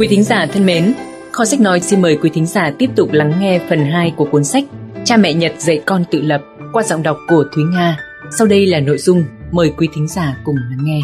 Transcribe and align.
Quý 0.00 0.08
thính 0.08 0.22
giả 0.22 0.46
thân 0.46 0.66
mến, 0.66 0.94
Kho 1.32 1.44
sách 1.44 1.60
nói 1.60 1.80
xin 1.80 2.02
mời 2.02 2.16
quý 2.22 2.30
thính 2.34 2.46
giả 2.46 2.72
tiếp 2.78 2.90
tục 2.96 3.12
lắng 3.12 3.32
nghe 3.40 3.60
phần 3.68 3.78
2 3.78 4.12
của 4.16 4.24
cuốn 4.24 4.44
sách 4.44 4.64
Cha 5.04 5.16
mẹ 5.16 5.34
Nhật 5.34 5.52
dạy 5.58 5.82
con 5.86 6.04
tự 6.10 6.20
lập 6.22 6.42
qua 6.72 6.82
giọng 6.82 7.02
đọc 7.02 7.16
của 7.28 7.44
Thúy 7.52 7.64
Nga. 7.72 7.98
Sau 8.38 8.46
đây 8.46 8.66
là 8.66 8.80
nội 8.80 8.98
dung, 8.98 9.24
mời 9.52 9.72
quý 9.76 9.88
thính 9.94 10.08
giả 10.08 10.36
cùng 10.44 10.56
lắng 10.56 10.78
nghe. 10.82 11.00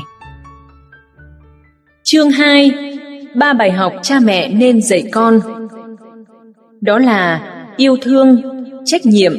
Chương 2.02 2.30
2 2.30 2.70
Ba 3.34 3.52
bài 3.52 3.72
học 3.72 3.92
cha 4.02 4.20
mẹ 4.20 4.48
nên 4.48 4.82
dạy 4.82 5.08
con 5.12 5.40
Đó 6.80 6.98
là 6.98 7.52
yêu 7.76 7.96
thương, 8.02 8.42
trách 8.84 9.06
nhiệm 9.06 9.32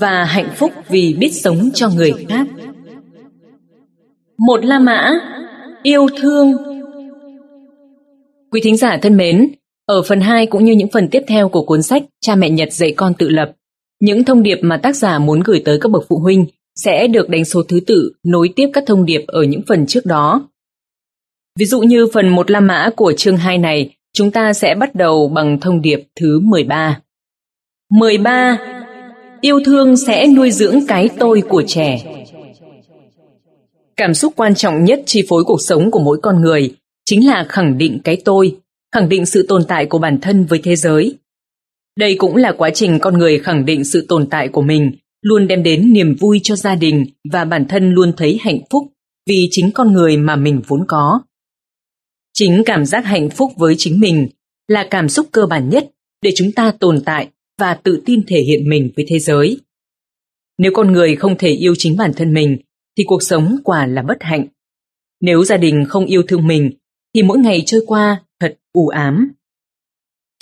và 0.00 0.24
hạnh 0.24 0.48
phúc 0.56 0.72
vì 0.88 1.16
biết 1.18 1.30
sống 1.30 1.70
cho 1.74 1.88
người 1.88 2.12
khác. 2.28 2.46
Một 4.38 4.64
La 4.64 4.78
Mã, 4.78 5.12
yêu 5.82 6.06
thương 6.20 6.69
Quý 8.52 8.60
thính 8.60 8.76
giả 8.76 8.98
thân 9.02 9.16
mến, 9.16 9.52
ở 9.86 10.02
phần 10.02 10.20
2 10.20 10.46
cũng 10.46 10.64
như 10.64 10.72
những 10.72 10.88
phần 10.92 11.08
tiếp 11.08 11.22
theo 11.26 11.48
của 11.48 11.62
cuốn 11.62 11.82
sách 11.82 12.02
Cha 12.20 12.34
mẹ 12.34 12.50
Nhật 12.50 12.72
dạy 12.72 12.94
con 12.96 13.14
tự 13.14 13.28
lập, 13.28 13.52
những 14.00 14.24
thông 14.24 14.42
điệp 14.42 14.58
mà 14.62 14.76
tác 14.76 14.96
giả 14.96 15.18
muốn 15.18 15.40
gửi 15.40 15.62
tới 15.64 15.78
các 15.80 15.90
bậc 15.92 16.04
phụ 16.08 16.18
huynh 16.18 16.46
sẽ 16.74 17.06
được 17.06 17.28
đánh 17.28 17.44
số 17.44 17.62
thứ 17.62 17.80
tự 17.86 18.12
nối 18.24 18.50
tiếp 18.56 18.70
các 18.72 18.84
thông 18.86 19.04
điệp 19.04 19.24
ở 19.26 19.42
những 19.42 19.62
phần 19.68 19.86
trước 19.86 20.06
đó. 20.06 20.48
Ví 21.58 21.66
dụ 21.66 21.80
như 21.80 22.06
phần 22.12 22.28
1 22.28 22.50
La 22.50 22.60
Mã 22.60 22.90
của 22.96 23.12
chương 23.16 23.36
2 23.36 23.58
này, 23.58 23.96
chúng 24.12 24.30
ta 24.30 24.52
sẽ 24.52 24.74
bắt 24.74 24.94
đầu 24.94 25.28
bằng 25.28 25.60
thông 25.60 25.80
điệp 25.80 26.02
thứ 26.20 26.40
13. 26.40 27.00
13. 27.90 28.58
Yêu 29.40 29.60
thương 29.64 29.96
sẽ 29.96 30.26
nuôi 30.26 30.50
dưỡng 30.50 30.86
cái 30.88 31.08
tôi 31.18 31.42
của 31.48 31.62
trẻ. 31.66 32.00
Cảm 33.96 34.14
xúc 34.14 34.32
quan 34.36 34.54
trọng 34.54 34.84
nhất 34.84 35.02
chi 35.06 35.24
phối 35.28 35.44
cuộc 35.44 35.60
sống 35.60 35.90
của 35.90 36.00
mỗi 36.00 36.18
con 36.22 36.40
người 36.40 36.74
chính 37.04 37.26
là 37.26 37.46
khẳng 37.48 37.78
định 37.78 38.00
cái 38.04 38.22
tôi, 38.24 38.56
khẳng 38.94 39.08
định 39.08 39.26
sự 39.26 39.46
tồn 39.48 39.64
tại 39.68 39.86
của 39.86 39.98
bản 39.98 40.18
thân 40.20 40.44
với 40.44 40.60
thế 40.64 40.76
giới. 40.76 41.18
Đây 41.98 42.14
cũng 42.18 42.36
là 42.36 42.52
quá 42.52 42.70
trình 42.74 42.98
con 42.98 43.18
người 43.18 43.38
khẳng 43.38 43.64
định 43.64 43.84
sự 43.84 44.06
tồn 44.08 44.26
tại 44.30 44.48
của 44.48 44.62
mình, 44.62 44.92
luôn 45.22 45.48
đem 45.48 45.62
đến 45.62 45.92
niềm 45.92 46.14
vui 46.14 46.40
cho 46.42 46.56
gia 46.56 46.74
đình 46.74 47.04
và 47.32 47.44
bản 47.44 47.68
thân 47.68 47.92
luôn 47.92 48.12
thấy 48.16 48.38
hạnh 48.40 48.60
phúc 48.70 48.82
vì 49.26 49.48
chính 49.50 49.70
con 49.74 49.92
người 49.92 50.16
mà 50.16 50.36
mình 50.36 50.62
vốn 50.66 50.84
có. 50.88 51.20
Chính 52.32 52.62
cảm 52.66 52.84
giác 52.84 53.04
hạnh 53.04 53.30
phúc 53.30 53.52
với 53.56 53.74
chính 53.78 54.00
mình 54.00 54.28
là 54.68 54.88
cảm 54.90 55.08
xúc 55.08 55.28
cơ 55.32 55.46
bản 55.46 55.68
nhất 55.68 55.90
để 56.22 56.32
chúng 56.36 56.52
ta 56.52 56.72
tồn 56.80 57.02
tại 57.04 57.28
và 57.58 57.74
tự 57.74 58.02
tin 58.04 58.22
thể 58.26 58.40
hiện 58.40 58.68
mình 58.68 58.90
với 58.96 59.04
thế 59.08 59.18
giới. 59.18 59.60
Nếu 60.58 60.72
con 60.74 60.92
người 60.92 61.16
không 61.16 61.38
thể 61.38 61.48
yêu 61.48 61.74
chính 61.78 61.96
bản 61.96 62.12
thân 62.16 62.34
mình 62.34 62.58
thì 62.98 63.04
cuộc 63.06 63.22
sống 63.22 63.56
quả 63.64 63.86
là 63.86 64.02
bất 64.02 64.16
hạnh. 64.20 64.46
Nếu 65.20 65.44
gia 65.44 65.56
đình 65.56 65.84
không 65.88 66.06
yêu 66.06 66.22
thương 66.28 66.46
mình 66.46 66.70
thì 67.14 67.22
mỗi 67.22 67.38
ngày 67.38 67.62
trôi 67.66 67.84
qua 67.86 68.24
thật 68.40 68.58
u 68.72 68.88
ám. 68.88 69.32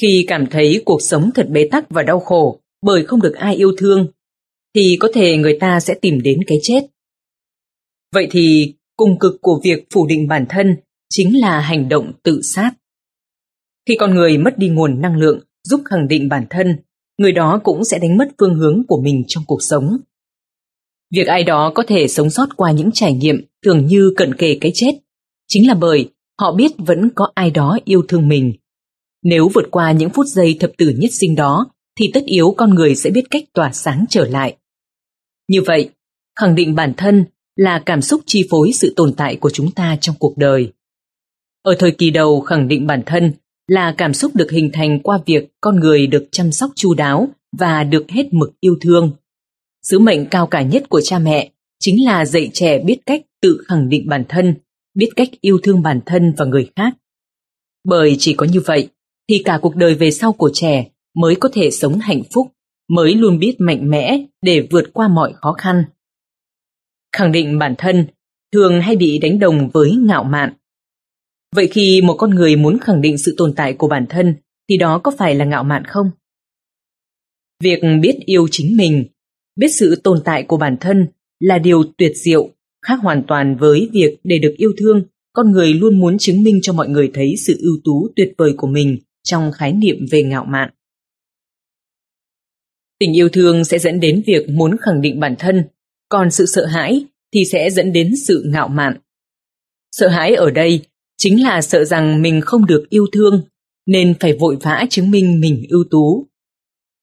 Khi 0.01 0.25
cảm 0.29 0.47
thấy 0.47 0.83
cuộc 0.85 1.03
sống 1.03 1.31
thật 1.35 1.47
bế 1.51 1.69
tắc 1.71 1.91
và 1.91 2.03
đau 2.03 2.21
khổ 2.21 2.61
bởi 2.83 3.07
không 3.07 3.23
được 3.23 3.35
ai 3.35 3.55
yêu 3.55 3.73
thương, 3.79 4.07
thì 4.75 4.97
có 5.01 5.09
thể 5.15 5.37
người 5.37 5.59
ta 5.61 5.81
sẽ 5.81 5.95
tìm 5.95 6.23
đến 6.23 6.41
cái 6.47 6.59
chết. 6.63 6.81
Vậy 8.13 8.29
thì 8.31 8.75
cùng 8.97 9.19
cực 9.19 9.41
của 9.41 9.61
việc 9.65 9.87
phủ 9.95 10.07
định 10.07 10.29
bản 10.29 10.47
thân 10.49 10.77
chính 11.09 11.41
là 11.41 11.61
hành 11.61 11.89
động 11.89 12.13
tự 12.23 12.41
sát. 12.43 12.71
Khi 13.89 13.97
con 14.01 14.15
người 14.15 14.39
mất 14.39 14.59
đi 14.59 14.69
nguồn 14.69 15.01
năng 15.01 15.17
lượng 15.17 15.41
giúp 15.65 15.81
khẳng 15.85 16.09
định 16.09 16.29
bản 16.29 16.47
thân, 16.51 16.77
người 17.19 17.33
đó 17.33 17.61
cũng 17.65 17.85
sẽ 17.85 17.99
đánh 17.99 18.17
mất 18.17 18.29
phương 18.39 18.55
hướng 18.55 18.83
của 18.89 19.01
mình 19.01 19.25
trong 19.27 19.45
cuộc 19.47 19.63
sống. 19.63 19.99
Việc 21.11 21.27
ai 21.27 21.45
đó 21.45 21.73
có 21.75 21.83
thể 21.87 22.09
sống 22.09 22.31
sót 22.31 22.49
qua 22.57 22.73
những 22.73 22.91
trải 22.95 23.13
nghiệm 23.13 23.45
tưởng 23.63 23.87
như 23.87 24.13
cận 24.17 24.35
kề 24.35 24.59
cái 24.61 24.73
chết, 24.75 24.93
chính 25.49 25.69
là 25.69 25.75
bởi 25.75 26.11
Họ 26.41 26.53
biết 26.53 26.73
vẫn 26.79 27.11
có 27.15 27.31
ai 27.35 27.51
đó 27.51 27.79
yêu 27.85 28.03
thương 28.09 28.29
mình. 28.29 28.53
Nếu 29.23 29.49
vượt 29.55 29.69
qua 29.71 29.93
những 29.93 30.11
phút 30.11 30.27
giây 30.27 30.57
thập 30.61 30.71
tử 30.79 30.95
nhất 30.99 31.11
sinh 31.13 31.35
đó, 31.35 31.67
thì 31.99 32.11
tất 32.15 32.25
yếu 32.25 32.55
con 32.57 32.75
người 32.75 32.95
sẽ 32.95 33.11
biết 33.11 33.25
cách 33.31 33.45
tỏa 33.55 33.73
sáng 33.73 34.05
trở 34.09 34.29
lại. 34.29 34.57
Như 35.49 35.63
vậy, 35.67 35.91
khẳng 36.41 36.55
định 36.55 36.75
bản 36.75 36.95
thân 36.97 37.25
là 37.57 37.83
cảm 37.87 38.03
xúc 38.03 38.21
chi 38.27 38.47
phối 38.51 38.73
sự 38.73 38.93
tồn 38.97 39.15
tại 39.15 39.37
của 39.37 39.51
chúng 39.51 39.71
ta 39.71 39.97
trong 40.01 40.17
cuộc 40.19 40.37
đời. 40.37 40.73
Ở 41.63 41.75
thời 41.79 41.91
kỳ 41.91 42.11
đầu 42.11 42.41
khẳng 42.41 42.69
định 42.69 42.87
bản 42.87 43.03
thân 43.07 43.33
là 43.67 43.95
cảm 43.99 44.15
xúc 44.15 44.37
được 44.37 44.51
hình 44.51 44.71
thành 44.73 45.01
qua 45.03 45.19
việc 45.27 45.49
con 45.61 45.81
người 45.81 46.07
được 46.07 46.29
chăm 46.33 46.53
sóc 46.53 46.71
chu 46.75 46.95
đáo 46.95 47.29
và 47.59 47.85
được 47.85 48.11
hết 48.11 48.33
mực 48.33 48.61
yêu 48.61 48.77
thương. 48.81 49.13
Sứ 49.83 49.99
mệnh 49.99 50.27
cao 50.27 50.47
cả 50.47 50.63
nhất 50.63 50.89
của 50.89 51.01
cha 51.01 51.19
mẹ 51.19 51.51
chính 51.81 52.05
là 52.05 52.25
dạy 52.25 52.51
trẻ 52.53 52.79
biết 52.79 52.99
cách 53.07 53.23
tự 53.43 53.65
khẳng 53.69 53.89
định 53.89 54.09
bản 54.09 54.25
thân 54.29 54.55
biết 54.99 55.09
cách 55.17 55.29
yêu 55.41 55.59
thương 55.63 55.83
bản 55.83 56.01
thân 56.07 56.35
và 56.37 56.45
người 56.45 56.71
khác. 56.77 56.93
Bởi 57.85 58.17
chỉ 58.19 58.35
có 58.35 58.47
như 58.47 58.61
vậy 58.61 58.89
thì 59.29 59.43
cả 59.45 59.59
cuộc 59.63 59.77
đời 59.77 59.95
về 59.95 60.11
sau 60.11 60.33
của 60.33 60.51
trẻ 60.55 60.91
mới 61.15 61.37
có 61.37 61.49
thể 61.53 61.71
sống 61.71 61.99
hạnh 61.99 62.23
phúc, 62.35 62.47
mới 62.89 63.15
luôn 63.15 63.39
biết 63.39 63.57
mạnh 63.59 63.91
mẽ 63.91 64.27
để 64.43 64.69
vượt 64.71 64.85
qua 64.93 65.09
mọi 65.09 65.33
khó 65.37 65.53
khăn. 65.53 65.85
Khẳng 67.17 67.33
định 67.33 67.59
bản 67.59 67.75
thân 67.79 68.07
thường 68.53 68.81
hay 68.81 68.97
bị 68.97 69.19
đánh 69.19 69.39
đồng 69.39 69.71
với 69.75 69.97
ngạo 69.97 70.25
mạn. 70.25 70.53
Vậy 71.55 71.69
khi 71.73 72.01
một 72.05 72.17
con 72.19 72.31
người 72.31 72.57
muốn 72.57 72.79
khẳng 72.79 73.01
định 73.01 73.19
sự 73.19 73.35
tồn 73.39 73.53
tại 73.57 73.73
của 73.73 73.89
bản 73.89 74.07
thân 74.09 74.37
thì 74.69 74.77
đó 74.77 75.01
có 75.05 75.11
phải 75.19 75.35
là 75.35 75.45
ngạo 75.45 75.65
mạn 75.65 75.85
không? 75.85 76.11
Việc 77.63 77.81
biết 78.03 78.19
yêu 78.27 78.49
chính 78.51 78.77
mình, 78.77 79.05
biết 79.57 79.69
sự 79.69 80.01
tồn 80.05 80.23
tại 80.25 80.43
của 80.43 80.57
bản 80.57 80.77
thân 80.81 81.07
là 81.41 81.59
điều 81.59 81.85
tuyệt 81.99 82.13
diệu 82.25 82.51
Khác 82.87 82.99
hoàn 83.03 83.23
toàn 83.29 83.57
với 83.57 83.89
việc 83.93 84.17
để 84.25 84.39
được 84.39 84.55
yêu 84.57 84.73
thương, 84.79 85.03
con 85.33 85.53
người 85.53 85.75
luôn 85.75 85.99
muốn 85.99 86.19
chứng 86.19 86.43
minh 86.43 86.59
cho 86.63 86.73
mọi 86.73 86.89
người 86.89 87.11
thấy 87.15 87.35
sự 87.37 87.57
ưu 87.61 87.79
tú 87.85 88.09
tuyệt 88.17 88.33
vời 88.39 88.55
của 88.57 88.67
mình 88.67 88.99
trong 89.23 89.53
khái 89.53 89.73
niệm 89.73 90.07
về 90.11 90.23
ngạo 90.23 90.45
mạn. 90.45 90.71
Tình 92.99 93.17
yêu 93.17 93.29
thương 93.29 93.65
sẽ 93.65 93.79
dẫn 93.79 94.01
đến 94.01 94.23
việc 94.27 94.49
muốn 94.49 94.77
khẳng 94.81 95.01
định 95.01 95.21
bản 95.21 95.35
thân, 95.39 95.65
còn 96.09 96.31
sự 96.31 96.47
sợ 96.47 96.67
hãi 96.67 97.05
thì 97.35 97.45
sẽ 97.45 97.71
dẫn 97.71 97.93
đến 97.93 98.13
sự 98.27 98.43
ngạo 98.47 98.69
mạn. 98.69 98.97
Sợ 99.93 100.09
hãi 100.09 100.35
ở 100.35 100.51
đây 100.51 100.81
chính 101.17 101.43
là 101.43 101.61
sợ 101.61 101.85
rằng 101.85 102.23
mình 102.23 102.41
không 102.41 102.67
được 102.67 102.87
yêu 102.89 103.07
thương, 103.13 103.43
nên 103.87 104.15
phải 104.21 104.37
vội 104.41 104.57
vã 104.63 104.85
chứng 104.91 105.11
minh 105.11 105.41
mình 105.41 105.63
ưu 105.69 105.85
tú. 105.91 106.27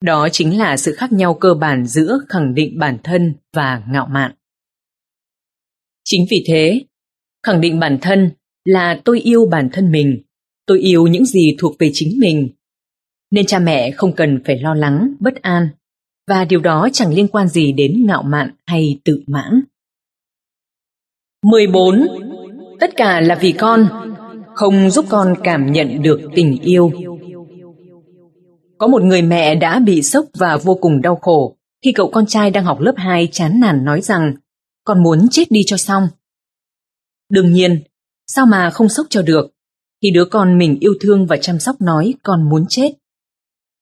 Đó 0.04 0.28
chính 0.32 0.58
là 0.58 0.78
sự 0.78 0.96
khác 0.96 1.12
nhau 1.12 1.34
cơ 1.34 1.54
bản 1.54 1.86
giữa 1.86 2.20
khẳng 2.30 2.54
định 2.54 2.80
bản 2.80 2.98
thân 3.04 3.34
và 3.54 3.84
ngạo 3.90 4.08
mạn. 4.12 4.32
Chính 6.06 6.26
vì 6.30 6.44
thế, 6.48 6.82
khẳng 7.44 7.62
định 7.62 7.80
bản 7.80 7.98
thân 8.02 8.32
là 8.66 9.02
tôi 9.06 9.20
yêu 9.20 9.46
bản 9.52 9.70
thân 9.74 9.92
mình, 9.92 10.22
tôi 10.66 10.80
yêu 10.80 11.08
những 11.08 11.26
gì 11.26 11.56
thuộc 11.60 11.76
về 11.80 11.90
chính 11.94 12.20
mình. 12.20 12.50
Nên 13.32 13.46
cha 13.46 13.60
mẹ 13.60 13.92
không 13.92 14.16
cần 14.16 14.42
phải 14.46 14.60
lo 14.60 14.74
lắng, 14.74 15.14
bất 15.20 15.42
an, 15.42 15.68
và 16.28 16.46
điều 16.46 16.60
đó 16.60 16.90
chẳng 16.94 17.14
liên 17.14 17.28
quan 17.28 17.48
gì 17.48 17.72
đến 17.72 18.06
ngạo 18.08 18.24
mạn 18.24 18.50
hay 18.66 19.00
tự 19.04 19.24
mãn. 19.28 19.62
14. 21.44 22.08
Tất 22.80 22.96
cả 22.96 23.22
là 23.22 23.36
vì 23.36 23.52
con, 23.52 23.90
không 24.54 24.90
giúp 24.90 25.06
con 25.10 25.34
cảm 25.44 25.72
nhận 25.72 26.02
được 26.02 26.22
tình 26.36 26.58
yêu. 26.62 26.92
Có 28.78 28.88
một 28.88 29.04
người 29.04 29.22
mẹ 29.22 29.56
đã 29.56 29.80
bị 29.80 30.02
sốc 30.02 30.26
và 30.38 30.58
vô 30.58 30.76
cùng 30.82 31.02
đau 31.02 31.16
khổ 31.16 31.56
khi 31.84 31.92
cậu 31.92 32.10
con 32.10 32.26
trai 32.26 32.52
đang 32.52 32.64
học 32.64 32.80
lớp 32.80 32.94
2 32.98 33.28
chán 33.32 33.60
nản 33.60 33.86
nói 33.86 34.02
rằng 34.02 34.34
con 34.86 35.04
muốn 35.04 35.28
chết 35.32 35.52
đi 35.52 35.64
cho 35.66 35.78
xong. 35.78 36.08
Đương 37.30 37.52
nhiên, 37.52 37.84
sao 38.28 38.46
mà 38.46 38.70
không 38.70 38.90
sốc 38.90 39.08
cho 39.10 39.22
được, 39.22 39.52
khi 40.02 40.12
đứa 40.12 40.26
con 40.26 40.58
mình 40.58 40.78
yêu 40.80 40.94
thương 41.02 41.28
và 41.28 41.38
chăm 41.38 41.60
sóc 41.60 41.82
nói 41.82 42.14
con 42.24 42.50
muốn 42.50 42.66
chết. 42.70 42.92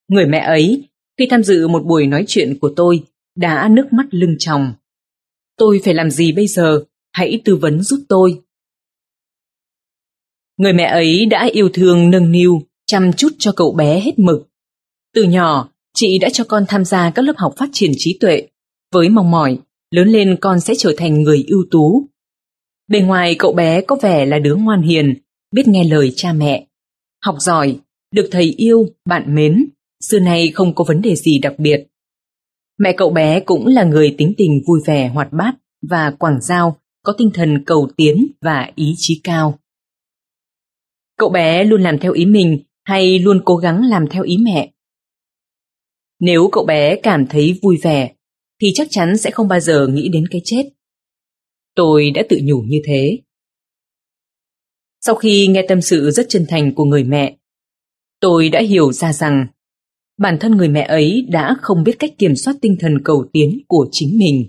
Người 0.07 0.25
mẹ 0.25 0.39
ấy, 0.39 0.89
khi 1.17 1.27
tham 1.29 1.43
dự 1.43 1.67
một 1.67 1.85
buổi 1.85 2.07
nói 2.07 2.25
chuyện 2.27 2.57
của 2.61 2.73
tôi, 2.75 3.03
đã 3.35 3.67
nước 3.71 3.93
mắt 3.93 4.05
lưng 4.11 4.35
tròng. 4.39 4.73
Tôi 5.57 5.81
phải 5.85 5.93
làm 5.93 6.11
gì 6.11 6.31
bây 6.31 6.47
giờ? 6.47 6.83
Hãy 7.11 7.41
tư 7.45 7.55
vấn 7.55 7.83
giúp 7.83 7.99
tôi. 8.09 8.41
Người 10.57 10.73
mẹ 10.73 10.83
ấy 10.83 11.25
đã 11.25 11.49
yêu 11.51 11.69
thương 11.73 12.11
nâng 12.11 12.31
niu, 12.31 12.61
chăm 12.85 13.13
chút 13.13 13.29
cho 13.39 13.51
cậu 13.55 13.73
bé 13.73 13.99
hết 13.99 14.19
mực. 14.19 14.47
Từ 15.13 15.23
nhỏ, 15.23 15.69
chị 15.93 16.19
đã 16.19 16.29
cho 16.33 16.43
con 16.43 16.65
tham 16.67 16.85
gia 16.85 17.11
các 17.11 17.21
lớp 17.21 17.33
học 17.37 17.53
phát 17.57 17.69
triển 17.73 17.91
trí 17.97 18.17
tuệ, 18.19 18.47
với 18.91 19.09
mong 19.09 19.31
mỏi 19.31 19.59
lớn 19.93 20.07
lên 20.07 20.37
con 20.41 20.59
sẽ 20.59 20.73
trở 20.77 20.93
thành 20.97 21.21
người 21.21 21.45
ưu 21.47 21.65
tú. 21.71 22.09
Bề 22.87 23.01
ngoài 23.01 23.35
cậu 23.39 23.53
bé 23.53 23.81
có 23.81 23.95
vẻ 24.01 24.25
là 24.25 24.39
đứa 24.39 24.55
ngoan 24.55 24.81
hiền, 24.81 25.13
biết 25.51 25.67
nghe 25.67 25.83
lời 25.83 26.13
cha 26.15 26.33
mẹ. 26.33 26.67
Học 27.25 27.35
giỏi, 27.39 27.79
được 28.11 28.27
thầy 28.31 28.43
yêu, 28.57 28.85
bạn 29.05 29.35
mến, 29.35 29.65
xưa 29.99 30.19
nay 30.19 30.51
không 30.53 30.75
có 30.75 30.83
vấn 30.87 31.01
đề 31.01 31.15
gì 31.15 31.39
đặc 31.39 31.53
biệt. 31.57 31.87
Mẹ 32.79 32.93
cậu 32.97 33.09
bé 33.09 33.39
cũng 33.39 33.67
là 33.67 33.83
người 33.83 34.15
tính 34.17 34.33
tình 34.37 34.61
vui 34.67 34.79
vẻ 34.85 35.07
hoạt 35.07 35.33
bát 35.33 35.53
và 35.89 36.11
quảng 36.11 36.41
giao, 36.41 36.77
có 37.03 37.13
tinh 37.17 37.31
thần 37.33 37.63
cầu 37.65 37.89
tiến 37.97 38.27
và 38.41 38.71
ý 38.75 38.93
chí 38.97 39.21
cao. 39.23 39.59
Cậu 41.17 41.29
bé 41.29 41.63
luôn 41.63 41.81
làm 41.81 41.99
theo 41.99 42.11
ý 42.11 42.25
mình 42.25 42.63
hay 42.83 43.19
luôn 43.19 43.41
cố 43.45 43.55
gắng 43.55 43.83
làm 43.83 44.07
theo 44.07 44.23
ý 44.23 44.37
mẹ? 44.37 44.71
Nếu 46.19 46.49
cậu 46.51 46.65
bé 46.65 46.95
cảm 46.95 47.27
thấy 47.27 47.59
vui 47.61 47.77
vẻ, 47.83 48.13
thì 48.63 48.71
chắc 48.75 48.87
chắn 48.89 49.17
sẽ 49.17 49.31
không 49.31 49.47
bao 49.47 49.59
giờ 49.59 49.87
nghĩ 49.87 50.09
đến 50.09 50.27
cái 50.31 50.41
chết. 50.45 50.63
Tôi 51.75 52.11
đã 52.11 52.23
tự 52.29 52.39
nhủ 52.43 52.61
như 52.61 52.81
thế. 52.85 53.19
Sau 55.01 55.15
khi 55.15 55.47
nghe 55.47 55.65
tâm 55.67 55.81
sự 55.81 56.11
rất 56.11 56.25
chân 56.29 56.45
thành 56.49 56.75
của 56.75 56.85
người 56.85 57.03
mẹ, 57.03 57.37
tôi 58.19 58.49
đã 58.49 58.61
hiểu 58.61 58.91
ra 58.91 59.13
rằng 59.13 59.47
bản 60.17 60.37
thân 60.39 60.57
người 60.57 60.67
mẹ 60.67 60.81
ấy 60.81 61.25
đã 61.29 61.55
không 61.61 61.83
biết 61.83 61.95
cách 61.99 62.11
kiểm 62.17 62.35
soát 62.35 62.53
tinh 62.61 62.75
thần 62.79 62.97
cầu 63.03 63.25
tiến 63.33 63.59
của 63.67 63.87
chính 63.91 64.17
mình. 64.17 64.47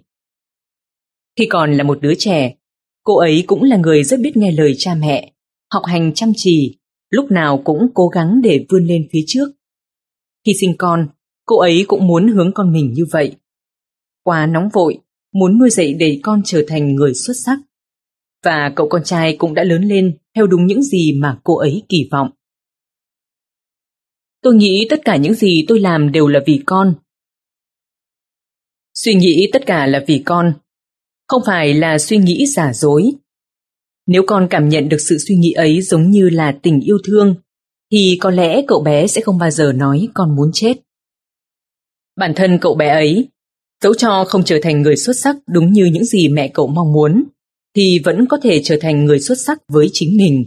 Khi 1.39 1.47
còn 1.51 1.73
là 1.73 1.85
một 1.85 1.99
đứa 2.01 2.15
trẻ, 2.19 2.55
cô 3.03 3.17
ấy 3.19 3.45
cũng 3.47 3.63
là 3.63 3.77
người 3.77 4.05
rất 4.05 4.21
biết 4.21 4.37
nghe 4.37 4.53
lời 4.53 4.75
cha 4.79 4.95
mẹ, 4.95 5.33
học 5.73 5.83
hành 5.87 6.15
chăm 6.15 6.33
chỉ, 6.37 6.79
lúc 7.11 7.31
nào 7.31 7.63
cũng 7.65 7.89
cố 7.95 8.09
gắng 8.09 8.41
để 8.43 8.67
vươn 8.69 8.87
lên 8.87 9.09
phía 9.13 9.25
trước. 9.27 9.49
Khi 10.47 10.55
sinh 10.61 10.75
con, 10.79 11.09
cô 11.47 11.59
ấy 11.59 11.85
cũng 11.89 12.07
muốn 12.07 12.29
hướng 12.29 12.53
con 12.55 12.73
mình 12.73 12.93
như 12.93 13.05
vậy. 13.11 13.37
Quá 14.25 14.47
nóng 14.47 14.69
vội, 14.73 14.99
muốn 15.33 15.59
nuôi 15.59 15.71
dạy 15.71 15.95
để 15.95 16.21
con 16.23 16.43
trở 16.45 16.65
thành 16.69 16.95
người 16.95 17.15
xuất 17.15 17.35
sắc. 17.45 17.59
Và 18.45 18.73
cậu 18.77 18.89
con 18.89 19.05
trai 19.05 19.37
cũng 19.37 19.55
đã 19.55 19.65
lớn 19.65 19.83
lên 19.83 20.19
theo 20.35 20.47
đúng 20.47 20.67
những 20.67 20.83
gì 20.83 21.13
mà 21.13 21.41
cô 21.45 21.57
ấy 21.57 21.83
kỳ 21.89 22.09
vọng. 22.11 22.31
Tôi 24.43 24.55
nghĩ 24.55 24.87
tất 24.91 25.01
cả 25.05 25.17
những 25.17 25.35
gì 25.35 25.65
tôi 25.69 25.81
làm 25.81 26.13
đều 26.13 26.29
là 26.29 26.41
vì 26.47 26.63
con. 26.67 26.95
Suy 28.95 29.15
nghĩ 29.15 29.49
tất 29.53 29.63
cả 29.67 29.87
là 29.87 30.05
vì 30.07 30.23
con, 30.27 30.53
không 31.29 31.43
phải 31.47 31.75
là 31.75 31.99
suy 31.99 32.17
nghĩ 32.17 32.47
giả 32.47 32.73
dối. 32.73 33.13
Nếu 34.07 34.23
con 34.27 34.47
cảm 34.51 34.69
nhận 34.69 34.89
được 34.89 35.01
sự 35.01 35.19
suy 35.19 35.37
nghĩ 35.37 35.53
ấy 35.53 35.83
giống 35.83 36.11
như 36.11 36.29
là 36.29 36.59
tình 36.63 36.81
yêu 36.81 36.99
thương, 37.05 37.35
thì 37.93 38.19
có 38.21 38.31
lẽ 38.31 38.63
cậu 38.67 38.83
bé 38.83 39.07
sẽ 39.07 39.21
không 39.21 39.39
bao 39.39 39.51
giờ 39.51 39.73
nói 39.73 40.09
con 40.15 40.37
muốn 40.37 40.51
chết. 40.53 40.75
Bản 42.17 42.33
thân 42.37 42.59
cậu 42.61 42.75
bé 42.75 42.89
ấy, 42.89 43.29
dẫu 43.85 43.95
cho 43.95 44.25
không 44.25 44.45
trở 44.45 44.59
thành 44.63 44.83
người 44.83 44.97
xuất 44.97 45.13
sắc 45.17 45.37
đúng 45.47 45.73
như 45.73 45.85
những 45.85 46.05
gì 46.05 46.29
mẹ 46.29 46.49
cậu 46.49 46.67
mong 46.67 46.93
muốn, 46.93 47.25
thì 47.77 47.99
vẫn 48.05 48.27
có 48.27 48.39
thể 48.43 48.61
trở 48.63 48.77
thành 48.81 49.05
người 49.05 49.21
xuất 49.21 49.35
sắc 49.47 49.59
với 49.69 49.89
chính 49.93 50.17
mình. 50.17 50.45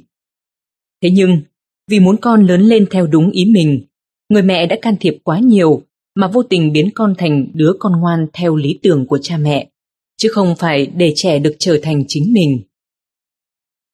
Thế 1.03 1.09
nhưng, 1.09 1.41
vì 1.87 1.99
muốn 1.99 2.17
con 2.21 2.45
lớn 2.45 2.61
lên 2.61 2.85
theo 2.91 3.07
đúng 3.07 3.31
ý 3.31 3.45
mình, 3.45 3.81
người 4.29 4.41
mẹ 4.41 4.65
đã 4.65 4.75
can 4.81 4.95
thiệp 4.99 5.17
quá 5.23 5.39
nhiều 5.39 5.81
mà 6.15 6.27
vô 6.27 6.43
tình 6.43 6.71
biến 6.71 6.89
con 6.95 7.13
thành 7.17 7.47
đứa 7.53 7.73
con 7.79 7.99
ngoan 7.99 8.27
theo 8.33 8.55
lý 8.55 8.79
tưởng 8.83 9.05
của 9.07 9.19
cha 9.21 9.37
mẹ, 9.37 9.69
chứ 10.17 10.29
không 10.31 10.55
phải 10.55 10.85
để 10.85 11.13
trẻ 11.15 11.39
được 11.39 11.55
trở 11.59 11.79
thành 11.83 12.03
chính 12.07 12.33
mình. 12.33 12.61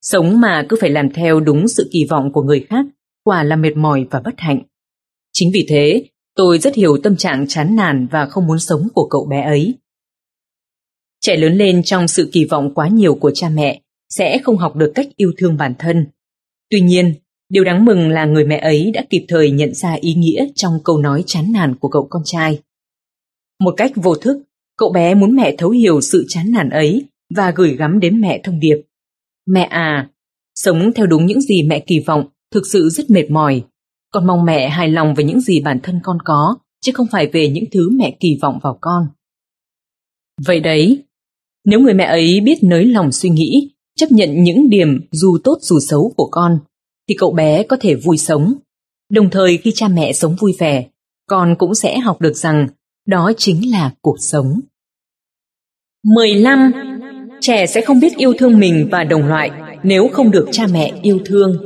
Sống 0.02 0.42
mà 0.42 0.66
cứ 0.70 0.78
phải 0.82 0.90
làm 0.90 1.14
theo 1.14 1.40
đúng 1.40 1.68
sự 1.68 1.90
kỳ 1.92 2.06
vọng 2.10 2.32
của 2.34 2.44
người 2.44 2.66
khác, 2.70 2.86
quả 3.24 3.44
là 3.44 3.56
mệt 3.56 3.78
mỏi 3.78 4.06
và 4.12 4.22
bất 4.26 4.34
hạnh. 4.38 4.62
Chính 5.34 5.52
vì 5.54 5.66
thế, 5.70 6.06
tôi 6.36 6.60
rất 6.60 6.76
hiểu 6.76 6.98
tâm 7.04 7.16
trạng 7.16 7.48
chán 7.48 7.76
nản 7.76 8.08
và 8.12 8.26
không 8.26 8.48
muốn 8.48 8.60
sống 8.60 8.88
của 8.94 9.08
cậu 9.10 9.26
bé 9.30 9.42
ấy. 9.42 9.74
Trẻ 11.22 11.38
lớn 11.38 11.54
lên 11.54 11.84
trong 11.84 12.08
sự 12.08 12.30
kỳ 12.32 12.46
vọng 12.46 12.74
quá 12.74 12.88
nhiều 12.88 13.16
của 13.16 13.32
cha 13.32 13.50
mẹ 13.50 13.82
sẽ 14.10 14.40
không 14.44 14.58
học 14.58 14.76
được 14.76 14.92
cách 14.96 15.08
yêu 15.16 15.32
thương 15.38 15.58
bản 15.58 15.74
thân. 15.80 16.08
Tuy 16.70 16.82
nhiên, 16.82 17.14
điều 17.50 17.64
đáng 17.64 17.86
mừng 17.86 18.10
là 18.10 18.26
người 18.26 18.46
mẹ 18.46 18.58
ấy 18.58 18.92
đã 18.94 19.06
kịp 19.10 19.26
thời 19.28 19.52
nhận 19.52 19.74
ra 19.74 19.94
ý 19.94 20.14
nghĩa 20.14 20.48
trong 20.56 20.74
câu 20.84 20.98
nói 20.98 21.24
chán 21.28 21.52
nản 21.52 21.76
của 21.76 21.88
cậu 21.88 22.08
con 22.10 22.22
trai. 22.26 22.60
Một 23.60 23.74
cách 23.78 23.92
vô 23.96 24.16
thức, 24.16 24.38
cậu 24.78 24.92
bé 24.92 25.16
muốn 25.16 25.36
mẹ 25.36 25.56
thấu 25.58 25.70
hiểu 25.70 26.02
sự 26.02 26.26
chán 26.28 26.52
nản 26.52 26.70
ấy 26.70 27.06
và 27.36 27.52
gửi 27.52 27.76
gắm 27.76 28.00
đến 28.00 28.22
mẹ 28.22 28.42
thông 28.44 28.60
điệp. 28.60 28.78
Mẹ 29.46 29.64
à, 29.64 30.10
sống 30.56 30.92
theo 30.96 31.06
đúng 31.06 31.26
những 31.26 31.42
gì 31.42 31.64
mẹ 31.64 31.80
kỳ 31.80 32.00
vọng 32.00 32.28
thực 32.52 32.64
sự 32.72 32.90
rất 32.90 33.10
mệt 33.10 33.32
mỏi. 33.32 33.64
Con 34.14 34.28
mong 34.28 34.46
mẹ 34.46 34.70
hài 34.70 34.90
lòng 34.90 35.14
về 35.16 35.24
những 35.24 35.42
gì 35.42 35.60
bản 35.60 35.80
thân 35.84 36.00
con 36.04 36.18
có, 36.26 36.58
chứ 36.82 36.92
không 36.96 37.08
phải 37.12 37.28
về 37.28 37.50
những 37.50 37.64
thứ 37.72 37.90
mẹ 37.90 38.18
kỳ 38.20 38.38
vọng 38.42 38.60
vào 38.64 38.78
con. 38.82 39.08
Vậy 40.46 40.60
đấy, 40.60 41.04
nếu 41.66 41.80
người 41.80 41.94
mẹ 41.94 42.04
ấy 42.04 42.40
biết 42.40 42.64
nới 42.64 42.86
lòng 42.86 43.12
suy 43.12 43.30
nghĩ, 43.30 43.72
chấp 43.98 44.12
nhận 44.12 44.44
những 44.44 44.70
điểm 44.70 45.08
dù 45.12 45.38
tốt 45.44 45.58
dù 45.62 45.80
xấu 45.80 46.14
của 46.18 46.28
con, 46.32 46.60
thì 47.10 47.16
cậu 47.20 47.32
bé 47.32 47.64
có 47.64 47.78
thể 47.82 47.96
vui 47.96 48.18
sống. 48.18 48.54
Đồng 49.10 49.30
thời 49.30 49.58
khi 49.58 49.72
cha 49.76 49.88
mẹ 49.88 50.14
sống 50.14 50.36
vui 50.40 50.56
vẻ, 50.60 50.86
con 51.28 51.56
cũng 51.58 51.76
sẽ 51.76 52.00
học 52.00 52.22
được 52.22 52.38
rằng 52.38 52.68
đó 53.08 53.32
chính 53.38 53.72
là 53.72 53.92
cuộc 54.02 54.18
sống. 54.20 54.60
15. 56.04 56.72
Trẻ 57.42 57.66
sẽ 57.66 57.82
không 57.82 58.00
biết 58.00 58.18
yêu 58.18 58.34
thương 58.38 58.60
mình 58.60 58.88
và 58.92 59.04
đồng 59.04 59.28
loại 59.28 59.52
nếu 59.84 60.08
không 60.14 60.32
được 60.32 60.48
cha 60.52 60.68
mẹ 60.74 60.94
yêu 61.02 61.20
thương. 61.26 61.58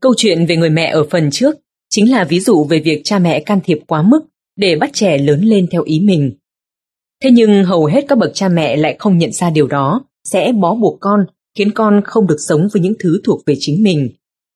Câu 0.00 0.14
chuyện 0.16 0.46
về 0.46 0.56
người 0.56 0.70
mẹ 0.70 0.90
ở 0.90 1.06
phần 1.10 1.30
trước 1.30 1.56
chính 1.90 2.10
là 2.10 2.24
ví 2.24 2.40
dụ 2.40 2.64
về 2.64 2.78
việc 2.78 3.00
cha 3.04 3.18
mẹ 3.18 3.40
can 3.40 3.60
thiệp 3.64 3.78
quá 3.86 4.02
mức 4.02 4.20
để 4.56 4.76
bắt 4.76 4.90
trẻ 4.92 5.18
lớn 5.18 5.40
lên 5.40 5.66
theo 5.70 5.82
ý 5.82 6.00
mình. 6.00 6.32
Thế 7.22 7.30
nhưng 7.32 7.64
hầu 7.64 7.84
hết 7.84 8.04
các 8.08 8.18
bậc 8.18 8.30
cha 8.34 8.48
mẹ 8.48 8.76
lại 8.76 8.96
không 8.98 9.18
nhận 9.18 9.32
ra 9.32 9.50
điều 9.50 9.66
đó, 9.66 10.04
sẽ 10.24 10.52
bó 10.52 10.74
buộc 10.74 10.98
con, 11.00 11.26
khiến 11.58 11.70
con 11.70 12.00
không 12.04 12.26
được 12.26 12.36
sống 12.38 12.68
với 12.72 12.82
những 12.82 12.94
thứ 12.98 13.20
thuộc 13.24 13.42
về 13.46 13.54
chính 13.58 13.82
mình, 13.82 14.10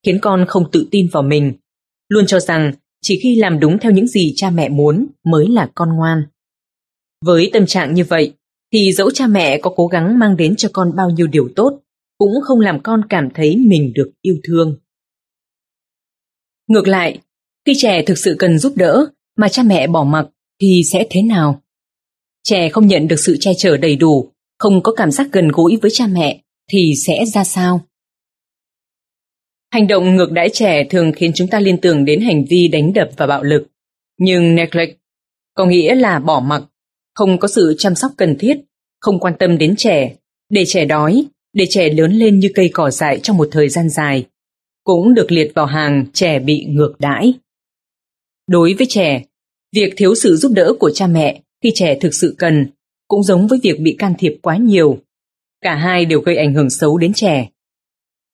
khiến 0.05 0.19
con 0.21 0.45
không 0.47 0.71
tự 0.71 0.87
tin 0.91 1.07
vào 1.11 1.23
mình, 1.23 1.53
luôn 2.09 2.25
cho 2.25 2.39
rằng 2.39 2.71
chỉ 3.01 3.19
khi 3.23 3.35
làm 3.35 3.59
đúng 3.59 3.79
theo 3.79 3.91
những 3.91 4.07
gì 4.07 4.33
cha 4.35 4.49
mẹ 4.49 4.69
muốn 4.69 5.07
mới 5.23 5.47
là 5.47 5.69
con 5.75 5.89
ngoan. 5.95 6.23
Với 7.25 7.49
tâm 7.53 7.65
trạng 7.65 7.93
như 7.93 8.03
vậy, 8.03 8.33
thì 8.73 8.93
dẫu 8.93 9.11
cha 9.11 9.27
mẹ 9.27 9.57
có 9.57 9.73
cố 9.75 9.87
gắng 9.87 10.19
mang 10.19 10.37
đến 10.37 10.55
cho 10.55 10.69
con 10.73 10.95
bao 10.95 11.09
nhiêu 11.09 11.27
điều 11.27 11.49
tốt, 11.55 11.79
cũng 12.17 12.33
không 12.43 12.59
làm 12.59 12.79
con 12.83 13.01
cảm 13.09 13.29
thấy 13.33 13.57
mình 13.57 13.91
được 13.95 14.11
yêu 14.21 14.35
thương. 14.43 14.77
Ngược 16.71 16.87
lại, 16.87 17.19
khi 17.65 17.73
trẻ 17.77 18.03
thực 18.05 18.17
sự 18.17 18.35
cần 18.39 18.59
giúp 18.59 18.73
đỡ 18.75 19.05
mà 19.37 19.49
cha 19.49 19.63
mẹ 19.63 19.87
bỏ 19.87 20.03
mặc 20.03 20.27
thì 20.61 20.81
sẽ 20.91 21.05
thế 21.09 21.21
nào? 21.21 21.61
Trẻ 22.43 22.69
không 22.69 22.87
nhận 22.87 23.07
được 23.07 23.19
sự 23.19 23.37
che 23.39 23.51
chở 23.57 23.77
đầy 23.77 23.95
đủ, 23.95 24.31
không 24.59 24.83
có 24.83 24.93
cảm 24.93 25.11
giác 25.11 25.27
gần 25.31 25.47
gũi 25.47 25.77
với 25.81 25.91
cha 25.93 26.07
mẹ 26.07 26.41
thì 26.71 26.93
sẽ 27.05 27.25
ra 27.25 27.43
sao? 27.43 27.81
Hành 29.71 29.87
động 29.87 30.15
ngược 30.15 30.31
đãi 30.31 30.49
trẻ 30.53 30.83
thường 30.89 31.11
khiến 31.15 31.31
chúng 31.35 31.47
ta 31.47 31.59
liên 31.59 31.77
tưởng 31.77 32.05
đến 32.05 32.21
hành 32.21 32.45
vi 32.49 32.67
đánh 32.67 32.93
đập 32.93 33.09
và 33.17 33.27
bạo 33.27 33.43
lực. 33.43 33.67
Nhưng 34.17 34.55
neglect 34.55 34.97
có 35.53 35.65
nghĩa 35.65 35.95
là 35.95 36.19
bỏ 36.19 36.39
mặc, 36.39 36.63
không 37.15 37.39
có 37.39 37.47
sự 37.47 37.75
chăm 37.77 37.95
sóc 37.95 38.11
cần 38.17 38.35
thiết, 38.39 38.57
không 38.99 39.19
quan 39.19 39.33
tâm 39.39 39.57
đến 39.57 39.75
trẻ, 39.77 40.15
để 40.49 40.63
trẻ 40.67 40.85
đói, 40.85 41.25
để 41.53 41.65
trẻ 41.69 41.89
lớn 41.89 42.11
lên 42.11 42.39
như 42.39 42.49
cây 42.55 42.69
cỏ 42.73 42.91
dại 42.91 43.19
trong 43.23 43.37
một 43.37 43.47
thời 43.51 43.69
gian 43.69 43.89
dài, 43.89 44.25
cũng 44.83 45.13
được 45.13 45.31
liệt 45.31 45.51
vào 45.55 45.65
hàng 45.65 46.05
trẻ 46.13 46.39
bị 46.39 46.65
ngược 46.69 46.93
đãi. 46.99 47.33
Đối 48.47 48.73
với 48.73 48.87
trẻ, 48.89 49.23
việc 49.75 49.93
thiếu 49.97 50.15
sự 50.15 50.35
giúp 50.35 50.51
đỡ 50.55 50.73
của 50.79 50.91
cha 50.93 51.07
mẹ 51.07 51.41
khi 51.63 51.71
trẻ 51.75 51.97
thực 52.01 52.13
sự 52.13 52.35
cần 52.37 52.67
cũng 53.07 53.23
giống 53.23 53.47
với 53.47 53.59
việc 53.63 53.79
bị 53.79 53.95
can 53.99 54.13
thiệp 54.19 54.35
quá 54.41 54.57
nhiều. 54.57 54.97
Cả 55.61 55.75
hai 55.75 56.05
đều 56.05 56.21
gây 56.21 56.37
ảnh 56.37 56.53
hưởng 56.53 56.69
xấu 56.69 56.97
đến 56.97 57.13
trẻ. 57.13 57.49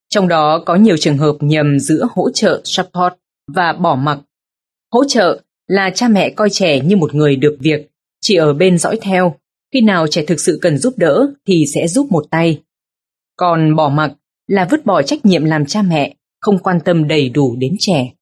Trong 0.09 0.27
đó 0.27 0.63
có 0.65 0.75
nhiều 0.75 0.97
trường 0.97 1.17
hợp 1.17 1.35
nhầm 1.39 1.79
giữa 1.79 2.07
hỗ 2.11 2.31
trợ 2.31 2.61
support 2.63 3.13
và 3.47 3.73
bỏ 3.73 3.95
mặc. 3.95 4.19
Hỗ 4.91 5.05
trợ 5.07 5.41
là 5.67 5.89
cha 5.89 6.07
mẹ 6.07 6.29
coi 6.29 6.49
trẻ 6.49 6.79
như 6.79 6.97
một 6.97 7.15
người 7.15 7.35
được 7.35 7.57
việc, 7.59 7.89
chỉ 8.21 8.35
ở 8.35 8.53
bên 8.53 8.77
dõi 8.77 8.99
theo, 9.01 9.35
khi 9.73 9.81
nào 9.81 10.07
trẻ 10.07 10.25
thực 10.25 10.39
sự 10.39 10.59
cần 10.61 10.77
giúp 10.77 10.93
đỡ 10.97 11.27
thì 11.47 11.65
sẽ 11.73 11.87
giúp 11.87 12.07
một 12.11 12.25
tay. 12.31 12.61
Còn 13.35 13.75
bỏ 13.75 13.89
mặc 13.89 14.13
là 14.47 14.67
vứt 14.71 14.85
bỏ 14.85 15.01
trách 15.01 15.25
nhiệm 15.25 15.45
làm 15.45 15.65
cha 15.65 15.81
mẹ, 15.81 16.15
không 16.47 16.59
quan 16.59 16.77
tâm 16.85 17.07
đầy 17.07 17.29
đủ 17.29 17.55
đến 17.55 17.75
trẻ. 17.79 18.13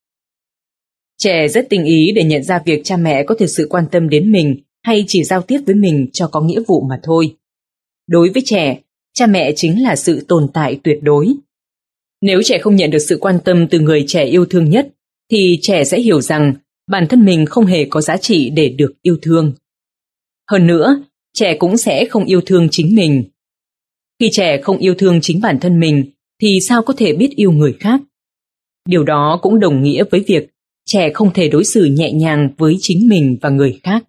Trẻ 1.18 1.48
rất 1.48 1.68
tinh 1.70 1.86
ý 1.86 2.12
để 2.16 2.24
nhận 2.24 2.44
ra 2.44 2.62
việc 2.66 2.82
cha 2.84 2.98
mẹ 2.98 3.24
có 3.24 3.36
thực 3.36 3.46
sự 3.46 3.68
quan 3.70 3.86
tâm 3.92 4.10
đến 4.10 4.32
mình 4.32 4.56
hay 4.84 5.06
chỉ 5.08 5.24
giao 5.24 5.42
tiếp 5.42 5.60
với 5.66 5.76
mình 5.76 6.10
cho 6.14 6.28
có 6.28 6.42
nghĩa 6.42 6.60
vụ 6.68 6.82
mà 6.90 7.00
thôi. 7.04 7.36
Đối 8.08 8.30
với 8.30 8.44
trẻ, 8.46 8.80
cha 9.14 9.28
mẹ 9.28 9.52
chính 9.56 9.84
là 9.84 9.96
sự 9.96 10.26
tồn 10.28 10.48
tại 10.54 10.80
tuyệt 10.84 11.00
đối. 11.02 11.34
Nếu 12.22 12.42
trẻ 12.44 12.58
không 12.58 12.76
nhận 12.76 12.92
được 12.92 13.00
sự 13.00 13.18
quan 13.22 13.40
tâm 13.46 13.68
từ 13.68 13.80
người 13.80 14.04
trẻ 14.08 14.26
yêu 14.26 14.46
thương 14.46 14.70
nhất, 14.70 14.88
thì 15.32 15.60
trẻ 15.62 15.84
sẽ 15.84 16.00
hiểu 16.00 16.22
rằng 16.22 16.54
bản 16.88 17.08
thân 17.08 17.26
mình 17.26 17.46
không 17.46 17.66
hề 17.66 17.86
có 17.86 18.02
giá 18.02 18.18
trị 18.18 18.50
để 18.50 18.70
được 18.70 18.94
yêu 19.02 19.18
thương. 19.22 19.54
Hơn 20.52 20.68
nữa, 20.68 21.04
trẻ 21.34 21.58
cũng 21.58 21.78
sẽ 21.78 22.06
không 22.06 22.26
yêu 22.26 22.42
thương 22.46 22.68
chính 22.72 22.96
mình. 22.96 23.24
Khi 24.20 24.30
trẻ 24.32 24.62
không 24.62 24.78
yêu 24.78 24.96
thương 24.96 25.20
chính 25.22 25.42
bản 25.42 25.60
thân 25.60 25.80
mình, 25.80 26.06
thì 26.42 26.60
sao 26.62 26.82
có 26.82 26.94
thể 26.98 27.14
biết 27.14 27.30
yêu 27.36 27.52
người 27.52 27.76
khác? 27.80 28.02
Điều 28.86 29.04
đó 29.04 29.40
cũng 29.42 29.60
đồng 29.60 29.84
nghĩa 29.84 30.04
với 30.12 30.24
việc 30.28 30.50
trẻ 30.86 31.14
không 31.14 31.34
thể 31.34 31.50
đối 31.50 31.66
xử 31.66 31.86
nhẹ 31.86 32.12
nhàng 32.12 32.50
với 32.58 32.78
chính 32.80 33.08
mình 33.10 33.38
và 33.42 33.50
người 33.50 33.80
khác. 33.84 34.04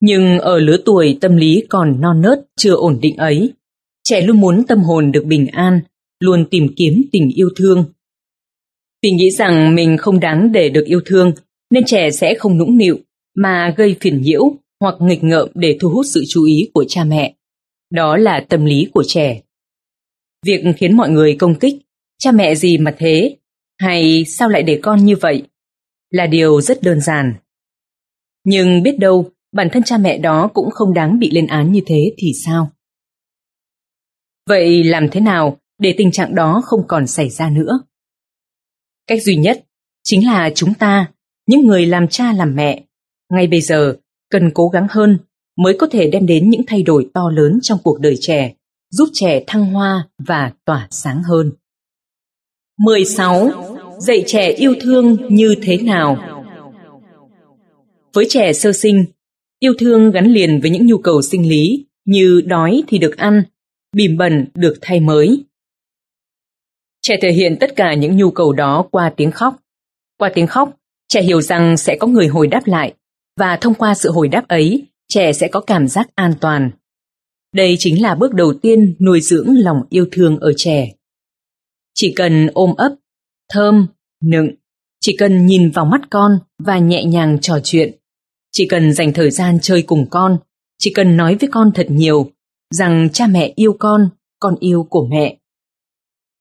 Nhưng 0.00 0.38
ở 0.38 0.58
lứa 0.58 0.76
tuổi 0.84 1.18
tâm 1.20 1.36
lý 1.36 1.66
còn 1.68 2.00
non 2.00 2.20
nớt, 2.20 2.46
chưa 2.56 2.74
ổn 2.74 2.98
định 3.02 3.16
ấy, 3.16 3.52
trẻ 4.04 4.20
luôn 4.20 4.40
muốn 4.40 4.64
tâm 4.68 4.78
hồn 4.78 5.12
được 5.12 5.24
bình 5.26 5.46
an, 5.46 5.80
luôn 6.20 6.44
tìm 6.50 6.68
kiếm 6.76 7.02
tình 7.12 7.30
yêu 7.34 7.48
thương. 7.56 7.84
Vì 9.02 9.10
nghĩ 9.10 9.30
rằng 9.30 9.74
mình 9.74 9.96
không 9.96 10.20
đáng 10.20 10.52
để 10.52 10.68
được 10.68 10.84
yêu 10.86 11.00
thương, 11.04 11.32
nên 11.70 11.84
trẻ 11.86 12.10
sẽ 12.10 12.34
không 12.38 12.58
nũng 12.58 12.78
nịu, 12.78 12.98
mà 13.36 13.74
gây 13.76 13.96
phiền 14.00 14.22
nhiễu 14.22 14.42
hoặc 14.80 14.94
nghịch 15.00 15.24
ngợm 15.24 15.48
để 15.54 15.76
thu 15.80 15.88
hút 15.88 16.06
sự 16.06 16.24
chú 16.28 16.44
ý 16.44 16.70
của 16.74 16.84
cha 16.88 17.04
mẹ. 17.04 17.34
Đó 17.90 18.16
là 18.16 18.46
tâm 18.48 18.64
lý 18.64 18.86
của 18.92 19.04
trẻ. 19.06 19.40
Việc 20.46 20.64
khiến 20.76 20.96
mọi 20.96 21.10
người 21.10 21.36
công 21.36 21.54
kích, 21.58 21.74
cha 22.20 22.32
mẹ 22.32 22.54
gì 22.54 22.78
mà 22.78 22.94
thế, 22.98 23.36
hay 23.78 24.24
sao 24.24 24.48
lại 24.48 24.62
để 24.62 24.80
con 24.82 25.04
như 25.04 25.16
vậy, 25.16 25.42
là 26.10 26.26
điều 26.26 26.60
rất 26.60 26.82
đơn 26.82 27.00
giản. 27.00 27.34
Nhưng 28.44 28.82
biết 28.82 28.98
đâu, 28.98 29.30
bản 29.52 29.68
thân 29.72 29.82
cha 29.82 29.98
mẹ 29.98 30.18
đó 30.18 30.50
cũng 30.54 30.70
không 30.70 30.94
đáng 30.94 31.18
bị 31.18 31.30
lên 31.30 31.46
án 31.46 31.72
như 31.72 31.80
thế 31.86 32.14
thì 32.18 32.32
sao? 32.44 32.70
Vậy 34.48 34.84
làm 34.84 35.08
thế 35.08 35.20
nào 35.20 35.58
để 35.78 35.94
tình 35.98 36.10
trạng 36.12 36.34
đó 36.34 36.62
không 36.64 36.80
còn 36.88 37.06
xảy 37.06 37.30
ra 37.30 37.50
nữa? 37.50 37.80
Cách 39.06 39.22
duy 39.22 39.36
nhất 39.36 39.64
chính 40.04 40.26
là 40.26 40.50
chúng 40.54 40.74
ta, 40.74 41.12
những 41.46 41.66
người 41.66 41.86
làm 41.86 42.08
cha 42.08 42.32
làm 42.32 42.56
mẹ, 42.56 42.84
ngay 43.32 43.46
bây 43.46 43.60
giờ 43.60 43.96
cần 44.30 44.50
cố 44.54 44.68
gắng 44.68 44.86
hơn 44.90 45.18
mới 45.56 45.76
có 45.78 45.86
thể 45.90 46.10
đem 46.10 46.26
đến 46.26 46.50
những 46.50 46.62
thay 46.66 46.82
đổi 46.82 47.10
to 47.14 47.30
lớn 47.30 47.58
trong 47.62 47.78
cuộc 47.84 48.00
đời 48.00 48.14
trẻ, 48.20 48.54
giúp 48.90 49.08
trẻ 49.12 49.44
thăng 49.46 49.64
hoa 49.64 50.08
và 50.18 50.52
tỏa 50.64 50.88
sáng 50.90 51.22
hơn. 51.22 51.52
16. 52.80 53.50
Dạy 53.98 54.24
trẻ 54.26 54.52
yêu 54.52 54.74
thương 54.80 55.16
như 55.28 55.54
thế 55.62 55.76
nào? 55.76 56.16
Với 58.12 58.26
trẻ 58.28 58.52
sơ 58.52 58.72
sinh, 58.72 59.04
yêu 59.58 59.72
thương 59.78 60.10
gắn 60.10 60.26
liền 60.26 60.60
với 60.60 60.70
những 60.70 60.86
nhu 60.86 60.98
cầu 60.98 61.22
sinh 61.22 61.48
lý 61.48 61.86
như 62.04 62.40
đói 62.46 62.82
thì 62.88 62.98
được 62.98 63.16
ăn, 63.16 63.42
bìm 63.96 64.16
bẩn 64.16 64.46
được 64.54 64.74
thay 64.80 65.00
mới. 65.00 65.44
Trẻ 67.02 67.16
thể 67.22 67.32
hiện 67.32 67.56
tất 67.60 67.76
cả 67.76 67.94
những 67.94 68.16
nhu 68.16 68.30
cầu 68.30 68.52
đó 68.52 68.84
qua 68.90 69.12
tiếng 69.16 69.30
khóc. 69.30 69.56
Qua 70.18 70.30
tiếng 70.34 70.46
khóc, 70.46 70.76
trẻ 71.08 71.22
hiểu 71.22 71.40
rằng 71.40 71.76
sẽ 71.76 71.96
có 72.00 72.06
người 72.06 72.26
hồi 72.26 72.46
đáp 72.46 72.62
lại, 72.66 72.94
và 73.40 73.56
thông 73.56 73.74
qua 73.74 73.94
sự 73.94 74.10
hồi 74.10 74.28
đáp 74.28 74.48
ấy, 74.48 74.86
trẻ 75.08 75.32
sẽ 75.32 75.48
có 75.48 75.60
cảm 75.60 75.88
giác 75.88 76.10
an 76.14 76.34
toàn. 76.40 76.70
Đây 77.54 77.76
chính 77.78 78.02
là 78.02 78.14
bước 78.14 78.34
đầu 78.34 78.54
tiên 78.62 78.94
nuôi 79.00 79.20
dưỡng 79.20 79.48
lòng 79.56 79.82
yêu 79.90 80.06
thương 80.12 80.38
ở 80.38 80.52
trẻ. 80.56 80.92
Chỉ 82.00 82.12
cần 82.16 82.46
ôm 82.54 82.74
ấp, 82.76 82.92
thơm, 83.52 83.86
nựng, 84.22 84.50
chỉ 85.00 85.16
cần 85.18 85.46
nhìn 85.46 85.70
vào 85.70 85.84
mắt 85.84 86.00
con 86.10 86.38
và 86.58 86.78
nhẹ 86.78 87.04
nhàng 87.04 87.38
trò 87.40 87.58
chuyện, 87.64 87.94
chỉ 88.52 88.66
cần 88.66 88.92
dành 88.92 89.12
thời 89.12 89.30
gian 89.30 89.58
chơi 89.62 89.82
cùng 89.82 90.06
con, 90.10 90.38
chỉ 90.78 90.92
cần 90.94 91.16
nói 91.16 91.36
với 91.40 91.50
con 91.52 91.70
thật 91.74 91.86
nhiều 91.90 92.30
rằng 92.70 93.08
cha 93.12 93.26
mẹ 93.26 93.52
yêu 93.56 93.76
con, 93.78 94.08
con 94.38 94.54
yêu 94.60 94.86
của 94.90 95.06
mẹ. 95.10 95.38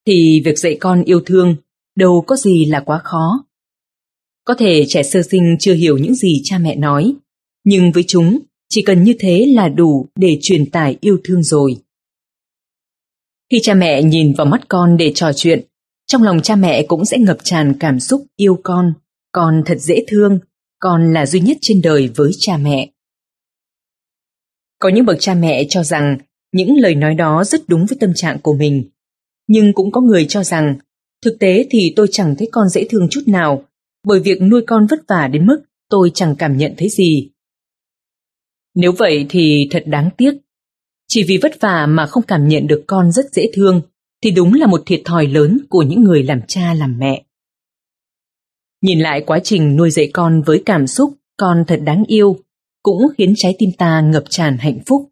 Thì 0.08 0.42
việc 0.46 0.60
dạy 0.60 0.78
con 0.80 1.04
yêu 1.04 1.22
thương 1.26 1.56
đâu 1.96 2.24
có 2.28 2.36
gì 2.36 2.66
là 2.66 2.80
quá 2.80 3.02
khó. 3.04 3.46
Có 4.44 4.54
thể 4.54 4.86
trẻ 4.88 5.04
sơ 5.04 5.22
sinh 5.22 5.56
chưa 5.60 5.74
hiểu 5.74 5.98
những 5.98 6.16
gì 6.16 6.42
cha 6.44 6.58
mẹ 6.58 6.76
nói, 6.76 7.16
nhưng 7.64 7.92
với 7.92 8.04
chúng, 8.08 8.40
chỉ 8.70 8.82
cần 8.82 9.04
như 9.04 9.16
thế 9.20 9.46
là 9.56 9.70
đủ 9.70 10.08
để 10.16 10.38
truyền 10.42 10.70
tải 10.70 10.98
yêu 11.02 11.18
thương 11.24 11.44
rồi. 11.44 11.76
Khi 13.52 13.60
cha 13.62 13.74
mẹ 13.74 14.04
nhìn 14.04 14.34
vào 14.34 14.48
mắt 14.48 14.62
con 14.68 14.98
để 14.98 15.12
trò 15.16 15.32
chuyện, 15.36 15.66
trong 16.08 16.24
lòng 16.24 16.42
cha 16.42 16.56
mẹ 16.56 16.84
cũng 16.88 17.06
sẽ 17.06 17.18
ngập 17.18 17.38
tràn 17.44 17.74
cảm 17.80 18.00
xúc 18.00 18.26
yêu 18.36 18.60
con, 18.64 18.94
con 19.32 19.62
thật 19.66 19.78
dễ 19.80 20.04
thương, 20.08 20.40
con 20.80 21.14
là 21.14 21.26
duy 21.26 21.40
nhất 21.40 21.58
trên 21.62 21.82
đời 21.82 22.10
với 22.16 22.32
cha 22.40 22.58
mẹ. 22.58 22.90
Có 24.80 24.90
những 24.90 25.06
bậc 25.06 25.18
cha 25.20 25.34
mẹ 25.34 25.66
cho 25.70 25.84
rằng 25.84 26.18
những 26.52 26.76
lời 26.78 26.96
nói 26.96 27.16
đó 27.16 27.44
rất 27.44 27.62
đúng 27.68 27.86
với 27.86 27.98
tâm 28.00 28.14
trạng 28.16 28.40
của 28.42 28.54
mình, 28.54 28.90
nhưng 29.48 29.74
cũng 29.74 29.92
có 29.92 30.02
người 30.02 30.26
cho 30.30 30.44
rằng 30.44 30.78
thực 31.24 31.40
tế 31.40 31.68
thì 31.70 31.94
tôi 31.96 32.08
chẳng 32.12 32.36
thấy 32.36 32.50
con 32.52 32.70
dễ 32.70 32.88
thương 32.90 33.08
chút 33.12 33.22
nào, 33.28 33.64
bởi 34.04 34.20
việc 34.20 34.42
nuôi 34.42 34.62
con 34.68 34.88
vất 34.90 35.00
vả 35.08 35.28
đến 35.28 35.46
mức 35.46 35.62
tôi 35.90 36.12
chẳng 36.14 36.36
cảm 36.40 36.58
nhận 36.58 36.74
thấy 36.78 36.90
gì. 36.90 37.30
Nếu 38.76 38.92
vậy 38.92 39.26
thì 39.30 39.68
thật 39.72 39.84
đáng 39.86 40.10
tiếc. 40.18 40.34
Chỉ 41.12 41.24
vì 41.24 41.38
vất 41.38 41.52
vả 41.62 41.86
mà 41.86 42.06
không 42.06 42.24
cảm 42.24 42.48
nhận 42.48 42.68
được 42.68 42.84
con 42.88 43.12
rất 43.12 43.26
dễ 43.34 43.50
thương, 43.54 43.82
thì 44.24 44.32
đúng 44.32 44.54
là 44.54 44.68
một 44.68 44.84
thiệt 44.86 45.02
thòi 45.06 45.28
lớn 45.28 45.58
của 45.70 45.84
những 45.84 46.04
người 46.04 46.24
làm 46.24 46.42
cha 46.48 46.74
làm 46.74 47.00
mẹ. 47.00 47.24
Nhìn 48.82 49.00
lại 49.00 49.24
quá 49.26 49.40
trình 49.44 49.76
nuôi 49.76 49.92
dạy 49.92 50.10
con 50.14 50.42
với 50.42 50.64
cảm 50.66 50.88
xúc 50.88 51.14
con 51.38 51.64
thật 51.68 51.80
đáng 51.84 52.04
yêu, 52.08 52.38
cũng 52.84 53.02
khiến 53.18 53.34
trái 53.38 53.56
tim 53.58 53.70
ta 53.78 54.02
ngập 54.02 54.24
tràn 54.30 54.58
hạnh 54.58 54.80
phúc. 54.86 55.10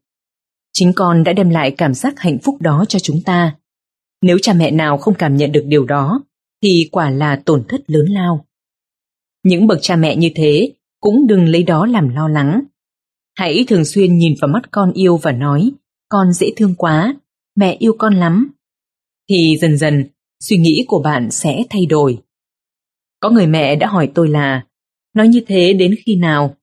Chính 0.74 0.94
con 0.94 1.24
đã 1.24 1.34
đem 1.34 1.50
lại 1.50 1.72
cảm 1.72 1.94
giác 1.94 2.20
hạnh 2.20 2.38
phúc 2.44 2.56
đó 2.62 2.86
cho 2.88 3.00
chúng 3.00 3.22
ta. 3.26 3.56
Nếu 4.22 4.38
cha 4.42 4.54
mẹ 4.54 4.72
nào 4.72 4.98
không 4.98 5.14
cảm 5.14 5.36
nhận 5.36 5.52
được 5.52 5.64
điều 5.68 5.86
đó, 5.86 6.24
thì 6.64 6.90
quả 6.92 7.10
là 7.10 7.42
tổn 7.46 7.64
thất 7.70 7.82
lớn 7.88 8.06
lao. 8.10 8.46
Những 9.44 9.68
bậc 9.68 9.80
cha 9.82 9.96
mẹ 9.96 10.16
như 10.16 10.30
thế 10.36 10.74
cũng 11.02 11.28
đừng 11.28 11.46
lấy 11.46 11.64
đó 11.64 11.86
làm 11.86 12.10
lo 12.10 12.28
lắng. 12.28 12.64
Hãy 13.38 13.66
thường 13.68 13.86
xuyên 13.86 14.18
nhìn 14.18 14.34
vào 14.42 14.50
mắt 14.50 14.72
con 14.72 14.92
yêu 14.94 15.18
và 15.18 15.32
nói 15.32 15.72
con 16.10 16.34
dễ 16.34 16.54
thương 16.58 16.76
quá, 16.78 17.16
mẹ 17.56 17.76
yêu 17.80 17.96
con 18.00 18.16
lắm. 18.16 18.52
Thì 19.30 19.58
dần 19.62 19.78
dần 19.78 20.06
suy 20.40 20.58
nghĩ 20.58 20.86
của 20.88 21.02
bạn 21.04 21.32
sẽ 21.32 21.64
thay 21.70 21.86
đổi. 21.86 22.24
Có 23.20 23.30
người 23.30 23.48
mẹ 23.48 23.76
đã 23.76 23.88
hỏi 23.88 24.12
tôi 24.16 24.30
là 24.30 24.66
nói 25.14 25.28
như 25.28 25.42
thế 25.48 25.74
đến 25.74 25.96
khi 26.06 26.16
nào? 26.16 26.56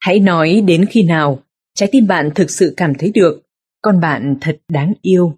Hãy 0.00 0.20
nói 0.20 0.62
đến 0.66 0.86
khi 0.90 1.02
nào 1.02 1.42
trái 1.74 1.88
tim 1.92 2.06
bạn 2.06 2.30
thực 2.34 2.50
sự 2.50 2.74
cảm 2.76 2.92
thấy 2.98 3.10
được 3.14 3.42
con 3.82 4.00
bạn 4.00 4.36
thật 4.40 4.60
đáng 4.68 4.92
yêu. 5.02 5.36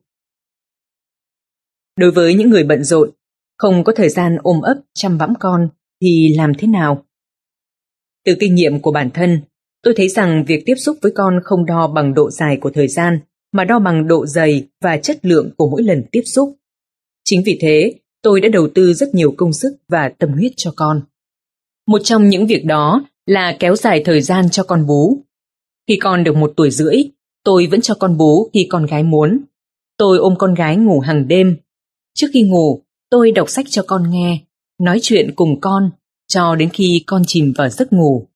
Đối 1.96 2.10
với 2.10 2.34
những 2.34 2.50
người 2.50 2.64
bận 2.64 2.84
rộn, 2.84 3.10
không 3.58 3.84
có 3.84 3.92
thời 3.96 4.08
gian 4.08 4.36
ôm 4.42 4.60
ấp 4.60 4.80
chăm 4.94 5.18
bẵm 5.18 5.34
con 5.40 5.68
thì 6.02 6.34
làm 6.36 6.52
thế 6.58 6.68
nào? 6.68 7.04
Từ 8.24 8.36
kinh 8.40 8.54
nghiệm 8.54 8.80
của 8.80 8.92
bản 8.92 9.10
thân, 9.14 9.40
tôi 9.86 9.94
thấy 9.96 10.08
rằng 10.08 10.44
việc 10.46 10.62
tiếp 10.66 10.74
xúc 10.74 10.98
với 11.02 11.12
con 11.14 11.40
không 11.44 11.66
đo 11.66 11.86
bằng 11.86 12.14
độ 12.14 12.30
dài 12.30 12.56
của 12.60 12.70
thời 12.70 12.88
gian, 12.88 13.18
mà 13.52 13.64
đo 13.64 13.78
bằng 13.78 14.08
độ 14.08 14.26
dày 14.26 14.66
và 14.80 14.96
chất 14.96 15.18
lượng 15.22 15.50
của 15.56 15.68
mỗi 15.68 15.82
lần 15.82 16.02
tiếp 16.12 16.22
xúc. 16.24 16.56
Chính 17.24 17.42
vì 17.46 17.58
thế, 17.60 17.94
tôi 18.22 18.40
đã 18.40 18.48
đầu 18.48 18.68
tư 18.74 18.94
rất 18.94 19.14
nhiều 19.14 19.34
công 19.36 19.52
sức 19.52 19.76
và 19.88 20.08
tâm 20.18 20.32
huyết 20.32 20.52
cho 20.56 20.72
con. 20.76 21.02
Một 21.86 21.98
trong 22.04 22.28
những 22.28 22.46
việc 22.46 22.64
đó 22.64 23.04
là 23.26 23.56
kéo 23.58 23.76
dài 23.76 24.02
thời 24.04 24.20
gian 24.20 24.50
cho 24.50 24.64
con 24.64 24.86
bú. 24.86 25.22
Khi 25.88 25.98
con 26.02 26.24
được 26.24 26.36
một 26.36 26.52
tuổi 26.56 26.70
rưỡi, 26.70 26.96
tôi 27.44 27.66
vẫn 27.66 27.80
cho 27.80 27.94
con 27.94 28.16
bú 28.16 28.50
khi 28.54 28.66
con 28.70 28.86
gái 28.86 29.02
muốn. 29.02 29.40
Tôi 29.96 30.18
ôm 30.18 30.34
con 30.38 30.54
gái 30.54 30.76
ngủ 30.76 31.00
hàng 31.00 31.28
đêm. 31.28 31.56
Trước 32.14 32.26
khi 32.32 32.42
ngủ, 32.42 32.82
tôi 33.10 33.32
đọc 33.32 33.50
sách 33.50 33.66
cho 33.68 33.82
con 33.86 34.10
nghe, 34.10 34.38
nói 34.80 34.98
chuyện 35.02 35.34
cùng 35.36 35.60
con, 35.60 35.90
cho 36.28 36.54
đến 36.54 36.68
khi 36.72 37.02
con 37.06 37.22
chìm 37.26 37.52
vào 37.56 37.68
giấc 37.68 37.92
ngủ. 37.92 38.28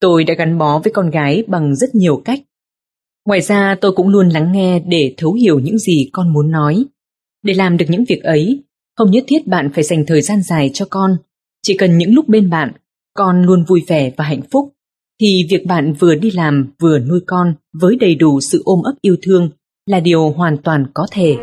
Tôi 0.00 0.24
đã 0.24 0.34
gắn 0.34 0.58
bó 0.58 0.78
với 0.78 0.92
con 0.92 1.10
gái 1.10 1.44
bằng 1.46 1.76
rất 1.76 1.94
nhiều 1.94 2.22
cách. 2.24 2.40
Ngoài 3.26 3.40
ra 3.40 3.76
tôi 3.80 3.92
cũng 3.92 4.08
luôn 4.08 4.28
lắng 4.28 4.52
nghe 4.52 4.80
để 4.86 5.14
thấu 5.16 5.32
hiểu 5.32 5.58
những 5.58 5.78
gì 5.78 6.10
con 6.12 6.32
muốn 6.32 6.50
nói. 6.50 6.84
Để 7.42 7.54
làm 7.54 7.76
được 7.76 7.86
những 7.88 8.04
việc 8.08 8.22
ấy, 8.22 8.62
không 8.96 9.10
nhất 9.10 9.24
thiết 9.26 9.46
bạn 9.46 9.70
phải 9.74 9.84
dành 9.84 10.04
thời 10.06 10.22
gian 10.22 10.42
dài 10.42 10.70
cho 10.74 10.86
con. 10.90 11.16
Chỉ 11.62 11.76
cần 11.76 11.98
những 11.98 12.14
lúc 12.14 12.28
bên 12.28 12.50
bạn, 12.50 12.72
con 13.14 13.42
luôn 13.42 13.64
vui 13.64 13.84
vẻ 13.86 14.12
và 14.16 14.24
hạnh 14.24 14.42
phúc, 14.50 14.72
thì 15.20 15.46
việc 15.50 15.66
bạn 15.66 15.92
vừa 15.92 16.14
đi 16.14 16.30
làm 16.30 16.72
vừa 16.78 16.98
nuôi 16.98 17.20
con 17.26 17.54
với 17.72 17.96
đầy 17.96 18.14
đủ 18.14 18.40
sự 18.40 18.62
ôm 18.64 18.82
ấp 18.82 18.94
yêu 19.00 19.16
thương 19.22 19.50
là 19.86 20.00
điều 20.00 20.30
hoàn 20.30 20.56
toàn 20.56 20.86
có 20.94 21.06
thể. 21.10 21.36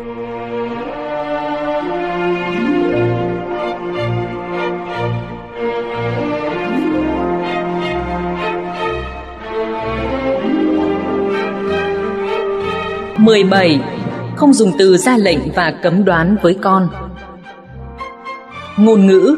Mười 13.18 13.44
bảy 13.44 13.80
Không 14.36 14.52
dùng 14.52 14.72
từ 14.78 14.96
ra 14.96 15.16
lệnh 15.16 15.38
và 15.54 15.78
cấm 15.82 16.04
đoán 16.04 16.36
với 16.42 16.54
con 16.62 16.88
Ngôn 18.76 19.06
ngữ 19.06 19.36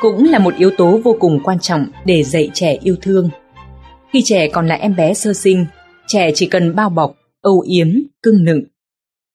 cũng 0.00 0.24
là 0.24 0.38
một 0.38 0.54
yếu 0.58 0.70
tố 0.78 1.00
vô 1.04 1.16
cùng 1.20 1.40
quan 1.44 1.58
trọng 1.58 1.86
để 2.04 2.22
dạy 2.22 2.50
trẻ 2.54 2.78
yêu 2.82 2.96
thương. 3.02 3.28
Khi 4.12 4.22
trẻ 4.24 4.48
còn 4.48 4.66
là 4.66 4.74
em 4.74 4.96
bé 4.96 5.14
sơ 5.14 5.32
sinh, 5.32 5.66
trẻ 6.06 6.30
chỉ 6.34 6.46
cần 6.46 6.74
bao 6.74 6.90
bọc, 6.90 7.16
âu 7.42 7.60
yếm, 7.60 7.88
cưng 8.22 8.44
nựng. 8.44 8.64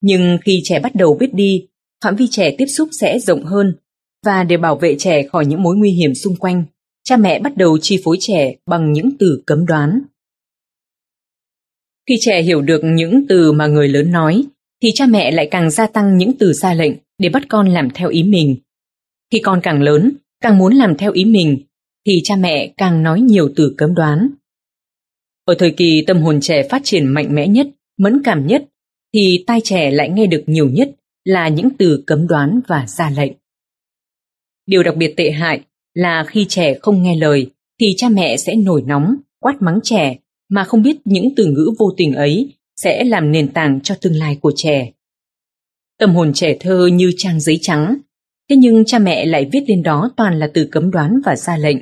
Nhưng 0.00 0.38
khi 0.44 0.60
trẻ 0.64 0.80
bắt 0.80 0.94
đầu 0.94 1.16
biết 1.20 1.34
đi, 1.34 1.66
phạm 2.04 2.16
vi 2.16 2.26
trẻ 2.30 2.54
tiếp 2.58 2.66
xúc 2.66 2.88
sẽ 3.00 3.18
rộng 3.18 3.44
hơn 3.44 3.74
và 4.26 4.44
để 4.44 4.56
bảo 4.56 4.76
vệ 4.76 4.96
trẻ 4.98 5.22
khỏi 5.22 5.46
những 5.46 5.62
mối 5.62 5.76
nguy 5.76 5.90
hiểm 5.90 6.14
xung 6.14 6.36
quanh, 6.36 6.64
cha 7.04 7.16
mẹ 7.16 7.40
bắt 7.40 7.56
đầu 7.56 7.78
chi 7.78 8.00
phối 8.04 8.16
trẻ 8.20 8.54
bằng 8.66 8.92
những 8.92 9.10
từ 9.18 9.42
cấm 9.46 9.66
đoán. 9.66 10.02
Khi 12.10 12.16
trẻ 12.20 12.42
hiểu 12.42 12.62
được 12.62 12.80
những 12.84 13.24
từ 13.28 13.52
mà 13.52 13.66
người 13.66 13.88
lớn 13.88 14.12
nói, 14.12 14.44
thì 14.82 14.88
cha 14.94 15.06
mẹ 15.06 15.30
lại 15.30 15.48
càng 15.50 15.70
gia 15.70 15.86
tăng 15.86 16.16
những 16.16 16.32
từ 16.38 16.52
ra 16.52 16.74
lệnh 16.74 16.92
để 17.18 17.28
bắt 17.28 17.42
con 17.48 17.68
làm 17.68 17.90
theo 17.90 18.08
ý 18.08 18.22
mình. 18.22 18.56
Khi 19.32 19.38
con 19.38 19.60
càng 19.62 19.82
lớn, 19.82 20.12
càng 20.40 20.58
muốn 20.58 20.74
làm 20.74 20.96
theo 20.96 21.12
ý 21.12 21.24
mình, 21.24 21.58
thì 22.06 22.20
cha 22.24 22.36
mẹ 22.36 22.72
càng 22.76 23.02
nói 23.02 23.20
nhiều 23.20 23.50
từ 23.56 23.74
cấm 23.78 23.94
đoán. 23.94 24.30
Ở 25.44 25.54
thời 25.58 25.70
kỳ 25.70 26.04
tâm 26.06 26.22
hồn 26.22 26.40
trẻ 26.40 26.62
phát 26.70 26.80
triển 26.84 27.06
mạnh 27.06 27.34
mẽ 27.34 27.48
nhất, 27.48 27.66
mẫn 27.98 28.22
cảm 28.24 28.46
nhất, 28.46 28.64
thì 29.14 29.44
tai 29.46 29.60
trẻ 29.64 29.90
lại 29.90 30.10
nghe 30.10 30.26
được 30.26 30.44
nhiều 30.46 30.68
nhất 30.68 30.90
là 31.24 31.48
những 31.48 31.68
từ 31.78 32.04
cấm 32.06 32.26
đoán 32.26 32.60
và 32.68 32.86
ra 32.86 33.10
lệnh. 33.10 33.32
Điều 34.66 34.82
đặc 34.82 34.96
biệt 34.96 35.14
tệ 35.16 35.30
hại 35.30 35.60
là 35.94 36.24
khi 36.28 36.46
trẻ 36.48 36.74
không 36.82 37.02
nghe 37.02 37.16
lời 37.16 37.50
thì 37.80 37.94
cha 37.96 38.08
mẹ 38.08 38.36
sẽ 38.36 38.54
nổi 38.54 38.82
nóng, 38.86 39.16
quát 39.40 39.62
mắng 39.62 39.80
trẻ 39.82 40.16
mà 40.50 40.64
không 40.64 40.82
biết 40.82 40.96
những 41.04 41.28
từ 41.36 41.46
ngữ 41.46 41.74
vô 41.78 41.94
tình 41.96 42.14
ấy 42.14 42.54
sẽ 42.76 43.04
làm 43.04 43.32
nền 43.32 43.52
tảng 43.52 43.80
cho 43.80 43.94
tương 44.00 44.16
lai 44.16 44.38
của 44.40 44.52
trẻ. 44.56 44.92
Tâm 45.98 46.14
hồn 46.14 46.32
trẻ 46.34 46.56
thơ 46.60 46.86
như 46.92 47.12
trang 47.16 47.40
giấy 47.40 47.58
trắng, 47.62 47.98
thế 48.50 48.56
nhưng 48.56 48.84
cha 48.84 48.98
mẹ 48.98 49.26
lại 49.26 49.48
viết 49.52 49.64
lên 49.68 49.82
đó 49.82 50.10
toàn 50.16 50.38
là 50.38 50.50
từ 50.54 50.68
cấm 50.70 50.90
đoán 50.90 51.20
và 51.24 51.36
ra 51.36 51.56
lệnh. 51.56 51.76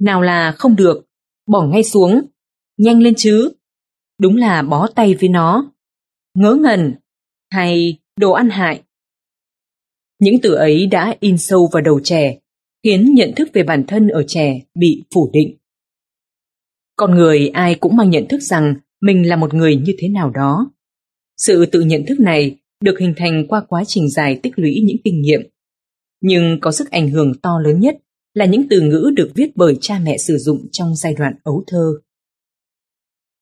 Nào 0.00 0.22
là 0.22 0.52
không 0.52 0.76
được, 0.76 1.06
bỏ 1.46 1.66
ngay 1.66 1.84
xuống, 1.84 2.22
nhanh 2.78 3.02
lên 3.02 3.14
chứ, 3.16 3.52
đúng 4.20 4.36
là 4.36 4.62
bó 4.62 4.86
tay 4.94 5.14
với 5.14 5.28
nó, 5.28 5.72
ngớ 6.34 6.54
ngẩn, 6.54 6.94
hay 7.50 7.98
đồ 8.16 8.32
ăn 8.32 8.50
hại. 8.50 8.82
Những 10.18 10.34
từ 10.42 10.54
ấy 10.54 10.86
đã 10.86 11.14
in 11.20 11.38
sâu 11.38 11.68
vào 11.72 11.82
đầu 11.82 12.00
trẻ, 12.04 12.38
khiến 12.82 13.14
nhận 13.14 13.32
thức 13.36 13.48
về 13.52 13.62
bản 13.62 13.84
thân 13.86 14.08
ở 14.08 14.24
trẻ 14.28 14.60
bị 14.74 15.02
phủ 15.14 15.30
định. 15.32 15.56
Con 16.96 17.14
người 17.14 17.48
ai 17.48 17.74
cũng 17.74 17.96
mang 17.96 18.10
nhận 18.10 18.28
thức 18.28 18.42
rằng 18.42 18.74
mình 19.00 19.28
là 19.28 19.36
một 19.36 19.54
người 19.54 19.76
như 19.76 19.92
thế 19.98 20.08
nào 20.08 20.30
đó. 20.30 20.72
Sự 21.36 21.66
tự 21.66 21.80
nhận 21.80 22.06
thức 22.06 22.20
này 22.20 22.56
được 22.80 22.98
hình 22.98 23.14
thành 23.16 23.46
qua 23.48 23.62
quá 23.68 23.84
trình 23.86 24.10
dài 24.10 24.40
tích 24.42 24.52
lũy 24.56 24.80
những 24.84 24.96
kinh 25.04 25.20
nghiệm. 25.20 25.40
Nhưng 26.20 26.58
có 26.60 26.72
sức 26.72 26.90
ảnh 26.90 27.10
hưởng 27.10 27.32
to 27.42 27.58
lớn 27.64 27.80
nhất 27.80 27.96
là 28.34 28.44
những 28.44 28.68
từ 28.70 28.80
ngữ 28.80 29.10
được 29.16 29.30
viết 29.34 29.50
bởi 29.54 29.76
cha 29.80 29.98
mẹ 29.98 30.18
sử 30.18 30.38
dụng 30.38 30.66
trong 30.72 30.96
giai 30.96 31.14
đoạn 31.14 31.32
ấu 31.42 31.64
thơ. 31.66 31.92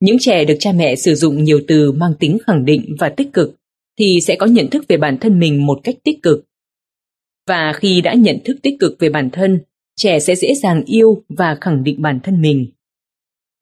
Những 0.00 0.16
trẻ 0.20 0.44
được 0.44 0.56
cha 0.58 0.72
mẹ 0.72 0.96
sử 0.96 1.14
dụng 1.14 1.44
nhiều 1.44 1.60
từ 1.68 1.92
mang 1.92 2.14
tính 2.20 2.38
khẳng 2.46 2.64
định 2.64 2.96
và 2.98 3.08
tích 3.08 3.32
cực 3.32 3.56
thì 3.98 4.18
sẽ 4.22 4.36
có 4.36 4.46
nhận 4.46 4.70
thức 4.70 4.84
về 4.88 4.96
bản 4.96 5.18
thân 5.20 5.38
mình 5.38 5.66
một 5.66 5.80
cách 5.84 5.96
tích 6.04 6.22
cực. 6.22 6.44
Và 7.48 7.72
khi 7.76 8.00
đã 8.00 8.14
nhận 8.14 8.38
thức 8.44 8.56
tích 8.62 8.74
cực 8.80 8.96
về 8.98 9.08
bản 9.08 9.30
thân, 9.32 9.60
trẻ 9.96 10.18
sẽ 10.18 10.34
dễ 10.34 10.54
dàng 10.54 10.82
yêu 10.86 11.24
và 11.28 11.58
khẳng 11.60 11.84
định 11.84 12.02
bản 12.02 12.20
thân 12.22 12.40
mình. 12.40 12.70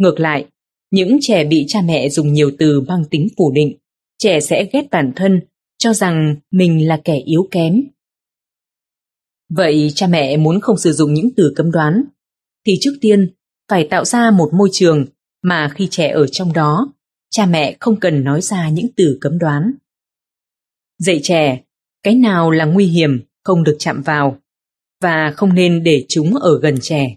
Ngược 0.00 0.20
lại, 0.20 0.46
những 0.90 1.18
trẻ 1.20 1.44
bị 1.44 1.64
cha 1.68 1.80
mẹ 1.84 2.08
dùng 2.08 2.32
nhiều 2.32 2.50
từ 2.58 2.80
mang 2.80 3.04
tính 3.10 3.28
phủ 3.36 3.52
định, 3.52 3.76
trẻ 4.18 4.40
sẽ 4.40 4.68
ghét 4.72 4.90
bản 4.90 5.12
thân, 5.16 5.40
cho 5.78 5.92
rằng 5.92 6.36
mình 6.50 6.88
là 6.88 7.00
kẻ 7.04 7.16
yếu 7.16 7.48
kém. 7.50 7.82
Vậy 9.48 9.92
cha 9.94 10.06
mẹ 10.06 10.36
muốn 10.36 10.60
không 10.60 10.78
sử 10.78 10.92
dụng 10.92 11.14
những 11.14 11.30
từ 11.36 11.52
cấm 11.56 11.70
đoán, 11.70 12.04
thì 12.66 12.76
trước 12.80 12.92
tiên 13.00 13.34
phải 13.68 13.88
tạo 13.90 14.04
ra 14.04 14.30
một 14.30 14.50
môi 14.54 14.68
trường 14.72 15.06
mà 15.42 15.72
khi 15.74 15.88
trẻ 15.90 16.08
ở 16.08 16.26
trong 16.26 16.52
đó, 16.52 16.92
cha 17.30 17.46
mẹ 17.46 17.76
không 17.80 18.00
cần 18.00 18.24
nói 18.24 18.40
ra 18.40 18.68
những 18.68 18.86
từ 18.96 19.18
cấm 19.20 19.38
đoán. 19.38 19.72
Dạy 20.98 21.20
trẻ, 21.22 21.60
cái 22.02 22.14
nào 22.14 22.50
là 22.50 22.64
nguy 22.64 22.86
hiểm 22.86 23.20
không 23.44 23.64
được 23.64 23.76
chạm 23.78 24.02
vào 24.02 24.38
và 25.00 25.32
không 25.36 25.54
nên 25.54 25.82
để 25.82 26.04
chúng 26.08 26.36
ở 26.36 26.60
gần 26.62 26.78
trẻ. 26.82 27.16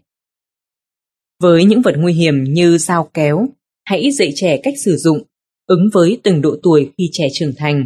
Với 1.44 1.66
những 1.66 1.82
vật 1.82 1.96
nguy 1.98 2.14
hiểm 2.14 2.44
như 2.44 2.78
dao 2.78 3.10
kéo, 3.14 3.48
hãy 3.86 4.12
dạy 4.12 4.32
trẻ 4.36 4.60
cách 4.64 4.74
sử 4.78 4.98
dụng, 4.98 5.24
ứng 5.68 5.90
với 5.94 6.20
từng 6.24 6.42
độ 6.42 6.56
tuổi 6.64 6.92
khi 6.98 7.10
trẻ 7.12 7.28
trưởng 7.34 7.54
thành. 7.58 7.86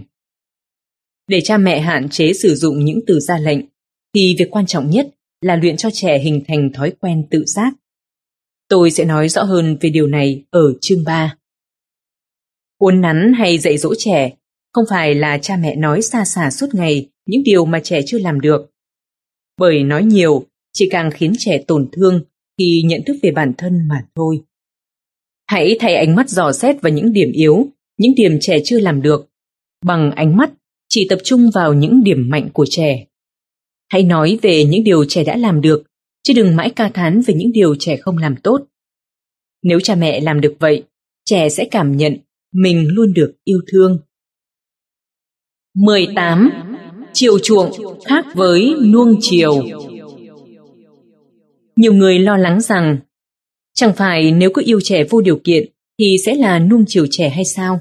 Để 1.27 1.41
cha 1.43 1.57
mẹ 1.57 1.79
hạn 1.79 2.09
chế 2.09 2.33
sử 2.33 2.55
dụng 2.55 2.85
những 2.85 2.99
từ 3.07 3.19
ra 3.19 3.37
lệnh, 3.37 3.59
thì 4.13 4.35
việc 4.39 4.47
quan 4.51 4.65
trọng 4.65 4.89
nhất 4.89 5.07
là 5.41 5.55
luyện 5.55 5.77
cho 5.77 5.89
trẻ 5.93 6.19
hình 6.19 6.43
thành 6.47 6.71
thói 6.73 6.91
quen 6.99 7.27
tự 7.31 7.43
giác. 7.45 7.73
Tôi 8.67 8.91
sẽ 8.91 9.05
nói 9.05 9.29
rõ 9.29 9.43
hơn 9.43 9.77
về 9.81 9.89
điều 9.89 10.07
này 10.07 10.43
ở 10.49 10.73
chương 10.81 11.03
3. 11.03 11.37
Uốn 12.77 13.01
nắn 13.01 13.33
hay 13.37 13.57
dạy 13.57 13.77
dỗ 13.77 13.93
trẻ 13.97 14.33
không 14.73 14.85
phải 14.89 15.15
là 15.15 15.37
cha 15.37 15.57
mẹ 15.57 15.75
nói 15.75 16.01
xa 16.01 16.25
xả 16.25 16.51
suốt 16.51 16.67
ngày 16.73 17.09
những 17.25 17.43
điều 17.43 17.65
mà 17.65 17.79
trẻ 17.83 18.01
chưa 18.05 18.19
làm 18.19 18.41
được. 18.41 18.71
Bởi 19.57 19.83
nói 19.83 20.03
nhiều 20.03 20.45
chỉ 20.73 20.89
càng 20.91 21.11
khiến 21.11 21.33
trẻ 21.37 21.63
tổn 21.67 21.89
thương 21.91 22.21
khi 22.57 22.81
nhận 22.85 23.01
thức 23.07 23.17
về 23.23 23.31
bản 23.31 23.53
thân 23.57 23.87
mà 23.87 24.05
thôi. 24.15 24.41
Hãy 25.47 25.77
thay 25.79 25.95
ánh 25.95 26.15
mắt 26.15 26.29
dò 26.29 26.51
xét 26.51 26.81
vào 26.81 26.93
những 26.93 27.13
điểm 27.13 27.31
yếu, 27.31 27.67
những 27.97 28.15
điểm 28.15 28.37
trẻ 28.41 28.59
chưa 28.63 28.79
làm 28.79 29.01
được. 29.01 29.29
Bằng 29.85 30.11
ánh 30.11 30.37
mắt, 30.37 30.51
chỉ 30.89 31.07
tập 31.09 31.19
trung 31.23 31.49
vào 31.53 31.73
những 31.73 32.03
điểm 32.03 32.29
mạnh 32.29 32.49
của 32.53 32.65
trẻ. 32.69 33.05
Hãy 33.89 34.03
nói 34.03 34.39
về 34.41 34.65
những 34.65 34.83
điều 34.83 35.05
trẻ 35.05 35.23
đã 35.23 35.37
làm 35.37 35.61
được, 35.61 35.83
chứ 36.23 36.33
đừng 36.35 36.55
mãi 36.55 36.69
ca 36.75 36.89
thán 36.89 37.21
về 37.21 37.33
những 37.33 37.51
điều 37.51 37.75
trẻ 37.79 37.97
không 37.97 38.17
làm 38.17 38.35
tốt. 38.43 38.61
Nếu 39.63 39.79
cha 39.79 39.95
mẹ 39.95 40.19
làm 40.19 40.41
được 40.41 40.55
vậy, 40.59 40.83
trẻ 41.25 41.49
sẽ 41.49 41.65
cảm 41.71 41.97
nhận 41.97 42.17
mình 42.53 42.87
luôn 42.87 43.13
được 43.13 43.33
yêu 43.43 43.61
thương. 43.71 43.99
18. 45.75 46.49
Chiều 47.13 47.39
chuộng 47.39 47.99
khác 48.05 48.25
với 48.35 48.75
nuông 48.93 49.17
chiều 49.21 49.63
nhiều 51.77 51.93
người 51.93 52.19
lo 52.19 52.37
lắng 52.37 52.61
rằng 52.61 52.97
chẳng 53.73 53.93
phải 53.97 54.31
nếu 54.31 54.49
cứ 54.53 54.61
yêu 54.65 54.79
trẻ 54.83 55.03
vô 55.09 55.21
điều 55.21 55.39
kiện 55.43 55.71
thì 55.99 56.17
sẽ 56.25 56.35
là 56.35 56.59
nuông 56.59 56.85
chiều 56.87 57.07
trẻ 57.11 57.29
hay 57.29 57.45
sao? 57.45 57.79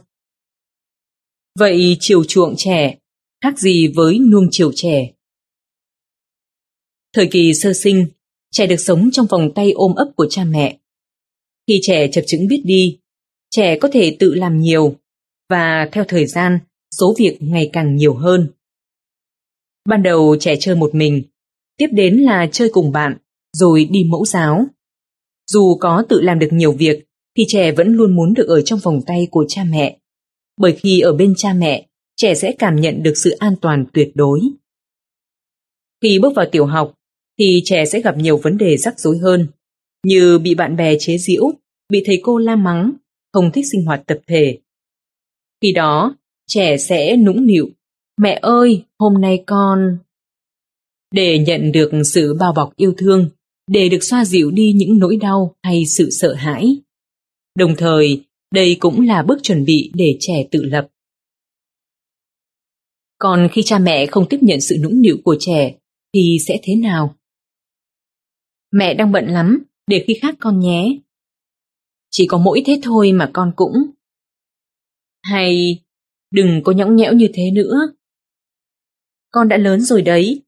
Vậy 1.58 1.96
chiều 2.00 2.24
chuộng 2.24 2.54
trẻ 2.56 2.98
khác 3.40 3.58
gì 3.58 3.88
với 3.88 4.18
nuông 4.18 4.48
chiều 4.50 4.72
trẻ? 4.74 5.10
Thời 7.12 7.28
kỳ 7.30 7.54
sơ 7.54 7.72
sinh, 7.72 8.06
trẻ 8.50 8.66
được 8.66 8.76
sống 8.76 9.10
trong 9.12 9.26
vòng 9.26 9.52
tay 9.54 9.72
ôm 9.72 9.94
ấp 9.94 10.08
của 10.16 10.26
cha 10.30 10.44
mẹ. 10.44 10.78
Khi 11.66 11.78
trẻ 11.82 12.08
chập 12.12 12.22
chững 12.26 12.46
biết 12.46 12.62
đi, 12.64 12.98
trẻ 13.50 13.78
có 13.78 13.88
thể 13.92 14.16
tự 14.18 14.34
làm 14.34 14.60
nhiều 14.60 14.96
và 15.48 15.88
theo 15.92 16.04
thời 16.08 16.26
gian 16.26 16.58
số 16.98 17.14
việc 17.18 17.36
ngày 17.40 17.70
càng 17.72 17.96
nhiều 17.96 18.14
hơn. 18.14 18.50
Ban 19.84 20.02
đầu 20.02 20.36
trẻ 20.40 20.56
chơi 20.60 20.76
một 20.76 20.94
mình, 20.94 21.22
tiếp 21.76 21.88
đến 21.92 22.16
là 22.16 22.48
chơi 22.52 22.70
cùng 22.72 22.92
bạn, 22.92 23.16
rồi 23.58 23.84
đi 23.90 24.04
mẫu 24.04 24.24
giáo. 24.24 24.66
Dù 25.50 25.76
có 25.80 26.04
tự 26.08 26.20
làm 26.20 26.38
được 26.38 26.48
nhiều 26.52 26.72
việc, 26.72 27.06
thì 27.36 27.44
trẻ 27.48 27.72
vẫn 27.72 27.88
luôn 27.88 28.16
muốn 28.16 28.34
được 28.34 28.48
ở 28.48 28.62
trong 28.62 28.78
vòng 28.82 29.00
tay 29.06 29.28
của 29.30 29.44
cha 29.48 29.64
mẹ. 29.64 29.98
Bởi 30.60 30.72
khi 30.72 31.00
ở 31.00 31.12
bên 31.12 31.34
cha 31.36 31.52
mẹ, 31.52 31.86
trẻ 32.16 32.34
sẽ 32.34 32.52
cảm 32.58 32.76
nhận 32.76 33.02
được 33.02 33.14
sự 33.16 33.30
an 33.30 33.54
toàn 33.60 33.84
tuyệt 33.92 34.12
đối. 34.14 34.40
Khi 36.02 36.18
bước 36.18 36.32
vào 36.36 36.46
tiểu 36.52 36.66
học, 36.66 36.94
thì 37.38 37.62
trẻ 37.64 37.84
sẽ 37.84 38.00
gặp 38.00 38.16
nhiều 38.16 38.36
vấn 38.36 38.58
đề 38.58 38.76
rắc 38.76 39.00
rối 39.00 39.18
hơn, 39.18 39.46
như 40.06 40.38
bị 40.38 40.54
bạn 40.54 40.76
bè 40.76 40.96
chế 40.98 41.18
giễu, 41.18 41.52
bị 41.88 42.02
thầy 42.06 42.20
cô 42.22 42.38
la 42.38 42.56
mắng, 42.56 42.92
không 43.32 43.50
thích 43.52 43.64
sinh 43.72 43.84
hoạt 43.84 44.02
tập 44.06 44.18
thể. 44.26 44.58
Khi 45.62 45.72
đó, 45.72 46.16
trẻ 46.46 46.76
sẽ 46.76 47.16
nũng 47.16 47.46
nịu. 47.46 47.68
Mẹ 48.20 48.38
ơi, 48.42 48.84
hôm 48.98 49.20
nay 49.20 49.44
con... 49.46 49.98
Để 51.14 51.38
nhận 51.38 51.72
được 51.72 51.90
sự 52.04 52.34
bao 52.34 52.52
bọc 52.52 52.76
yêu 52.76 52.94
thương, 52.96 53.30
để 53.66 53.88
được 53.88 53.98
xoa 54.02 54.24
dịu 54.24 54.50
đi 54.50 54.72
những 54.76 54.98
nỗi 54.98 55.16
đau 55.16 55.56
hay 55.62 55.86
sự 55.86 56.10
sợ 56.10 56.34
hãi. 56.34 56.76
Đồng 57.58 57.74
thời, 57.78 58.24
đây 58.52 58.76
cũng 58.80 59.00
là 59.00 59.22
bước 59.22 59.38
chuẩn 59.42 59.64
bị 59.64 59.90
để 59.94 60.16
trẻ 60.20 60.46
tự 60.50 60.62
lập. 60.62 60.88
Còn 63.18 63.48
khi 63.52 63.62
cha 63.62 63.78
mẹ 63.78 64.06
không 64.06 64.26
tiếp 64.30 64.38
nhận 64.42 64.60
sự 64.60 64.76
nũng 64.82 65.00
nịu 65.00 65.16
của 65.24 65.36
trẻ, 65.40 65.74
thì 66.14 66.38
sẽ 66.46 66.60
thế 66.62 66.74
nào? 66.76 67.16
Mẹ 68.72 68.94
đang 68.94 69.12
bận 69.12 69.26
lắm, 69.26 69.62
để 69.86 70.04
khi 70.06 70.18
khác 70.22 70.34
con 70.40 70.60
nhé. 70.60 70.98
Chỉ 72.10 72.26
có 72.26 72.38
mỗi 72.38 72.62
thế 72.66 72.80
thôi 72.82 73.12
mà 73.12 73.30
con 73.32 73.52
cũng. 73.56 73.72
Hay 75.22 75.80
Đừng 76.30 76.60
có 76.64 76.72
nhõng 76.72 76.96
nhẽo 76.96 77.12
như 77.12 77.28
thế 77.34 77.50
nữa. 77.50 77.92
Con 79.30 79.48
đã 79.48 79.56
lớn 79.56 79.80
rồi 79.80 80.02
đấy, 80.02 80.42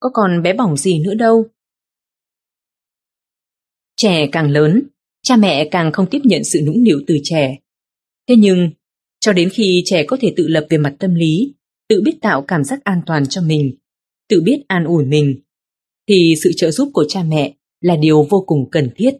có 0.00 0.10
còn 0.14 0.42
bé 0.42 0.52
bỏng 0.52 0.76
gì 0.76 0.98
nữa 0.98 1.14
đâu. 1.14 1.46
Trẻ 3.96 4.26
càng 4.32 4.50
lớn, 4.50 4.82
cha 5.22 5.36
mẹ 5.36 5.68
càng 5.70 5.92
không 5.92 6.06
tiếp 6.10 6.20
nhận 6.24 6.44
sự 6.44 6.60
nũng 6.66 6.82
nịu 6.82 7.00
từ 7.06 7.18
trẻ. 7.22 7.58
Thế 8.28 8.36
nhưng, 8.36 8.70
cho 9.20 9.32
đến 9.32 9.48
khi 9.50 9.82
trẻ 9.86 10.04
có 10.04 10.16
thể 10.20 10.32
tự 10.36 10.48
lập 10.48 10.66
về 10.70 10.78
mặt 10.78 10.96
tâm 10.98 11.14
lý, 11.14 11.54
tự 11.88 12.02
biết 12.04 12.18
tạo 12.20 12.42
cảm 12.42 12.64
giác 12.64 12.84
an 12.84 13.00
toàn 13.06 13.26
cho 13.26 13.42
mình, 13.42 13.76
tự 14.28 14.40
biết 14.40 14.62
an 14.66 14.84
ủi 14.84 15.04
mình, 15.04 15.40
thì 16.08 16.34
sự 16.42 16.52
trợ 16.56 16.70
giúp 16.70 16.90
của 16.92 17.04
cha 17.08 17.22
mẹ 17.22 17.54
là 17.80 17.96
điều 17.96 18.22
vô 18.22 18.44
cùng 18.46 18.70
cần 18.70 18.90
thiết. 18.96 19.10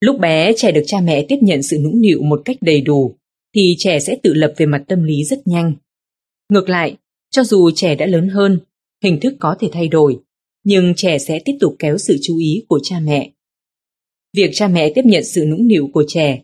Lúc 0.00 0.18
bé 0.20 0.52
trẻ 0.56 0.72
được 0.72 0.82
cha 0.86 1.00
mẹ 1.00 1.26
tiếp 1.28 1.38
nhận 1.40 1.62
sự 1.62 1.78
nũng 1.78 2.00
nịu 2.00 2.22
một 2.22 2.42
cách 2.44 2.56
đầy 2.60 2.80
đủ, 2.80 3.16
thì 3.54 3.74
trẻ 3.78 4.00
sẽ 4.00 4.16
tự 4.22 4.34
lập 4.34 4.54
về 4.56 4.66
mặt 4.66 4.84
tâm 4.88 5.04
lý 5.04 5.24
rất 5.24 5.46
nhanh. 5.46 5.74
Ngược 6.48 6.68
lại, 6.68 6.96
cho 7.30 7.44
dù 7.44 7.70
trẻ 7.70 7.94
đã 7.94 8.06
lớn 8.06 8.28
hơn, 8.28 8.60
hình 9.02 9.20
thức 9.20 9.34
có 9.40 9.56
thể 9.60 9.68
thay 9.72 9.88
đổi, 9.88 10.18
nhưng 10.64 10.92
trẻ 10.96 11.18
sẽ 11.18 11.38
tiếp 11.44 11.56
tục 11.60 11.76
kéo 11.78 11.98
sự 11.98 12.18
chú 12.22 12.38
ý 12.38 12.64
của 12.68 12.80
cha 12.82 13.00
mẹ. 13.00 13.30
Việc 14.36 14.50
cha 14.52 14.68
mẹ 14.68 14.92
tiếp 14.94 15.02
nhận 15.04 15.24
sự 15.24 15.44
nũng 15.44 15.66
nịu 15.66 15.90
của 15.92 16.04
trẻ 16.08 16.42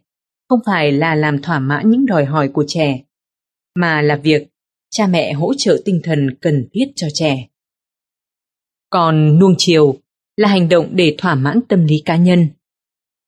không 0.48 0.60
phải 0.66 0.92
là 0.92 1.14
làm 1.14 1.42
thỏa 1.42 1.58
mãn 1.58 1.90
những 1.90 2.06
đòi 2.06 2.24
hỏi 2.24 2.48
của 2.48 2.64
trẻ, 2.68 3.00
mà 3.74 4.02
là 4.02 4.16
việc 4.16 4.48
cha 4.90 5.06
mẹ 5.06 5.32
hỗ 5.32 5.54
trợ 5.54 5.82
tinh 5.84 6.00
thần 6.04 6.34
cần 6.40 6.68
thiết 6.72 6.86
cho 6.96 7.08
trẻ. 7.14 7.48
Còn 8.90 9.38
nuông 9.38 9.54
chiều 9.58 9.96
là 10.36 10.48
hành 10.48 10.68
động 10.68 10.88
để 10.92 11.14
thỏa 11.18 11.34
mãn 11.34 11.60
tâm 11.68 11.84
lý 11.84 12.02
cá 12.04 12.16
nhân. 12.16 12.48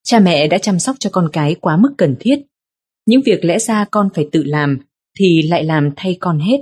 Cha 0.03 0.19
mẹ 0.19 0.47
đã 0.47 0.57
chăm 0.57 0.79
sóc 0.79 0.95
cho 0.99 1.09
con 1.13 1.29
cái 1.33 1.55
quá 1.55 1.77
mức 1.77 1.93
cần 1.97 2.15
thiết 2.19 2.39
những 3.05 3.21
việc 3.25 3.45
lẽ 3.45 3.59
ra 3.59 3.85
con 3.91 4.09
phải 4.15 4.29
tự 4.31 4.43
làm 4.43 4.79
thì 5.19 5.41
lại 5.41 5.63
làm 5.63 5.89
thay 5.95 6.17
con 6.19 6.39
hết. 6.39 6.57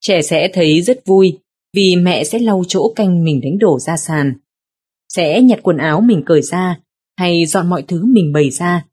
Trẻ 0.00 0.22
sẽ 0.22 0.50
thấy 0.52 0.82
rất 0.82 1.06
vui 1.06 1.38
vì 1.72 1.96
mẹ 1.96 2.24
sẽ 2.24 2.38
lau 2.38 2.62
chỗ 2.68 2.92
canh 2.96 3.24
mình 3.24 3.40
đánh 3.40 3.58
đổ 3.58 3.78
ra 3.78 3.96
sàn. 3.96 4.34
Sẽ 5.08 5.42
nhặt 5.42 5.58
quần 5.62 5.76
áo 5.76 6.00
mình 6.00 6.22
cởi 6.26 6.42
ra 6.42 6.80
hay 7.16 7.46
dọn 7.46 7.70
mọi 7.70 7.82
thứ 7.88 8.04
mình 8.06 8.32
bày 8.32 8.50
ra. 8.50 8.86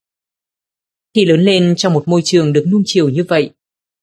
Khi 1.16 1.26
lớn 1.26 1.40
lên 1.40 1.74
trong 1.78 1.94
một 1.94 2.08
môi 2.08 2.22
trường 2.26 2.54
được 2.54 2.66
nuông 2.72 2.84
chiều 2.86 3.10
như 3.10 3.24
vậy, 3.24 3.50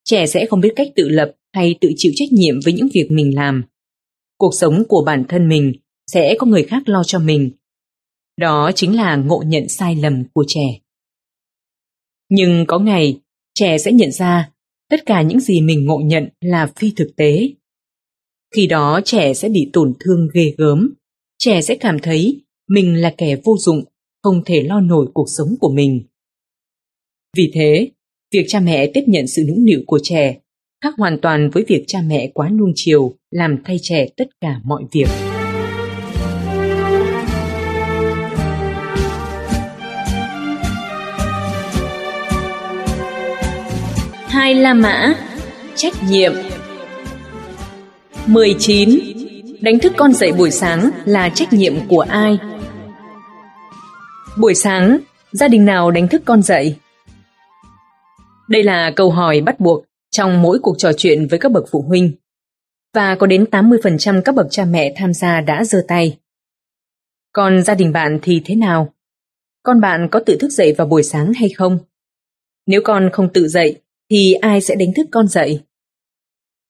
trẻ 0.04 0.26
sẽ 0.26 0.46
không 0.46 0.60
biết 0.60 0.72
cách 0.76 0.88
tự 0.96 1.08
lập 1.08 1.32
hay 1.52 1.74
tự 1.80 1.92
chịu 1.96 2.12
trách 2.14 2.32
nhiệm 2.32 2.54
với 2.64 2.72
những 2.72 2.88
việc 2.94 3.06
mình 3.10 3.34
làm. 3.34 3.64
Cuộc 4.38 4.54
sống 4.54 4.84
của 4.88 5.02
bản 5.06 5.24
thân 5.28 5.48
mình 5.48 5.72
sẽ 6.12 6.34
có 6.38 6.46
người 6.46 6.62
khác 6.62 6.82
lo 6.86 7.04
cho 7.04 7.18
mình. 7.18 7.50
Đó 8.36 8.70
chính 8.74 8.96
là 8.96 9.16
ngộ 9.16 9.42
nhận 9.46 9.68
sai 9.68 9.96
lầm 9.96 10.24
của 10.32 10.44
trẻ. 10.48 10.78
Nhưng 12.28 12.64
có 12.68 12.78
ngày, 12.78 13.20
trẻ 13.54 13.78
sẽ 13.78 13.92
nhận 13.92 14.12
ra 14.12 14.50
tất 14.90 15.06
cả 15.06 15.22
những 15.22 15.40
gì 15.40 15.60
mình 15.60 15.84
ngộ 15.84 16.00
nhận 16.04 16.28
là 16.40 16.72
phi 16.76 16.92
thực 16.96 17.10
tế. 17.16 17.48
Khi 18.56 18.66
đó 18.66 19.00
trẻ 19.04 19.34
sẽ 19.34 19.48
bị 19.48 19.70
tổn 19.72 19.92
thương 20.04 20.28
ghê 20.34 20.54
gớm. 20.58 20.94
Trẻ 21.38 21.62
sẽ 21.62 21.74
cảm 21.74 21.98
thấy 21.98 22.42
mình 22.68 23.00
là 23.00 23.14
kẻ 23.18 23.36
vô 23.44 23.56
dụng, 23.58 23.84
không 24.22 24.42
thể 24.46 24.62
lo 24.62 24.80
nổi 24.80 25.06
cuộc 25.14 25.26
sống 25.28 25.54
của 25.60 25.72
mình. 25.74 26.02
Vì 27.36 27.50
thế, 27.54 27.90
việc 28.32 28.44
cha 28.48 28.60
mẹ 28.60 28.90
tiếp 28.94 29.02
nhận 29.06 29.26
sự 29.26 29.44
nũng 29.48 29.64
nịu 29.64 29.80
của 29.86 29.98
trẻ 30.02 30.36
khác 30.84 30.94
hoàn 30.98 31.18
toàn 31.20 31.50
với 31.50 31.64
việc 31.68 31.84
cha 31.86 31.98
mẹ 32.06 32.30
quá 32.34 32.48
nuông 32.48 32.72
chiều 32.74 33.12
làm 33.30 33.56
thay 33.64 33.76
trẻ 33.82 34.08
tất 34.16 34.28
cả 34.40 34.60
mọi 34.64 34.84
việc. 34.92 35.08
Hai 44.28 44.54
La 44.54 44.74
Mã 44.74 45.14
Trách 45.74 45.94
nhiệm 46.08 46.49
19. 48.26 48.98
Đánh 49.60 49.78
thức 49.78 49.92
con 49.96 50.12
dậy 50.12 50.32
buổi 50.32 50.50
sáng 50.50 50.90
là 51.04 51.28
trách 51.28 51.52
nhiệm 51.52 51.74
của 51.88 52.00
ai? 52.00 52.38
Buổi 54.38 54.54
sáng, 54.54 54.98
gia 55.32 55.48
đình 55.48 55.64
nào 55.64 55.90
đánh 55.90 56.08
thức 56.08 56.22
con 56.24 56.42
dậy? 56.42 56.76
Đây 58.48 58.62
là 58.62 58.92
câu 58.96 59.10
hỏi 59.10 59.40
bắt 59.40 59.60
buộc 59.60 59.84
trong 60.10 60.42
mỗi 60.42 60.58
cuộc 60.62 60.78
trò 60.78 60.92
chuyện 60.96 61.26
với 61.30 61.38
các 61.38 61.52
bậc 61.52 61.64
phụ 61.70 61.82
huynh. 61.82 62.12
Và 62.94 63.14
có 63.14 63.26
đến 63.26 63.44
80% 63.50 64.22
các 64.22 64.34
bậc 64.34 64.46
cha 64.50 64.64
mẹ 64.64 64.92
tham 64.96 65.14
gia 65.14 65.40
đã 65.40 65.64
giơ 65.64 65.84
tay. 65.88 66.18
Còn 67.32 67.62
gia 67.62 67.74
đình 67.74 67.92
bạn 67.92 68.18
thì 68.22 68.42
thế 68.44 68.54
nào? 68.54 68.92
Con 69.62 69.80
bạn 69.80 70.08
có 70.10 70.20
tự 70.26 70.36
thức 70.40 70.50
dậy 70.50 70.74
vào 70.78 70.86
buổi 70.86 71.02
sáng 71.02 71.32
hay 71.32 71.48
không? 71.48 71.78
Nếu 72.66 72.80
con 72.84 73.10
không 73.12 73.28
tự 73.32 73.48
dậy, 73.48 73.80
thì 74.10 74.32
ai 74.32 74.60
sẽ 74.60 74.74
đánh 74.74 74.92
thức 74.96 75.06
con 75.10 75.28
dậy? 75.28 75.60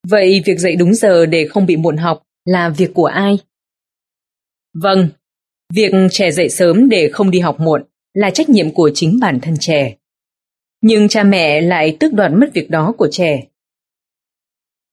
Vậy 0.08 0.42
việc 0.44 0.58
dậy 0.58 0.76
đúng 0.76 0.94
giờ 0.94 1.26
để 1.26 1.48
không 1.48 1.66
bị 1.66 1.76
muộn 1.76 1.96
học 1.96 2.22
là 2.44 2.68
việc 2.68 2.90
của 2.94 3.06
ai? 3.06 3.38
Vâng, 4.74 5.08
việc 5.74 5.92
trẻ 6.10 6.30
dậy 6.30 6.48
sớm 6.48 6.88
để 6.88 7.08
không 7.12 7.30
đi 7.30 7.38
học 7.40 7.60
muộn 7.60 7.82
là 8.14 8.30
trách 8.30 8.48
nhiệm 8.48 8.74
của 8.74 8.90
chính 8.94 9.18
bản 9.20 9.40
thân 9.40 9.54
trẻ. 9.60 9.96
Nhưng 10.82 11.08
cha 11.08 11.22
mẹ 11.22 11.60
lại 11.60 11.96
tước 12.00 12.12
đoạt 12.12 12.32
mất 12.32 12.50
việc 12.54 12.70
đó 12.70 12.94
của 12.98 13.08
trẻ. 13.12 13.46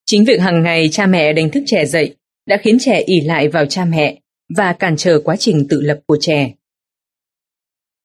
Chính 0.06 0.26
việc 0.26 0.40
hàng 0.42 0.64
ngày 0.64 0.90
cha 0.92 1.06
mẹ 1.06 1.34
đánh 1.34 1.50
thức 1.50 1.64
trẻ 1.66 1.86
dậy 1.86 2.16
đã 2.46 2.58
khiến 2.62 2.78
trẻ 2.80 3.02
ỉ 3.06 3.22
lại 3.22 3.48
vào 3.48 3.66
cha 3.66 3.86
mẹ 3.86 4.22
và 4.58 4.74
cản 4.74 4.98
trở 4.98 5.22
quá 5.24 5.36
trình 5.40 5.68
tự 5.70 5.82
lập 5.82 6.00
của 6.06 6.18
trẻ. 6.22 6.54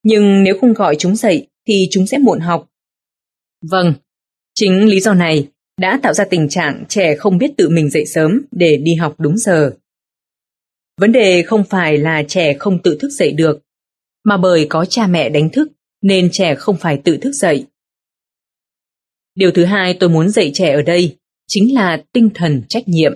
Nhưng 0.02 0.42
nếu 0.42 0.58
không 0.60 0.72
gọi 0.72 0.96
chúng 0.98 1.16
dậy 1.16 1.48
thì 1.66 1.88
chúng 1.90 2.06
sẽ 2.06 2.18
muộn 2.18 2.40
học. 2.40 2.68
Vâng, 3.70 3.94
chính 4.54 4.88
lý 4.88 5.00
do 5.00 5.14
này 5.14 5.48
đã 5.78 6.00
tạo 6.02 6.14
ra 6.14 6.24
tình 6.24 6.48
trạng 6.48 6.84
trẻ 6.88 7.16
không 7.16 7.38
biết 7.38 7.50
tự 7.56 7.68
mình 7.68 7.90
dậy 7.90 8.06
sớm 8.06 8.42
để 8.50 8.76
đi 8.76 8.94
học 8.94 9.14
đúng 9.18 9.38
giờ. 9.38 9.72
Vấn 11.00 11.12
đề 11.12 11.42
không 11.42 11.64
phải 11.64 11.98
là 11.98 12.22
trẻ 12.28 12.54
không 12.58 12.82
tự 12.82 12.98
thức 13.00 13.08
dậy 13.08 13.32
được, 13.32 13.60
mà 14.24 14.36
bởi 14.36 14.66
có 14.70 14.84
cha 14.84 15.06
mẹ 15.06 15.28
đánh 15.28 15.50
thức 15.50 15.68
nên 16.02 16.28
trẻ 16.32 16.54
không 16.54 16.76
phải 16.76 17.00
tự 17.04 17.16
thức 17.16 17.32
dậy. 17.32 17.66
Điều 19.34 19.50
thứ 19.50 19.64
hai 19.64 19.94
tôi 19.94 20.08
muốn 20.08 20.28
dạy 20.28 20.50
trẻ 20.54 20.72
ở 20.72 20.82
đây 20.82 21.18
chính 21.48 21.74
là 21.74 22.04
tinh 22.12 22.30
thần 22.34 22.62
trách 22.68 22.88
nhiệm. 22.88 23.12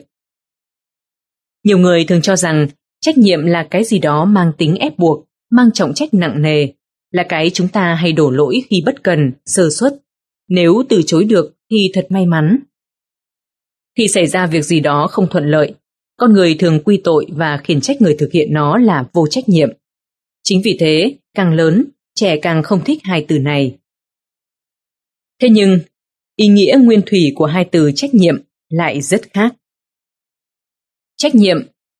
Nhiều 1.64 1.78
người 1.78 2.04
thường 2.04 2.22
cho 2.22 2.36
rằng 2.36 2.68
trách 3.00 3.18
nhiệm 3.18 3.46
là 3.46 3.66
cái 3.70 3.84
gì 3.84 3.98
đó 3.98 4.24
mang 4.24 4.52
tính 4.58 4.76
ép 4.76 4.98
buộc, 4.98 5.26
mang 5.50 5.72
trọng 5.72 5.94
trách 5.94 6.14
nặng 6.14 6.42
nề, 6.42 6.68
là 7.10 7.26
cái 7.28 7.50
chúng 7.50 7.68
ta 7.68 7.94
hay 7.94 8.12
đổ 8.12 8.30
lỗi 8.30 8.62
khi 8.70 8.82
bất 8.86 9.02
cần, 9.02 9.32
sơ 9.44 9.70
suất. 9.70 9.94
Nếu 10.48 10.82
từ 10.88 11.02
chối 11.06 11.24
được 11.24 11.55
thì 11.70 11.90
thật 11.92 12.06
may 12.10 12.26
mắn. 12.26 12.58
Khi 13.96 14.08
xảy 14.08 14.26
ra 14.26 14.46
việc 14.46 14.62
gì 14.62 14.80
đó 14.80 15.06
không 15.10 15.26
thuận 15.30 15.50
lợi, 15.50 15.74
con 16.16 16.32
người 16.32 16.56
thường 16.58 16.80
quy 16.84 17.00
tội 17.04 17.26
và 17.30 17.60
khiển 17.64 17.80
trách 17.80 18.02
người 18.02 18.16
thực 18.18 18.32
hiện 18.32 18.52
nó 18.52 18.78
là 18.78 19.08
vô 19.12 19.26
trách 19.26 19.48
nhiệm. 19.48 19.68
Chính 20.42 20.62
vì 20.64 20.76
thế, 20.80 21.16
càng 21.34 21.52
lớn, 21.52 21.84
trẻ 22.14 22.38
càng 22.42 22.62
không 22.62 22.84
thích 22.84 22.98
hai 23.02 23.24
từ 23.28 23.38
này. 23.38 23.78
Thế 25.40 25.48
nhưng, 25.48 25.78
ý 26.36 26.46
nghĩa 26.46 26.76
nguyên 26.80 27.02
thủy 27.06 27.32
của 27.34 27.46
hai 27.46 27.68
từ 27.72 27.92
trách 27.94 28.14
nhiệm 28.14 28.42
lại 28.68 29.00
rất 29.00 29.20
khác. 29.32 29.54
Trách 31.16 31.34
nhiệm, 31.34 31.56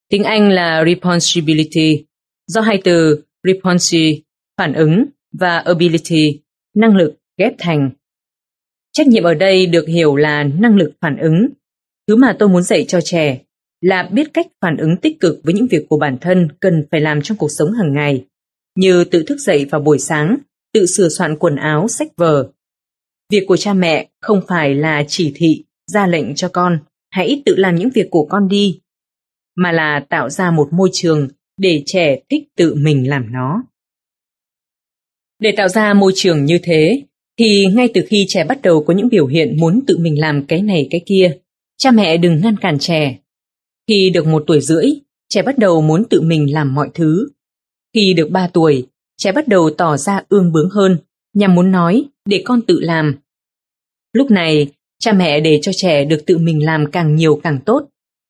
tiếng 0.08 0.22
Anh 0.24 0.50
là 0.50 0.84
responsibility, 0.86 2.04
do 2.46 2.60
hai 2.60 2.80
từ 2.84 3.24
responsi, 3.42 4.22
phản 4.56 4.72
ứng 4.72 5.04
và 5.32 5.58
ability, 5.58 6.40
năng 6.74 6.96
lực 6.96 7.14
ghép 7.38 7.52
thành. 7.58 7.90
Trách 8.96 9.06
nhiệm 9.06 9.22
ở 9.22 9.34
đây 9.34 9.66
được 9.66 9.88
hiểu 9.88 10.16
là 10.16 10.44
năng 10.44 10.76
lực 10.76 10.92
phản 11.00 11.16
ứng. 11.16 11.48
Thứ 12.08 12.16
mà 12.16 12.36
tôi 12.38 12.48
muốn 12.48 12.62
dạy 12.62 12.84
cho 12.88 13.00
trẻ 13.00 13.40
là 13.80 14.08
biết 14.12 14.30
cách 14.34 14.46
phản 14.60 14.76
ứng 14.76 14.96
tích 14.96 15.20
cực 15.20 15.40
với 15.44 15.54
những 15.54 15.66
việc 15.70 15.86
của 15.88 15.98
bản 15.98 16.18
thân 16.20 16.48
cần 16.60 16.86
phải 16.90 17.00
làm 17.00 17.22
trong 17.22 17.38
cuộc 17.38 17.48
sống 17.48 17.72
hàng 17.72 17.92
ngày, 17.92 18.24
như 18.78 19.04
tự 19.04 19.22
thức 19.22 19.38
dậy 19.38 19.66
vào 19.70 19.80
buổi 19.80 19.98
sáng, 19.98 20.36
tự 20.72 20.86
sửa 20.86 21.08
soạn 21.08 21.38
quần 21.38 21.56
áo, 21.56 21.88
sách 21.88 22.08
vở, 22.16 22.50
Việc 23.30 23.44
của 23.46 23.56
cha 23.56 23.74
mẹ 23.74 24.08
không 24.20 24.40
phải 24.48 24.74
là 24.74 25.04
chỉ 25.08 25.32
thị, 25.36 25.64
ra 25.92 26.06
lệnh 26.06 26.34
cho 26.34 26.48
con, 26.48 26.78
hãy 27.10 27.42
tự 27.46 27.56
làm 27.56 27.76
những 27.76 27.90
việc 27.94 28.06
của 28.10 28.26
con 28.30 28.48
đi, 28.48 28.80
mà 29.56 29.72
là 29.72 30.06
tạo 30.08 30.30
ra 30.30 30.50
một 30.50 30.68
môi 30.72 30.88
trường 30.92 31.28
để 31.56 31.82
trẻ 31.86 32.20
thích 32.30 32.42
tự 32.56 32.74
mình 32.74 33.08
làm 33.08 33.32
nó. 33.32 33.62
Để 35.38 35.54
tạo 35.56 35.68
ra 35.68 35.94
môi 35.94 36.12
trường 36.14 36.44
như 36.44 36.58
thế, 36.62 37.02
thì 37.38 37.66
ngay 37.66 37.88
từ 37.94 38.00
khi 38.06 38.26
trẻ 38.28 38.44
bắt 38.44 38.62
đầu 38.62 38.84
có 38.84 38.94
những 38.94 39.08
biểu 39.08 39.26
hiện 39.26 39.56
muốn 39.60 39.80
tự 39.86 39.98
mình 39.98 40.20
làm 40.20 40.46
cái 40.46 40.62
này 40.62 40.88
cái 40.90 41.00
kia, 41.06 41.38
cha 41.76 41.90
mẹ 41.90 42.16
đừng 42.16 42.40
ngăn 42.40 42.56
cản 42.56 42.78
trẻ. 42.78 43.18
Khi 43.88 44.10
được 44.10 44.26
một 44.26 44.44
tuổi 44.46 44.60
rưỡi, 44.60 44.86
trẻ 45.28 45.42
bắt 45.42 45.58
đầu 45.58 45.80
muốn 45.80 46.04
tự 46.10 46.20
mình 46.20 46.52
làm 46.52 46.74
mọi 46.74 46.90
thứ. 46.94 47.28
Khi 47.94 48.14
được 48.14 48.30
ba 48.30 48.48
tuổi, 48.52 48.86
trẻ 49.16 49.32
bắt 49.32 49.48
đầu 49.48 49.70
tỏ 49.78 49.96
ra 49.96 50.22
ương 50.28 50.52
bướng 50.52 50.70
hơn, 50.70 50.98
nhằm 51.34 51.54
muốn 51.54 51.70
nói 51.70 52.04
để 52.24 52.42
con 52.44 52.62
tự 52.62 52.80
làm. 52.80 53.14
Lúc 54.12 54.30
này, 54.30 54.68
cha 54.98 55.12
mẹ 55.12 55.40
để 55.40 55.58
cho 55.62 55.72
trẻ 55.72 56.04
được 56.04 56.26
tự 56.26 56.38
mình 56.38 56.64
làm 56.64 56.90
càng 56.90 57.16
nhiều 57.16 57.40
càng 57.42 57.58
tốt, 57.66 57.88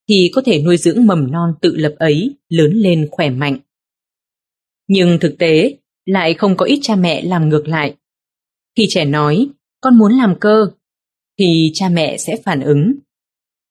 thì 0.08 0.30
có 0.34 0.42
thể 0.44 0.62
nuôi 0.62 0.76
dưỡng 0.76 1.06
mầm 1.06 1.32
non 1.32 1.52
tự 1.60 1.76
lập 1.76 1.94
ấy 1.98 2.34
lớn 2.48 2.72
lên 2.74 3.08
khỏe 3.10 3.30
mạnh. 3.30 3.58
Nhưng 4.88 5.18
thực 5.20 5.38
tế, 5.38 5.76
lại 6.04 6.34
không 6.34 6.56
có 6.56 6.66
ít 6.66 6.78
cha 6.82 6.96
mẹ 6.96 7.22
làm 7.22 7.48
ngược 7.48 7.68
lại. 7.68 7.94
Khi 8.76 8.86
trẻ 8.88 9.04
nói, 9.04 9.48
con 9.80 9.98
muốn 9.98 10.12
làm 10.12 10.34
cơ, 10.40 10.70
thì 11.38 11.70
cha 11.74 11.88
mẹ 11.88 12.16
sẽ 12.16 12.36
phản 12.44 12.60
ứng. 12.60 12.94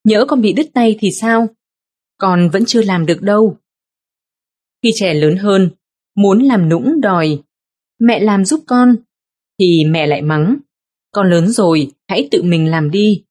Nhỡ 0.04 0.26
con 0.28 0.42
bị 0.42 0.54
đứt 0.54 0.68
tay 0.74 0.96
thì 1.00 1.12
sao? 1.12 1.48
Con 2.18 2.50
vẫn 2.50 2.66
chưa 2.66 2.82
làm 2.82 3.06
được 3.06 3.22
đâu. 3.22 3.58
Khi 4.84 4.92
trẻ 4.96 5.14
lớn 5.14 5.38
hơn, 5.38 5.70
muốn 6.16 6.44
làm 6.44 6.70
nũng 6.70 7.02
đòi, 7.02 7.40
mẹ 8.00 8.20
làm 8.20 8.46
giúp 8.46 8.64
con, 8.68 8.96
thì 9.60 9.84
mẹ 9.86 10.08
lại 10.08 10.22
mắng. 10.22 10.58
Con 11.12 11.30
lớn 11.30 11.48
rồi, 11.48 11.92
hãy 12.08 12.28
tự 12.32 12.44
mình 12.44 12.72
làm 12.72 12.92
đi. 12.92 13.24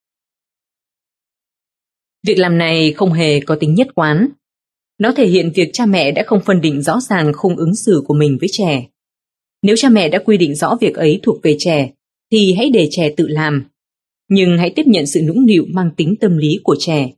Việc 2.27 2.39
làm 2.39 2.57
này 2.57 2.93
không 2.93 3.13
hề 3.13 3.39
có 3.39 3.57
tính 3.59 3.73
nhất 3.73 3.87
quán. 3.95 4.29
Nó 4.97 5.11
thể 5.15 5.27
hiện 5.27 5.51
việc 5.55 5.69
cha 5.73 5.85
mẹ 5.85 6.11
đã 6.11 6.23
không 6.27 6.41
phân 6.45 6.61
định 6.61 6.81
rõ 6.81 6.99
ràng 6.99 7.31
khung 7.35 7.55
ứng 7.55 7.75
xử 7.75 8.03
của 8.05 8.13
mình 8.13 8.37
với 8.39 8.49
trẻ. 8.51 8.87
Nếu 9.65 9.75
cha 9.75 9.89
mẹ 9.89 10.09
đã 10.09 10.19
quy 10.19 10.37
định 10.37 10.55
rõ 10.55 10.77
việc 10.81 10.95
ấy 10.95 11.19
thuộc 11.23 11.39
về 11.43 11.55
trẻ, 11.59 11.89
thì 12.31 12.53
hãy 12.53 12.69
để 12.69 12.87
trẻ 12.91 13.09
tự 13.17 13.27
làm. 13.27 13.63
Nhưng 14.29 14.57
hãy 14.57 14.69
tiếp 14.69 14.83
nhận 14.87 15.05
sự 15.05 15.21
nũng 15.21 15.45
nịu 15.45 15.65
mang 15.69 15.89
tính 15.97 16.15
tâm 16.21 16.37
lý 16.37 16.59
của 16.63 16.75
trẻ. 16.79 17.11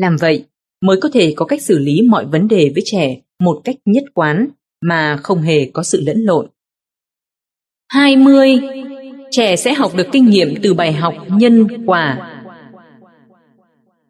Làm 0.00 0.16
vậy 0.20 0.44
mới 0.80 1.00
có 1.00 1.08
thể 1.12 1.32
có 1.36 1.46
cách 1.46 1.62
xử 1.62 1.78
lý 1.78 2.02
mọi 2.02 2.26
vấn 2.26 2.48
đề 2.48 2.70
với 2.74 2.82
trẻ 2.86 3.16
một 3.40 3.60
cách 3.64 3.76
nhất 3.84 4.04
quán 4.14 4.48
mà 4.80 5.16
không 5.16 5.42
hề 5.42 5.70
có 5.72 5.82
sự 5.82 6.02
lẫn 6.06 6.20
lộn. 6.20 6.46
20. 7.88 8.60
Trẻ 9.30 9.56
sẽ 9.56 9.74
học 9.74 9.96
được 9.96 10.06
kinh 10.12 10.30
nghiệm 10.30 10.54
từ 10.62 10.74
bài 10.74 10.92
học 10.92 11.14
nhân 11.28 11.86
quả. 11.86 12.34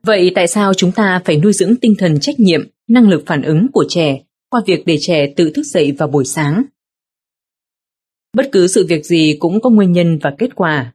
Vậy 0.03 0.33
tại 0.35 0.47
sao 0.47 0.75
chúng 0.75 0.93
ta 0.93 1.23
phải 1.25 1.37
nuôi 1.37 1.53
dưỡng 1.53 1.77
tinh 1.77 1.95
thần 1.99 2.21
trách 2.21 2.41
nhiệm, 2.41 2.69
năng 2.89 3.09
lực 3.09 3.23
phản 3.27 3.43
ứng 3.43 3.67
của 3.73 3.85
trẻ 3.89 4.21
qua 4.51 4.61
việc 4.67 4.87
để 4.87 4.99
trẻ 5.01 5.27
tự 5.37 5.51
thức 5.51 5.63
dậy 5.63 5.93
vào 5.99 6.09
buổi 6.09 6.25
sáng? 6.25 6.63
Bất 8.37 8.49
cứ 8.53 8.67
sự 8.67 8.87
việc 8.89 9.07
gì 9.07 9.37
cũng 9.39 9.61
có 9.61 9.71
nguyên 9.71 9.93
nhân 9.93 10.19
và 10.23 10.35
kết 10.39 10.55
quả. 10.55 10.95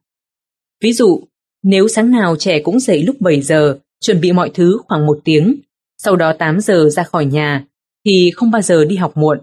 Ví 0.82 0.94
dụ, 0.94 1.24
nếu 1.64 1.88
sáng 1.88 2.12
nào 2.12 2.36
trẻ 2.36 2.62
cũng 2.64 2.80
dậy 2.80 3.04
lúc 3.04 3.16
7 3.22 3.42
giờ, 3.42 3.80
chuẩn 4.00 4.22
bị 4.22 4.32
mọi 4.32 4.52
thứ 4.54 4.78
khoảng 4.88 5.06
một 5.06 5.20
tiếng, 5.24 5.56
sau 5.98 6.16
đó 6.16 6.34
8 6.40 6.60
giờ 6.60 6.90
ra 6.90 7.04
khỏi 7.04 7.26
nhà, 7.26 7.66
thì 8.06 8.32
không 8.36 8.52
bao 8.52 8.62
giờ 8.62 8.86
đi 8.86 8.96
học 8.96 9.18
muộn. 9.18 9.40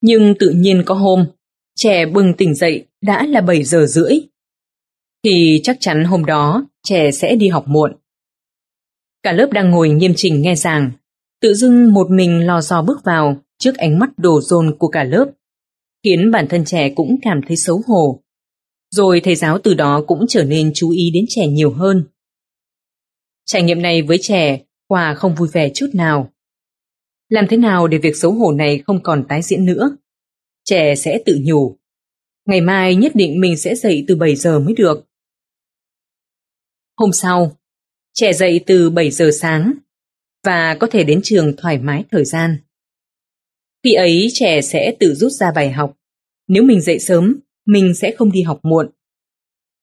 Nhưng 0.00 0.34
tự 0.38 0.50
nhiên 0.50 0.82
có 0.86 0.94
hôm, 0.94 1.26
trẻ 1.74 2.06
bừng 2.06 2.34
tỉnh 2.34 2.54
dậy 2.54 2.86
đã 3.02 3.26
là 3.26 3.40
7 3.40 3.64
giờ 3.64 3.86
rưỡi. 3.86 4.20
Thì 5.24 5.60
chắc 5.62 5.76
chắn 5.80 6.04
hôm 6.04 6.24
đó 6.24 6.66
trẻ 6.82 7.10
sẽ 7.10 7.36
đi 7.36 7.48
học 7.48 7.64
muộn. 7.68 7.92
Cả 9.22 9.32
lớp 9.32 9.48
đang 9.52 9.70
ngồi 9.70 9.88
nghiêm 9.88 10.12
chỉnh 10.16 10.42
nghe 10.42 10.54
giảng, 10.54 10.90
tự 11.40 11.54
dưng 11.54 11.92
một 11.92 12.10
mình 12.10 12.46
lò 12.46 12.60
dò 12.60 12.82
bước 12.82 13.04
vào 13.04 13.36
trước 13.58 13.76
ánh 13.76 13.98
mắt 13.98 14.10
đổ 14.16 14.40
dồn 14.40 14.76
của 14.78 14.88
cả 14.88 15.04
lớp, 15.04 15.30
khiến 16.06 16.30
bản 16.30 16.46
thân 16.48 16.64
trẻ 16.64 16.90
cũng 16.96 17.16
cảm 17.22 17.40
thấy 17.46 17.56
xấu 17.56 17.82
hổ. 17.86 18.22
Rồi 18.90 19.20
thầy 19.24 19.34
giáo 19.34 19.58
từ 19.58 19.74
đó 19.74 20.04
cũng 20.06 20.26
trở 20.28 20.44
nên 20.44 20.72
chú 20.74 20.90
ý 20.90 21.10
đến 21.14 21.24
trẻ 21.28 21.46
nhiều 21.46 21.70
hơn. 21.70 22.04
Trải 23.44 23.62
nghiệm 23.62 23.82
này 23.82 24.02
với 24.02 24.18
trẻ 24.20 24.60
Hòa 24.88 25.14
không 25.14 25.34
vui 25.34 25.48
vẻ 25.52 25.70
chút 25.74 25.86
nào. 25.94 26.32
Làm 27.28 27.46
thế 27.50 27.56
nào 27.56 27.86
để 27.86 27.98
việc 27.98 28.16
xấu 28.16 28.32
hổ 28.32 28.52
này 28.52 28.82
không 28.86 29.02
còn 29.02 29.24
tái 29.28 29.42
diễn 29.42 29.64
nữa? 29.64 29.96
Trẻ 30.64 30.94
sẽ 30.94 31.18
tự 31.26 31.38
nhủ. 31.42 31.76
Ngày 32.46 32.60
mai 32.60 32.94
nhất 32.94 33.12
định 33.14 33.40
mình 33.40 33.56
sẽ 33.56 33.74
dậy 33.74 34.04
từ 34.08 34.16
7 34.16 34.36
giờ 34.36 34.58
mới 34.58 34.74
được. 34.74 35.06
Hôm 36.96 37.12
sau, 37.12 37.56
trẻ 38.12 38.32
dậy 38.32 38.60
từ 38.66 38.90
7 38.90 39.10
giờ 39.10 39.30
sáng 39.40 39.72
và 40.44 40.76
có 40.80 40.86
thể 40.90 41.04
đến 41.04 41.20
trường 41.22 41.56
thoải 41.56 41.78
mái 41.78 42.04
thời 42.10 42.24
gian. 42.24 42.56
Khi 43.84 43.92
ấy 43.92 44.28
trẻ 44.32 44.60
sẽ 44.60 44.96
tự 45.00 45.14
rút 45.14 45.32
ra 45.32 45.52
bài 45.54 45.70
học. 45.70 45.96
Nếu 46.48 46.62
mình 46.62 46.80
dậy 46.80 46.98
sớm, 46.98 47.40
mình 47.66 47.94
sẽ 47.94 48.14
không 48.18 48.32
đi 48.32 48.42
học 48.42 48.60
muộn. 48.62 48.86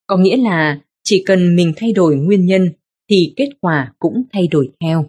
Có 0.08 0.18
nghĩa 0.18 0.38
là 0.38 0.80
chỉ 1.04 1.24
cần 1.26 1.56
mình 1.56 1.74
thay 1.76 1.92
đổi 1.92 2.16
nguyên 2.16 2.46
nhân 2.46 2.70
thì 3.10 3.34
kết 3.36 3.50
quả 3.62 3.94
cũng 4.00 4.24
thay 4.34 4.48
đổi 4.48 4.70
theo. 4.82 5.06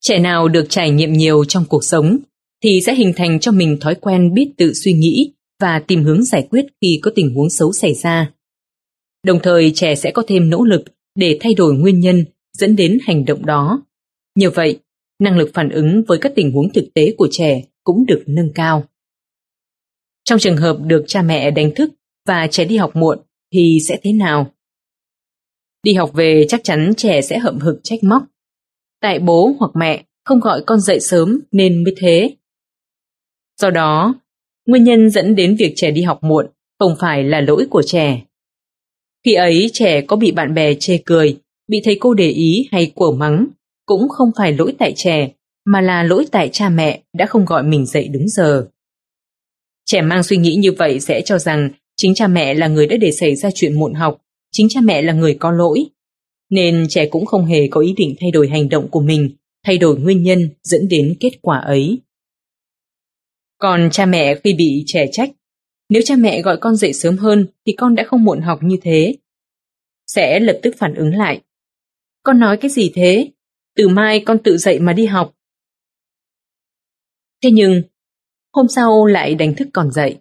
Trẻ 0.00 0.18
nào 0.18 0.48
được 0.48 0.66
trải 0.68 0.90
nghiệm 0.90 1.12
nhiều 1.12 1.44
trong 1.44 1.64
cuộc 1.68 1.84
sống 1.84 2.18
thì 2.62 2.80
sẽ 2.86 2.94
hình 2.94 3.12
thành 3.16 3.40
cho 3.40 3.52
mình 3.52 3.76
thói 3.80 3.94
quen 3.94 4.34
biết 4.34 4.50
tự 4.56 4.72
suy 4.74 4.92
nghĩ 4.92 5.32
và 5.60 5.84
tìm 5.86 6.04
hướng 6.04 6.24
giải 6.24 6.46
quyết 6.50 6.66
khi 6.80 6.98
có 7.02 7.10
tình 7.14 7.34
huống 7.34 7.50
xấu 7.50 7.72
xảy 7.72 7.94
ra. 7.94 8.32
Đồng 9.24 9.38
thời 9.42 9.72
trẻ 9.74 9.94
sẽ 9.94 10.10
có 10.10 10.22
thêm 10.28 10.50
nỗ 10.50 10.64
lực 10.64 10.84
để 11.14 11.38
thay 11.40 11.54
đổi 11.54 11.74
nguyên 11.74 12.00
nhân 12.00 12.24
dẫn 12.52 12.76
đến 12.76 12.98
hành 13.02 13.24
động 13.24 13.46
đó. 13.46 13.82
Nhờ 14.34 14.50
vậy, 14.50 14.78
năng 15.20 15.38
lực 15.38 15.50
phản 15.54 15.68
ứng 15.68 16.02
với 16.08 16.18
các 16.18 16.32
tình 16.36 16.52
huống 16.52 16.72
thực 16.72 16.84
tế 16.94 17.14
của 17.18 17.28
trẻ 17.30 17.62
cũng 17.84 18.06
được 18.06 18.24
nâng 18.26 18.52
cao. 18.54 18.84
Trong 20.24 20.38
trường 20.38 20.56
hợp 20.56 20.76
được 20.80 21.04
cha 21.06 21.22
mẹ 21.22 21.50
đánh 21.50 21.70
thức 21.74 21.90
và 22.26 22.46
trẻ 22.46 22.64
đi 22.64 22.76
học 22.76 22.96
muộn 22.96 23.18
thì 23.52 23.78
sẽ 23.88 23.98
thế 24.02 24.12
nào? 24.12 24.52
Đi 25.82 25.94
học 25.94 26.10
về 26.14 26.44
chắc 26.48 26.60
chắn 26.64 26.92
trẻ 26.96 27.22
sẽ 27.22 27.38
hậm 27.38 27.58
hực 27.58 27.80
trách 27.82 28.04
móc. 28.04 28.22
Tại 29.00 29.18
bố 29.18 29.52
hoặc 29.58 29.70
mẹ 29.74 30.04
không 30.24 30.40
gọi 30.40 30.62
con 30.66 30.80
dậy 30.80 31.00
sớm 31.00 31.40
nên 31.52 31.84
mới 31.84 31.94
thế. 31.98 32.36
Do 33.60 33.70
đó, 33.70 34.14
nguyên 34.66 34.84
nhân 34.84 35.10
dẫn 35.10 35.34
đến 35.34 35.56
việc 35.56 35.72
trẻ 35.76 35.90
đi 35.90 36.02
học 36.02 36.18
muộn 36.22 36.46
không 36.78 36.94
phải 37.00 37.24
là 37.24 37.40
lỗi 37.40 37.66
của 37.70 37.82
trẻ. 37.86 38.22
Khi 39.24 39.34
ấy 39.34 39.70
trẻ 39.72 40.00
có 40.00 40.16
bị 40.16 40.32
bạn 40.32 40.54
bè 40.54 40.74
chê 40.74 40.98
cười, 41.06 41.40
bị 41.68 41.80
thầy 41.84 41.96
cô 42.00 42.14
để 42.14 42.30
ý 42.30 42.68
hay 42.72 42.92
quở 42.94 43.10
mắng, 43.10 43.46
cũng 43.90 44.08
không 44.08 44.30
phải 44.36 44.52
lỗi 44.52 44.74
tại 44.78 44.92
trẻ, 44.96 45.32
mà 45.64 45.80
là 45.80 46.02
lỗi 46.02 46.26
tại 46.32 46.48
cha 46.52 46.68
mẹ 46.68 47.02
đã 47.12 47.26
không 47.26 47.44
gọi 47.44 47.62
mình 47.62 47.86
dậy 47.86 48.08
đúng 48.08 48.28
giờ. 48.28 48.68
Trẻ 49.86 50.02
mang 50.02 50.22
suy 50.22 50.36
nghĩ 50.36 50.54
như 50.54 50.72
vậy 50.72 51.00
sẽ 51.00 51.22
cho 51.24 51.38
rằng 51.38 51.70
chính 51.96 52.14
cha 52.14 52.26
mẹ 52.26 52.54
là 52.54 52.68
người 52.68 52.86
đã 52.86 52.96
để 52.96 53.12
xảy 53.12 53.36
ra 53.36 53.50
chuyện 53.54 53.78
muộn 53.78 53.94
học, 53.94 54.20
chính 54.52 54.68
cha 54.68 54.80
mẹ 54.80 55.02
là 55.02 55.12
người 55.12 55.36
có 55.40 55.50
lỗi. 55.50 55.86
Nên 56.50 56.86
trẻ 56.88 57.06
cũng 57.06 57.26
không 57.26 57.44
hề 57.44 57.68
có 57.70 57.80
ý 57.80 57.94
định 57.96 58.14
thay 58.20 58.30
đổi 58.30 58.48
hành 58.48 58.68
động 58.68 58.88
của 58.88 59.00
mình, 59.00 59.30
thay 59.64 59.78
đổi 59.78 59.98
nguyên 60.00 60.22
nhân 60.22 60.48
dẫn 60.62 60.88
đến 60.88 61.16
kết 61.20 61.32
quả 61.42 61.58
ấy. 61.58 61.98
Còn 63.58 63.88
cha 63.92 64.06
mẹ 64.06 64.34
khi 64.44 64.54
bị 64.54 64.84
trẻ 64.86 65.06
trách, 65.12 65.30
nếu 65.88 66.02
cha 66.04 66.14
mẹ 66.16 66.42
gọi 66.42 66.56
con 66.60 66.76
dậy 66.76 66.92
sớm 66.92 67.16
hơn 67.16 67.46
thì 67.66 67.72
con 67.72 67.94
đã 67.94 68.04
không 68.04 68.24
muộn 68.24 68.40
học 68.40 68.58
như 68.62 68.76
thế. 68.82 69.14
Sẽ 70.06 70.40
lập 70.40 70.58
tức 70.62 70.74
phản 70.78 70.94
ứng 70.94 71.14
lại. 71.14 71.40
Con 72.22 72.40
nói 72.40 72.56
cái 72.56 72.70
gì 72.70 72.92
thế? 72.94 73.30
Từ 73.76 73.88
mai 73.88 74.22
con 74.26 74.38
tự 74.44 74.58
dậy 74.58 74.78
mà 74.80 74.92
đi 74.92 75.06
học. 75.06 75.34
Thế 77.42 77.50
nhưng, 77.50 77.82
hôm 78.52 78.68
sau 78.68 79.06
lại 79.06 79.34
đánh 79.34 79.54
thức 79.54 79.68
còn 79.72 79.90
dậy. 79.90 80.16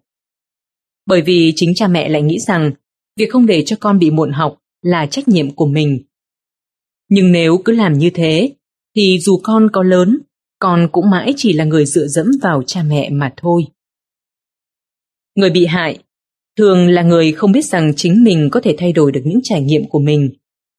Bởi 1.05 1.21
vì 1.21 1.53
chính 1.55 1.73
cha 1.75 1.87
mẹ 1.87 2.09
lại 2.09 2.21
nghĩ 2.21 2.39
rằng 2.39 2.71
việc 3.15 3.29
không 3.31 3.45
để 3.45 3.63
cho 3.65 3.75
con 3.79 3.99
bị 3.99 4.11
muộn 4.11 4.31
học 4.31 4.61
là 4.81 5.05
trách 5.05 5.27
nhiệm 5.27 5.51
của 5.51 5.65
mình. 5.65 6.03
Nhưng 7.09 7.31
nếu 7.31 7.61
cứ 7.65 7.73
làm 7.73 7.93
như 7.93 8.09
thế, 8.13 8.55
thì 8.95 9.19
dù 9.19 9.39
con 9.43 9.67
có 9.73 9.83
lớn, 9.83 10.19
con 10.59 10.89
cũng 10.91 11.09
mãi 11.09 11.33
chỉ 11.37 11.53
là 11.53 11.63
người 11.63 11.85
dựa 11.85 12.07
dẫm 12.07 12.31
vào 12.41 12.63
cha 12.63 12.83
mẹ 12.83 13.09
mà 13.09 13.33
thôi. 13.37 13.63
Người 15.35 15.49
bị 15.49 15.65
hại 15.65 15.99
thường 16.57 16.87
là 16.87 17.01
người 17.01 17.31
không 17.31 17.51
biết 17.51 17.65
rằng 17.65 17.93
chính 17.95 18.23
mình 18.23 18.49
có 18.51 18.61
thể 18.63 18.75
thay 18.77 18.93
đổi 18.93 19.11
được 19.11 19.21
những 19.25 19.39
trải 19.43 19.61
nghiệm 19.61 19.89
của 19.89 19.99
mình 19.99 20.29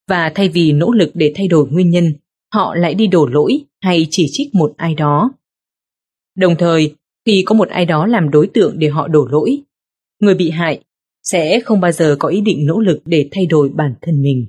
và 0.09 0.33
thay 0.35 0.49
vì 0.49 0.73
nỗ 0.73 0.91
lực 0.91 1.11
để 1.15 1.33
thay 1.37 1.49
đổi 1.49 1.69
nguyên 1.71 1.91
nhân, 1.91 2.15
họ 2.53 2.75
lại 2.75 2.95
đi 2.95 3.07
đổ 3.07 3.27
lỗi 3.27 3.65
hay 3.81 4.07
chỉ 4.11 4.27
trích 4.33 4.55
một 4.55 4.73
ai 4.77 4.95
đó. 4.95 5.33
Đồng 6.37 6.57
thời, 6.59 6.95
khi 7.27 7.43
có 7.47 7.55
một 7.55 7.69
ai 7.69 7.85
đó 7.85 8.07
làm 8.07 8.31
đối 8.31 8.47
tượng 8.47 8.79
để 8.79 8.89
họ 8.89 9.09
đổ 9.09 9.29
lỗi, 9.31 9.59
người 10.21 10.35
bị 10.35 10.51
hại 10.51 10.81
sẽ 11.23 11.61
không 11.61 11.81
bao 11.81 11.93
giờ 11.93 12.17
có 12.19 12.29
ý 12.29 12.41
định 12.41 12.67
nỗ 12.67 12.81
lực 12.81 13.01
để 13.05 13.29
thay 13.33 13.47
đổi 13.47 13.69
bản 13.69 13.95
thân 14.03 14.23
mình. 14.23 14.47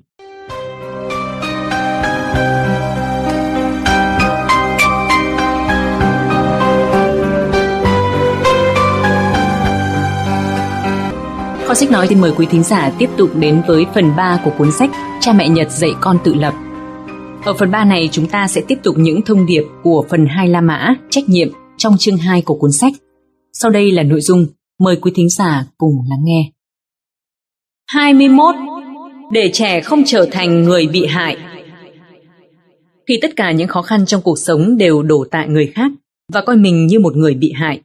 Kho 11.68 11.74
sách 11.74 11.92
nói 11.92 12.08
xin 12.08 12.22
mời 12.22 12.32
quý 12.38 12.46
thính 12.46 12.64
giả 12.64 12.96
tiếp 13.00 13.10
tục 13.18 13.30
đến 13.40 13.62
với 13.68 13.86
phần 13.94 14.16
3 14.18 14.42
của 14.46 14.52
cuốn 14.58 14.72
sách 14.72 14.90
Cha 15.20 15.34
mẹ 15.34 15.50
Nhật 15.50 15.72
dạy 15.72 15.92
con 16.02 16.18
tự 16.24 16.34
lập. 16.34 16.54
Ở 17.46 17.54
phần 17.54 17.72
3 17.72 17.86
này 17.86 18.10
chúng 18.12 18.28
ta 18.28 18.48
sẽ 18.48 18.62
tiếp 18.68 18.78
tục 18.84 18.96
những 18.98 19.22
thông 19.22 19.46
điệp 19.46 19.64
của 19.84 20.06
phần 20.10 20.26
2 20.26 20.48
La 20.48 20.62
Mã, 20.62 20.96
trách 21.10 21.30
nhiệm 21.30 21.50
trong 21.78 21.98
chương 21.98 22.18
2 22.18 22.42
của 22.42 22.56
cuốn 22.56 22.72
sách. 22.72 22.94
Sau 23.54 23.72
đây 23.72 23.92
là 23.92 24.04
nội 24.04 24.22
dung, 24.22 24.48
mời 24.80 24.96
quý 25.02 25.12
thính 25.16 25.30
giả 25.30 25.66
cùng 25.78 25.94
lắng 26.10 26.20
nghe. 26.24 26.52
21. 27.88 28.56
Để 29.32 29.50
trẻ 29.54 29.82
không 29.82 30.04
trở 30.06 30.28
thành 30.32 30.64
người 30.64 30.88
bị 30.88 31.06
hại 31.06 31.38
Khi 33.08 33.20
tất 33.22 33.36
cả 33.36 33.52
những 33.52 33.68
khó 33.68 33.82
khăn 33.82 34.06
trong 34.06 34.22
cuộc 34.22 34.40
sống 34.40 34.78
đều 34.78 35.04
đổ 35.04 35.26
tại 35.32 35.48
người 35.48 35.68
khác 35.68 35.92
và 36.34 36.42
coi 36.42 36.56
mình 36.58 36.88
như 36.88 37.00
một 37.00 37.16
người 37.16 37.34
bị 37.34 37.52
hại, 37.56 37.82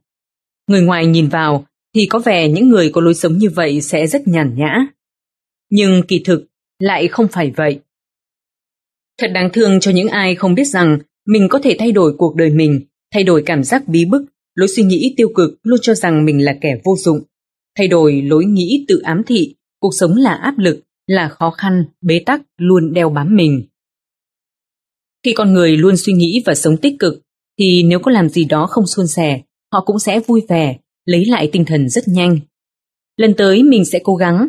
người 0.69 0.83
ngoài 0.83 1.07
nhìn 1.07 1.29
vào 1.29 1.65
thì 1.95 2.07
có 2.07 2.19
vẻ 2.19 2.49
những 2.49 2.69
người 2.69 2.91
có 2.95 3.01
lối 3.01 3.15
sống 3.15 3.39
như 3.39 3.51
vậy 3.51 3.81
sẽ 3.81 4.07
rất 4.07 4.29
nhàn 4.29 4.55
nhã. 4.57 4.87
Nhưng 5.71 6.03
kỳ 6.09 6.23
thực 6.25 6.45
lại 6.79 7.09
không 7.09 7.29
phải 7.29 7.53
vậy. 7.57 7.81
Thật 9.21 9.31
đáng 9.35 9.51
thương 9.53 9.81
cho 9.81 9.91
những 9.91 10.09
ai 10.09 10.35
không 10.35 10.55
biết 10.55 10.65
rằng 10.65 10.99
mình 11.27 11.49
có 11.51 11.59
thể 11.59 11.77
thay 11.79 11.93
đổi 11.93 12.15
cuộc 12.19 12.35
đời 12.37 12.51
mình, 12.51 12.81
thay 13.15 13.25
đổi 13.25 13.43
cảm 13.47 13.65
giác 13.65 13.89
bí 13.89 14.05
bức, 14.05 14.23
lối 14.55 14.69
suy 14.69 14.83
nghĩ 14.83 15.15
tiêu 15.17 15.29
cực 15.35 15.59
luôn 15.63 15.79
cho 15.83 15.95
rằng 15.95 16.25
mình 16.25 16.45
là 16.45 16.57
kẻ 16.61 16.81
vô 16.85 16.97
dụng, 16.99 17.21
thay 17.79 17.89
đổi 17.89 18.23
lối 18.23 18.45
nghĩ 18.45 18.85
tự 18.89 19.01
ám 19.05 19.23
thị, 19.27 19.55
cuộc 19.81 19.91
sống 19.99 20.17
là 20.17 20.35
áp 20.35 20.59
lực, 20.59 20.81
là 21.07 21.29
khó 21.29 21.51
khăn, 21.51 21.85
bế 22.01 22.23
tắc 22.27 22.43
luôn 22.57 22.93
đeo 22.93 23.11
bám 23.11 23.37
mình. 23.37 23.63
Khi 25.25 25.33
con 25.33 25.53
người 25.53 25.77
luôn 25.77 25.97
suy 25.97 26.13
nghĩ 26.13 26.43
và 26.47 26.55
sống 26.55 26.77
tích 26.77 26.95
cực, 26.99 27.23
thì 27.59 27.83
nếu 27.83 27.99
có 27.99 28.11
làm 28.11 28.29
gì 28.29 28.45
đó 28.45 28.67
không 28.67 28.87
suôn 28.87 29.07
sẻ, 29.07 29.41
họ 29.73 29.85
cũng 29.87 29.99
sẽ 29.99 30.21
vui 30.21 30.43
vẻ, 30.49 30.77
lấy 31.05 31.25
lại 31.25 31.49
tinh 31.53 31.65
thần 31.65 31.89
rất 31.89 32.09
nhanh. 32.09 32.39
Lần 33.17 33.35
tới 33.35 33.63
mình 33.63 33.85
sẽ 33.85 34.01
cố 34.05 34.15
gắng, 34.15 34.49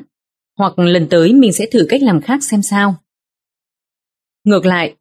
hoặc 0.57 0.79
lần 0.79 1.07
tới 1.09 1.33
mình 1.33 1.53
sẽ 1.53 1.65
thử 1.71 1.85
cách 1.89 2.01
làm 2.01 2.21
khác 2.21 2.43
xem 2.43 2.61
sao. 2.61 2.95
Ngược 4.47 4.65
lại, 4.65 4.95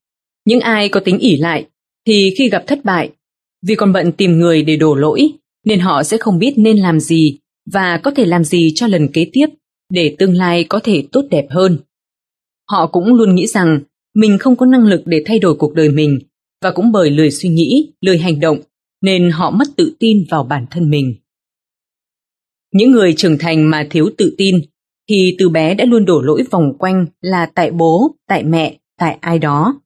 những 0.44 0.60
ai 0.60 0.88
có 0.88 1.00
tính 1.00 1.18
ỉ 1.18 1.36
lại 1.36 1.66
thì 2.06 2.34
khi 2.38 2.48
gặp 2.48 2.64
thất 2.66 2.84
bại, 2.84 3.10
vì 3.66 3.74
còn 3.74 3.92
bận 3.92 4.12
tìm 4.12 4.38
người 4.38 4.62
để 4.62 4.76
đổ 4.76 4.94
lỗi 4.94 5.32
nên 5.64 5.80
họ 5.80 6.02
sẽ 6.02 6.16
không 6.16 6.38
biết 6.38 6.54
nên 6.56 6.78
làm 6.78 7.00
gì 7.00 7.38
và 7.72 8.00
có 8.02 8.10
thể 8.10 8.24
làm 8.24 8.44
gì 8.44 8.72
cho 8.74 8.86
lần 8.86 9.08
kế 9.12 9.30
tiếp 9.32 9.46
để 9.90 10.16
tương 10.18 10.34
lai 10.34 10.64
có 10.64 10.80
thể 10.84 11.04
tốt 11.12 11.24
đẹp 11.30 11.46
hơn. 11.50 11.78
Họ 12.70 12.86
cũng 12.86 13.14
luôn 13.14 13.34
nghĩ 13.34 13.46
rằng 13.46 13.80
mình 14.14 14.38
không 14.38 14.56
có 14.56 14.66
năng 14.66 14.86
lực 14.86 15.02
để 15.04 15.22
thay 15.26 15.38
đổi 15.38 15.54
cuộc 15.54 15.74
đời 15.74 15.88
mình 15.88 16.18
và 16.62 16.70
cũng 16.70 16.92
bởi 16.92 17.10
lười 17.10 17.30
suy 17.30 17.48
nghĩ, 17.48 17.92
lười 18.00 18.18
hành 18.18 18.40
động 18.40 18.58
nên 19.02 19.30
họ 19.30 19.50
mất 19.50 19.68
tự 19.76 19.92
tin 19.98 20.24
vào 20.30 20.44
bản 20.44 20.66
thân 20.70 20.90
mình. 20.90 21.14
Những 22.72 22.90
người 22.90 23.14
trưởng 23.16 23.38
thành 23.38 23.70
mà 23.70 23.86
thiếu 23.90 24.10
tự 24.18 24.34
tin 24.38 24.60
thì 25.08 25.36
từ 25.38 25.48
bé 25.48 25.74
đã 25.74 25.84
luôn 25.84 26.04
đổ 26.04 26.22
lỗi 26.22 26.42
vòng 26.50 26.78
quanh 26.78 27.06
là 27.20 27.46
tại 27.54 27.70
bố, 27.70 28.16
tại 28.28 28.42
mẹ, 28.42 28.78
tại 28.98 29.18
ai 29.20 29.38
đó. 29.38 29.80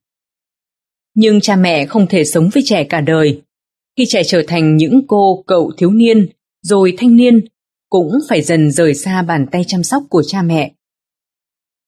Nhưng 1.15 1.41
cha 1.41 1.55
mẹ 1.55 1.85
không 1.85 2.07
thể 2.07 2.25
sống 2.25 2.49
với 2.53 2.63
trẻ 2.65 2.83
cả 2.83 3.01
đời. 3.01 3.41
Khi 3.97 4.05
trẻ 4.07 4.23
trở 4.23 4.43
thành 4.47 4.77
những 4.77 5.01
cô, 5.07 5.43
cậu 5.47 5.71
thiếu 5.77 5.91
niên, 5.91 6.29
rồi 6.61 6.93
thanh 6.97 7.15
niên, 7.15 7.45
cũng 7.89 8.11
phải 8.29 8.41
dần 8.41 8.71
rời 8.71 8.93
xa 8.93 9.21
bàn 9.21 9.45
tay 9.51 9.63
chăm 9.67 9.83
sóc 9.83 10.03
của 10.09 10.23
cha 10.27 10.41
mẹ. 10.41 10.73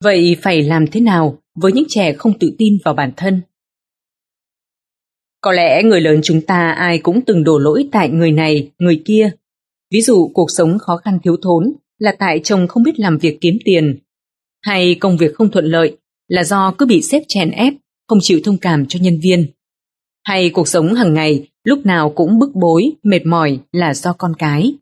Vậy 0.03 0.37
phải 0.41 0.63
làm 0.63 0.87
thế 0.87 1.01
nào 1.01 1.37
với 1.55 1.71
những 1.71 1.85
trẻ 1.89 2.13
không 2.13 2.39
tự 2.39 2.55
tin 2.57 2.77
vào 2.85 2.93
bản 2.93 3.11
thân? 3.17 3.41
Có 5.41 5.51
lẽ 5.51 5.83
người 5.83 6.01
lớn 6.01 6.19
chúng 6.23 6.41
ta 6.41 6.71
ai 6.71 6.99
cũng 6.99 7.21
từng 7.25 7.43
đổ 7.43 7.59
lỗi 7.59 7.89
tại 7.91 8.09
người 8.09 8.31
này, 8.31 8.71
người 8.79 9.01
kia. 9.05 9.31
Ví 9.91 10.01
dụ 10.01 10.31
cuộc 10.33 10.51
sống 10.51 10.79
khó 10.79 10.97
khăn 10.97 11.19
thiếu 11.23 11.37
thốn 11.41 11.73
là 11.97 12.15
tại 12.19 12.39
chồng 12.43 12.67
không 12.67 12.83
biết 12.83 12.99
làm 12.99 13.17
việc 13.17 13.37
kiếm 13.41 13.57
tiền, 13.65 13.99
hay 14.61 14.95
công 14.95 15.17
việc 15.17 15.35
không 15.35 15.51
thuận 15.51 15.65
lợi 15.65 15.97
là 16.33 16.43
do 16.43 16.73
cứ 16.77 16.85
bị 16.85 17.01
xếp 17.01 17.23
chèn 17.27 17.51
ép, 17.51 17.73
không 18.07 18.19
chịu 18.21 18.39
thông 18.43 18.57
cảm 18.57 18.85
cho 18.85 18.99
nhân 19.01 19.19
viên. 19.23 19.45
Hay 20.23 20.49
cuộc 20.49 20.67
sống 20.67 20.93
hàng 20.93 21.13
ngày 21.13 21.47
lúc 21.63 21.85
nào 21.85 22.09
cũng 22.09 22.39
bức 22.39 22.49
bối, 22.55 22.91
mệt 23.03 23.25
mỏi 23.25 23.59
là 23.71 23.93
do 23.93 24.13
con 24.13 24.33
cái. 24.37 24.73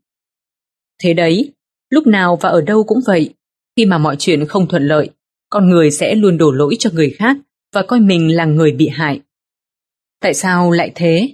Thế 1.03 1.13
đấy, 1.13 1.51
lúc 1.89 2.07
nào 2.07 2.35
và 2.41 2.49
ở 2.49 2.61
đâu 2.61 2.83
cũng 2.83 2.99
vậy, 3.07 3.33
khi 3.77 3.85
mà 3.85 3.97
mọi 3.97 4.15
chuyện 4.19 4.45
không 4.45 4.67
thuận 4.67 4.83
lợi, 4.83 5.09
con 5.49 5.69
người 5.69 5.91
sẽ 5.91 6.15
luôn 6.15 6.37
đổ 6.37 6.51
lỗi 6.51 6.75
cho 6.79 6.89
người 6.93 7.09
khác 7.09 7.37
và 7.73 7.81
coi 7.81 7.99
mình 7.99 8.35
là 8.35 8.45
người 8.45 8.71
bị 8.71 8.87
hại. 8.87 9.21
Tại 10.21 10.33
sao 10.33 10.71
lại 10.71 10.91
thế? 10.95 11.33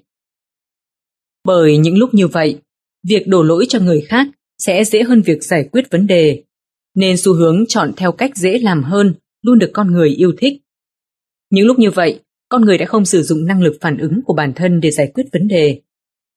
Bởi 1.43 1.77
những 1.77 1.97
lúc 1.97 2.13
như 2.13 2.27
vậy, 2.27 2.59
việc 3.07 3.27
đổ 3.27 3.43
lỗi 3.43 3.65
cho 3.69 3.79
người 3.79 4.01
khác 4.01 4.27
sẽ 4.57 4.83
dễ 4.83 5.03
hơn 5.03 5.21
việc 5.21 5.43
giải 5.43 5.69
quyết 5.71 5.91
vấn 5.91 6.07
đề, 6.07 6.43
nên 6.95 7.17
xu 7.17 7.33
hướng 7.33 7.65
chọn 7.67 7.91
theo 7.97 8.11
cách 8.11 8.31
dễ 8.35 8.59
làm 8.59 8.83
hơn 8.83 9.13
luôn 9.47 9.59
được 9.59 9.69
con 9.73 9.91
người 9.91 10.09
yêu 10.09 10.33
thích. 10.37 10.61
Những 11.49 11.65
lúc 11.65 11.79
như 11.79 11.91
vậy, 11.91 12.19
con 12.49 12.61
người 12.61 12.77
đã 12.77 12.85
không 12.85 13.05
sử 13.05 13.23
dụng 13.23 13.45
năng 13.45 13.61
lực 13.61 13.77
phản 13.81 13.97
ứng 13.97 14.21
của 14.25 14.33
bản 14.33 14.53
thân 14.55 14.79
để 14.79 14.91
giải 14.91 15.11
quyết 15.13 15.23
vấn 15.33 15.47
đề. 15.47 15.81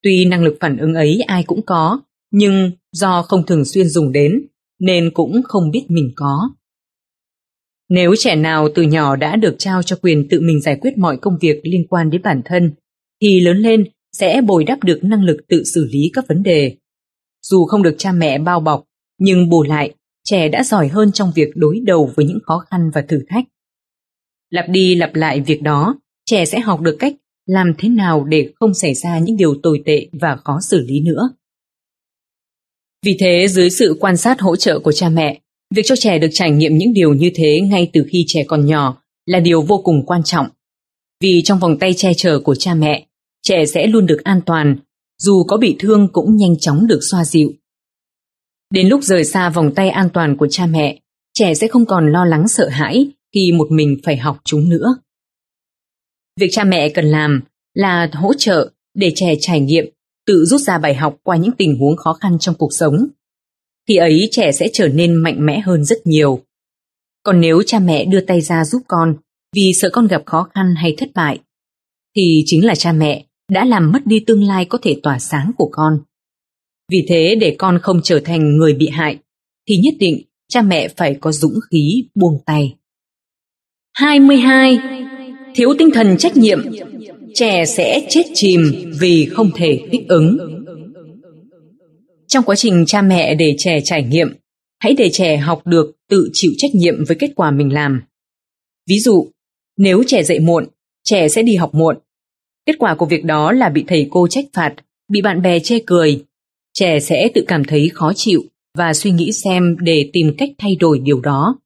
Tuy 0.03 0.25
năng 0.25 0.43
lực 0.43 0.57
phản 0.59 0.77
ứng 0.77 0.93
ấy 0.93 1.21
ai 1.27 1.43
cũng 1.43 1.65
có, 1.65 2.01
nhưng 2.31 2.71
do 2.91 3.21
không 3.21 3.45
thường 3.45 3.65
xuyên 3.65 3.89
dùng 3.89 4.11
đến, 4.11 4.47
nên 4.79 5.11
cũng 5.13 5.41
không 5.43 5.71
biết 5.71 5.85
mình 5.87 6.11
có. 6.15 6.49
Nếu 7.89 8.15
trẻ 8.17 8.35
nào 8.35 8.69
từ 8.75 8.81
nhỏ 8.81 9.15
đã 9.15 9.35
được 9.35 9.55
trao 9.57 9.83
cho 9.83 9.97
quyền 10.01 10.27
tự 10.29 10.41
mình 10.41 10.61
giải 10.61 10.77
quyết 10.81 10.97
mọi 10.97 11.17
công 11.17 11.37
việc 11.41 11.61
liên 11.63 11.87
quan 11.89 12.09
đến 12.09 12.21
bản 12.21 12.41
thân, 12.45 12.73
thì 13.21 13.39
lớn 13.39 13.57
lên 13.57 13.83
sẽ 14.11 14.41
bồi 14.41 14.63
đắp 14.63 14.83
được 14.83 14.99
năng 15.03 15.23
lực 15.23 15.37
tự 15.47 15.63
xử 15.63 15.87
lý 15.91 16.11
các 16.13 16.25
vấn 16.29 16.43
đề. 16.43 16.75
Dù 17.41 17.65
không 17.65 17.83
được 17.83 17.95
cha 17.97 18.11
mẹ 18.11 18.39
bao 18.39 18.59
bọc, 18.59 18.83
nhưng 19.19 19.49
bù 19.49 19.63
lại, 19.63 19.93
trẻ 20.31 20.49
đã 20.49 20.63
giỏi 20.63 20.87
hơn 20.87 21.11
trong 21.11 21.31
việc 21.35 21.49
đối 21.55 21.79
đầu 21.85 22.11
với 22.15 22.25
những 22.25 22.39
khó 22.43 22.59
khăn 22.69 22.91
và 22.93 23.01
thử 23.09 23.19
thách. 23.29 23.45
Lặp 24.49 24.65
đi 24.69 24.95
lặp 24.95 25.15
lại 25.15 25.41
việc 25.41 25.61
đó, 25.61 25.99
trẻ 26.25 26.45
sẽ 26.45 26.59
học 26.59 26.81
được 26.81 26.95
cách 26.99 27.13
làm 27.45 27.73
thế 27.77 27.89
nào 27.89 28.23
để 28.23 28.51
không 28.59 28.73
xảy 28.73 28.93
ra 28.93 29.19
những 29.19 29.37
điều 29.37 29.55
tồi 29.63 29.83
tệ 29.85 30.07
và 30.21 30.35
khó 30.35 30.59
xử 30.61 30.79
lý 30.79 30.99
nữa. 30.99 31.29
Vì 33.05 33.17
thế, 33.19 33.47
dưới 33.49 33.69
sự 33.69 33.97
quan 33.99 34.17
sát 34.17 34.41
hỗ 34.41 34.55
trợ 34.55 34.79
của 34.79 34.91
cha 34.91 35.09
mẹ, 35.09 35.41
việc 35.75 35.81
cho 35.85 35.95
trẻ 35.95 36.19
được 36.19 36.27
trải 36.31 36.51
nghiệm 36.51 36.77
những 36.77 36.93
điều 36.93 37.13
như 37.13 37.31
thế 37.35 37.61
ngay 37.61 37.89
từ 37.93 38.05
khi 38.11 38.23
trẻ 38.27 38.43
còn 38.47 38.65
nhỏ 38.65 39.03
là 39.25 39.39
điều 39.39 39.61
vô 39.61 39.77
cùng 39.77 40.05
quan 40.05 40.23
trọng. 40.23 40.47
Vì 41.21 41.41
trong 41.45 41.59
vòng 41.59 41.79
tay 41.79 41.93
che 41.93 42.13
chở 42.13 42.39
của 42.39 42.55
cha 42.55 42.73
mẹ, 42.73 43.07
trẻ 43.41 43.65
sẽ 43.65 43.87
luôn 43.87 44.05
được 44.05 44.23
an 44.23 44.41
toàn, 44.45 44.77
dù 45.17 45.43
có 45.43 45.57
bị 45.57 45.75
thương 45.79 46.07
cũng 46.13 46.35
nhanh 46.35 46.59
chóng 46.59 46.87
được 46.87 46.99
xoa 47.11 47.25
dịu. 47.25 47.51
Đến 48.71 48.87
lúc 48.87 49.03
rời 49.03 49.23
xa 49.23 49.49
vòng 49.49 49.71
tay 49.75 49.89
an 49.89 50.09
toàn 50.13 50.37
của 50.37 50.47
cha 50.47 50.65
mẹ, 50.65 50.99
trẻ 51.33 51.53
sẽ 51.53 51.67
không 51.67 51.85
còn 51.85 52.11
lo 52.11 52.25
lắng 52.25 52.47
sợ 52.47 52.69
hãi 52.69 53.07
khi 53.33 53.51
một 53.51 53.67
mình 53.71 53.97
phải 54.03 54.17
học 54.17 54.41
chúng 54.43 54.69
nữa. 54.69 54.95
Việc 56.39 56.47
cha 56.51 56.63
mẹ 56.63 56.89
cần 56.89 57.05
làm 57.05 57.41
là 57.73 58.09
hỗ 58.13 58.33
trợ 58.33 58.71
để 58.93 59.11
trẻ 59.15 59.33
trải 59.39 59.59
nghiệm, 59.59 59.85
tự 60.25 60.45
rút 60.45 60.61
ra 60.61 60.77
bài 60.77 60.95
học 60.95 61.17
qua 61.23 61.37
những 61.37 61.51
tình 61.51 61.79
huống 61.79 61.97
khó 61.97 62.13
khăn 62.13 62.37
trong 62.39 62.55
cuộc 62.55 62.73
sống. 62.73 63.07
Khi 63.87 63.95
ấy 63.95 64.27
trẻ 64.31 64.51
sẽ 64.51 64.67
trở 64.73 64.87
nên 64.87 65.15
mạnh 65.15 65.45
mẽ 65.45 65.59
hơn 65.59 65.85
rất 65.85 66.07
nhiều. 66.07 66.39
Còn 67.23 67.41
nếu 67.41 67.63
cha 67.65 67.79
mẹ 67.79 68.05
đưa 68.05 68.21
tay 68.21 68.41
ra 68.41 68.65
giúp 68.65 68.81
con 68.87 69.15
vì 69.55 69.73
sợ 69.73 69.89
con 69.93 70.07
gặp 70.07 70.23
khó 70.25 70.47
khăn 70.53 70.75
hay 70.77 70.95
thất 70.97 71.09
bại, 71.15 71.39
thì 72.15 72.43
chính 72.45 72.65
là 72.65 72.75
cha 72.75 72.91
mẹ 72.91 73.25
đã 73.51 73.65
làm 73.65 73.91
mất 73.91 73.99
đi 74.05 74.23
tương 74.27 74.43
lai 74.43 74.65
có 74.65 74.77
thể 74.81 74.99
tỏa 75.03 75.19
sáng 75.19 75.51
của 75.57 75.69
con. 75.71 75.99
Vì 76.91 77.05
thế 77.07 77.35
để 77.39 77.55
con 77.59 77.79
không 77.81 77.99
trở 78.03 78.19
thành 78.19 78.57
người 78.57 78.73
bị 78.73 78.87
hại, 78.87 79.17
thì 79.67 79.77
nhất 79.77 79.93
định 79.99 80.21
cha 80.47 80.61
mẹ 80.61 80.87
phải 80.87 81.17
có 81.21 81.31
dũng 81.31 81.59
khí 81.71 82.05
buông 82.15 82.39
tay. 82.45 82.75
22. 83.93 84.79
Thiếu 85.55 85.73
tinh 85.79 85.89
thần 85.93 86.17
trách 86.17 86.37
nhiệm, 86.37 86.59
trẻ 87.33 87.65
sẽ 87.65 88.07
chết 88.09 88.23
chìm 88.33 88.91
vì 88.99 89.25
không 89.31 89.51
thể 89.55 89.79
thích 89.91 90.01
ứng. 90.07 90.37
Trong 92.27 92.43
quá 92.45 92.55
trình 92.55 92.83
cha 92.87 93.01
mẹ 93.01 93.35
để 93.35 93.55
trẻ 93.57 93.81
trải 93.83 94.03
nghiệm, 94.03 94.27
hãy 94.79 94.93
để 94.93 95.09
trẻ 95.09 95.37
học 95.37 95.67
được 95.67 95.91
tự 96.09 96.29
chịu 96.33 96.51
trách 96.57 96.75
nhiệm 96.75 96.95
với 97.07 97.17
kết 97.19 97.31
quả 97.35 97.51
mình 97.51 97.73
làm. 97.73 98.01
Ví 98.89 98.99
dụ, 98.99 99.27
nếu 99.77 100.03
trẻ 100.07 100.23
dậy 100.23 100.39
muộn, 100.39 100.65
trẻ 101.03 101.27
sẽ 101.27 101.41
đi 101.41 101.55
học 101.55 101.73
muộn. 101.73 101.97
Kết 102.65 102.75
quả 102.79 102.95
của 102.95 103.05
việc 103.05 103.25
đó 103.25 103.51
là 103.51 103.69
bị 103.69 103.83
thầy 103.87 104.07
cô 104.09 104.27
trách 104.27 104.45
phạt, 104.53 104.75
bị 105.11 105.21
bạn 105.21 105.41
bè 105.41 105.59
chê 105.59 105.79
cười. 105.85 106.23
Trẻ 106.73 106.99
sẽ 106.99 107.29
tự 107.35 107.43
cảm 107.47 107.63
thấy 107.63 107.89
khó 107.93 108.13
chịu 108.15 108.43
và 108.77 108.93
suy 108.93 109.11
nghĩ 109.11 109.31
xem 109.31 109.75
để 109.79 110.09
tìm 110.13 110.33
cách 110.37 110.49
thay 110.57 110.75
đổi 110.75 110.99
điều 110.99 111.19
đó. 111.19 111.59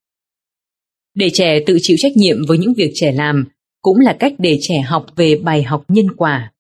Để 1.16 1.30
trẻ 1.30 1.60
tự 1.66 1.78
chịu 1.82 1.98
trách 2.00 2.18
nhiệm 2.18 2.38
với 2.48 2.58
những 2.58 2.74
việc 2.74 2.92
trẻ 2.94 3.12
làm 3.12 3.46
cũng 3.82 4.00
là 4.00 4.16
cách 4.20 4.34
để 4.38 4.58
trẻ 4.62 4.82
học 4.82 5.06
về 5.16 5.36
bài 5.36 5.64
học 5.64 5.86
nhân 5.88 6.08
quả. 6.18 6.54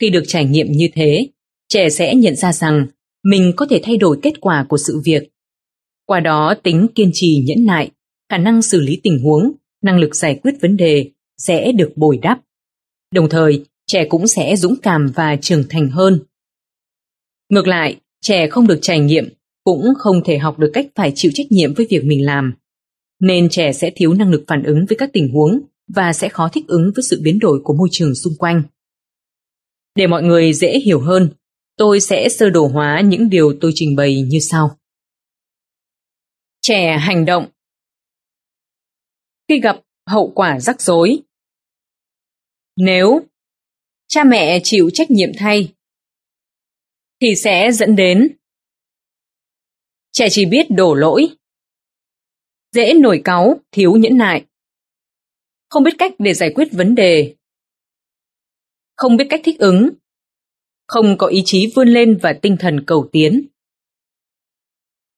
Khi 0.00 0.10
được 0.10 0.24
trải 0.26 0.44
nghiệm 0.44 0.72
như 0.72 0.88
thế, 0.94 1.28
trẻ 1.68 1.90
sẽ 1.90 2.14
nhận 2.14 2.36
ra 2.36 2.52
rằng 2.52 2.86
mình 3.24 3.52
có 3.56 3.66
thể 3.70 3.80
thay 3.82 3.96
đổi 3.96 4.18
kết 4.22 4.40
quả 4.40 4.66
của 4.68 4.76
sự 4.76 5.00
việc. 5.04 5.22
Qua 6.06 6.20
đó 6.20 6.54
tính 6.62 6.86
kiên 6.94 7.10
trì 7.12 7.44
nhẫn 7.46 7.66
nại, 7.66 7.90
khả 8.30 8.38
năng 8.38 8.62
xử 8.62 8.80
lý 8.80 9.00
tình 9.02 9.18
huống, 9.18 9.52
năng 9.82 9.98
lực 9.98 10.16
giải 10.16 10.40
quyết 10.42 10.54
vấn 10.60 10.76
đề 10.76 11.10
sẽ 11.38 11.72
được 11.72 11.92
bồi 11.96 12.18
đắp. 12.22 12.40
Đồng 13.12 13.28
thời, 13.28 13.64
trẻ 13.86 14.06
cũng 14.08 14.26
sẽ 14.26 14.56
dũng 14.56 14.74
cảm 14.82 15.12
và 15.14 15.36
trưởng 15.36 15.64
thành 15.68 15.88
hơn. 15.88 16.20
Ngược 17.48 17.66
lại, 17.66 18.00
trẻ 18.20 18.48
không 18.48 18.66
được 18.66 18.78
trải 18.82 19.00
nghiệm 19.00 19.28
cũng 19.64 19.84
không 19.98 20.16
thể 20.24 20.38
học 20.38 20.58
được 20.58 20.70
cách 20.74 20.86
phải 20.94 21.12
chịu 21.14 21.30
trách 21.34 21.46
nhiệm 21.50 21.74
với 21.74 21.86
việc 21.90 22.04
mình 22.04 22.26
làm 22.26 22.54
nên 23.20 23.48
trẻ 23.50 23.72
sẽ 23.72 23.90
thiếu 23.96 24.14
năng 24.14 24.30
lực 24.30 24.44
phản 24.48 24.62
ứng 24.62 24.86
với 24.88 24.96
các 24.98 25.10
tình 25.12 25.32
huống 25.32 25.60
và 25.88 26.12
sẽ 26.12 26.28
khó 26.28 26.48
thích 26.48 26.64
ứng 26.68 26.92
với 26.96 27.02
sự 27.02 27.20
biến 27.22 27.38
đổi 27.38 27.60
của 27.64 27.74
môi 27.74 27.88
trường 27.92 28.14
xung 28.14 28.34
quanh. 28.38 28.62
Để 29.94 30.06
mọi 30.06 30.22
người 30.22 30.52
dễ 30.52 30.78
hiểu 30.78 31.00
hơn, 31.00 31.30
tôi 31.76 32.00
sẽ 32.00 32.28
sơ 32.28 32.50
đồ 32.50 32.66
hóa 32.66 33.00
những 33.00 33.28
điều 33.28 33.52
tôi 33.60 33.72
trình 33.74 33.96
bày 33.96 34.22
như 34.22 34.38
sau. 34.40 34.78
Trẻ 36.62 36.98
hành 36.98 37.24
động 37.24 37.46
Khi 39.48 39.60
gặp 39.60 39.76
hậu 40.06 40.32
quả 40.34 40.60
rắc 40.60 40.80
rối 40.80 41.18
Nếu 42.76 43.20
cha 44.08 44.24
mẹ 44.24 44.60
chịu 44.62 44.90
trách 44.94 45.10
nhiệm 45.10 45.30
thay 45.36 45.72
thì 47.22 47.34
sẽ 47.36 47.72
dẫn 47.72 47.96
đến 47.96 48.36
trẻ 50.12 50.28
chỉ 50.30 50.46
biết 50.46 50.66
đổ 50.70 50.94
lỗi 50.94 51.28
dễ 52.76 52.94
nổi 52.94 53.20
cáu, 53.24 53.60
thiếu 53.72 53.92
nhẫn 53.92 54.16
nại. 54.16 54.44
Không 55.68 55.82
biết 55.82 55.94
cách 55.98 56.12
để 56.18 56.34
giải 56.34 56.52
quyết 56.54 56.68
vấn 56.72 56.94
đề. 56.94 57.34
Không 58.96 59.16
biết 59.16 59.26
cách 59.30 59.40
thích 59.44 59.58
ứng. 59.58 59.90
Không 60.86 61.18
có 61.18 61.26
ý 61.26 61.42
chí 61.44 61.72
vươn 61.74 61.88
lên 61.88 62.18
và 62.22 62.38
tinh 62.42 62.56
thần 62.60 62.84
cầu 62.86 63.08
tiến. 63.12 63.46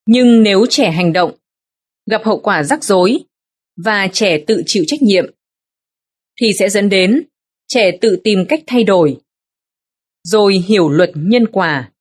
Nhưng 0.05 0.43
nếu 0.43 0.65
trẻ 0.69 0.91
hành 0.91 1.13
động, 1.13 1.37
gặp 2.05 2.21
hậu 2.25 2.39
quả 2.39 2.63
rắc 2.63 2.83
rối 2.83 3.19
và 3.85 4.07
trẻ 4.13 4.43
tự 4.47 4.63
chịu 4.65 4.83
trách 4.87 5.01
nhiệm, 5.01 5.25
thì 6.41 6.51
sẽ 6.59 6.69
dẫn 6.69 6.89
đến 6.89 7.23
trẻ 7.67 7.97
tự 8.01 8.21
tìm 8.23 8.45
cách 8.49 8.63
thay 8.67 8.83
đổi, 8.83 9.17
rồi 10.23 10.53
hiểu 10.53 10.89
luật 10.89 11.11
nhân 11.15 11.47
quả 11.51 11.91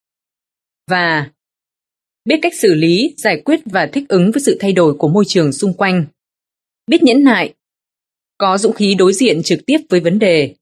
và 0.91 1.31
biết 2.25 2.39
cách 2.43 2.55
xử 2.55 2.75
lý, 2.75 3.15
giải 3.17 3.43
quyết 3.45 3.61
và 3.65 3.89
thích 3.93 4.05
ứng 4.09 4.31
với 4.33 4.43
sự 4.43 4.57
thay 4.61 4.73
đổi 4.73 4.95
của 4.95 5.09
môi 5.09 5.25
trường 5.25 5.53
xung 5.53 5.75
quanh, 5.75 6.07
biết 6.87 7.03
nhẫn 7.03 7.25
nại, 7.25 7.55
có 8.39 8.59
dũng 8.59 8.73
khí 8.73 8.95
đối 8.95 9.13
diện 9.13 9.43
trực 9.45 9.67
tiếp 9.67 9.79
với 9.89 10.01
vấn 10.01 10.19
đề, 10.19 10.55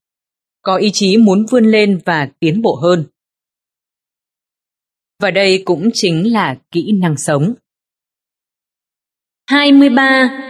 có 0.63 0.77
ý 0.77 0.91
chí 0.91 1.17
muốn 1.17 1.47
vươn 1.51 1.65
lên 1.65 2.01
và 2.05 2.29
tiến 2.41 2.63
bộ 2.63 2.75
hơn. 2.75 3.05
Và 5.23 5.31
đây 5.31 5.63
cũng 5.65 5.91
chính 5.95 6.33
là 6.33 6.57
kỹ 6.71 6.93
năng 6.93 7.17
sống. 7.17 7.55
23. 9.47 10.43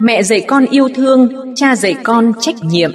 Mẹ 0.00 0.22
dạy 0.22 0.44
con 0.48 0.66
yêu 0.70 0.88
thương, 0.94 1.54
cha 1.56 1.76
dạy 1.76 1.94
con 2.02 2.32
trách 2.40 2.56
nhiệm. 2.62 2.92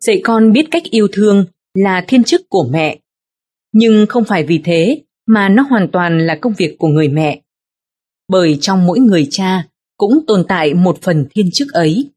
Dạy 0.00 0.20
con 0.24 0.52
biết 0.52 0.66
cách 0.70 0.82
yêu 0.90 1.08
thương 1.12 1.44
là 1.84 2.04
thiên 2.08 2.24
chức 2.24 2.40
của 2.48 2.68
mẹ. 2.70 2.98
Nhưng 3.72 4.06
không 4.06 4.24
phải 4.24 4.44
vì 4.44 4.58
thế 4.64 5.02
mà 5.26 5.48
nó 5.48 5.62
hoàn 5.70 5.88
toàn 5.92 6.26
là 6.26 6.38
công 6.40 6.52
việc 6.58 6.78
của 6.78 6.88
người 6.88 7.08
mẹ. 7.08 7.40
Bởi 8.28 8.58
trong 8.60 8.86
mỗi 8.86 8.98
người 9.00 9.28
cha 9.30 9.68
cũng 9.96 10.20
tồn 10.26 10.44
tại 10.48 10.74
một 10.74 11.02
phần 11.02 11.26
thiên 11.34 11.50
chức 11.52 11.72
ấy. 11.72 12.10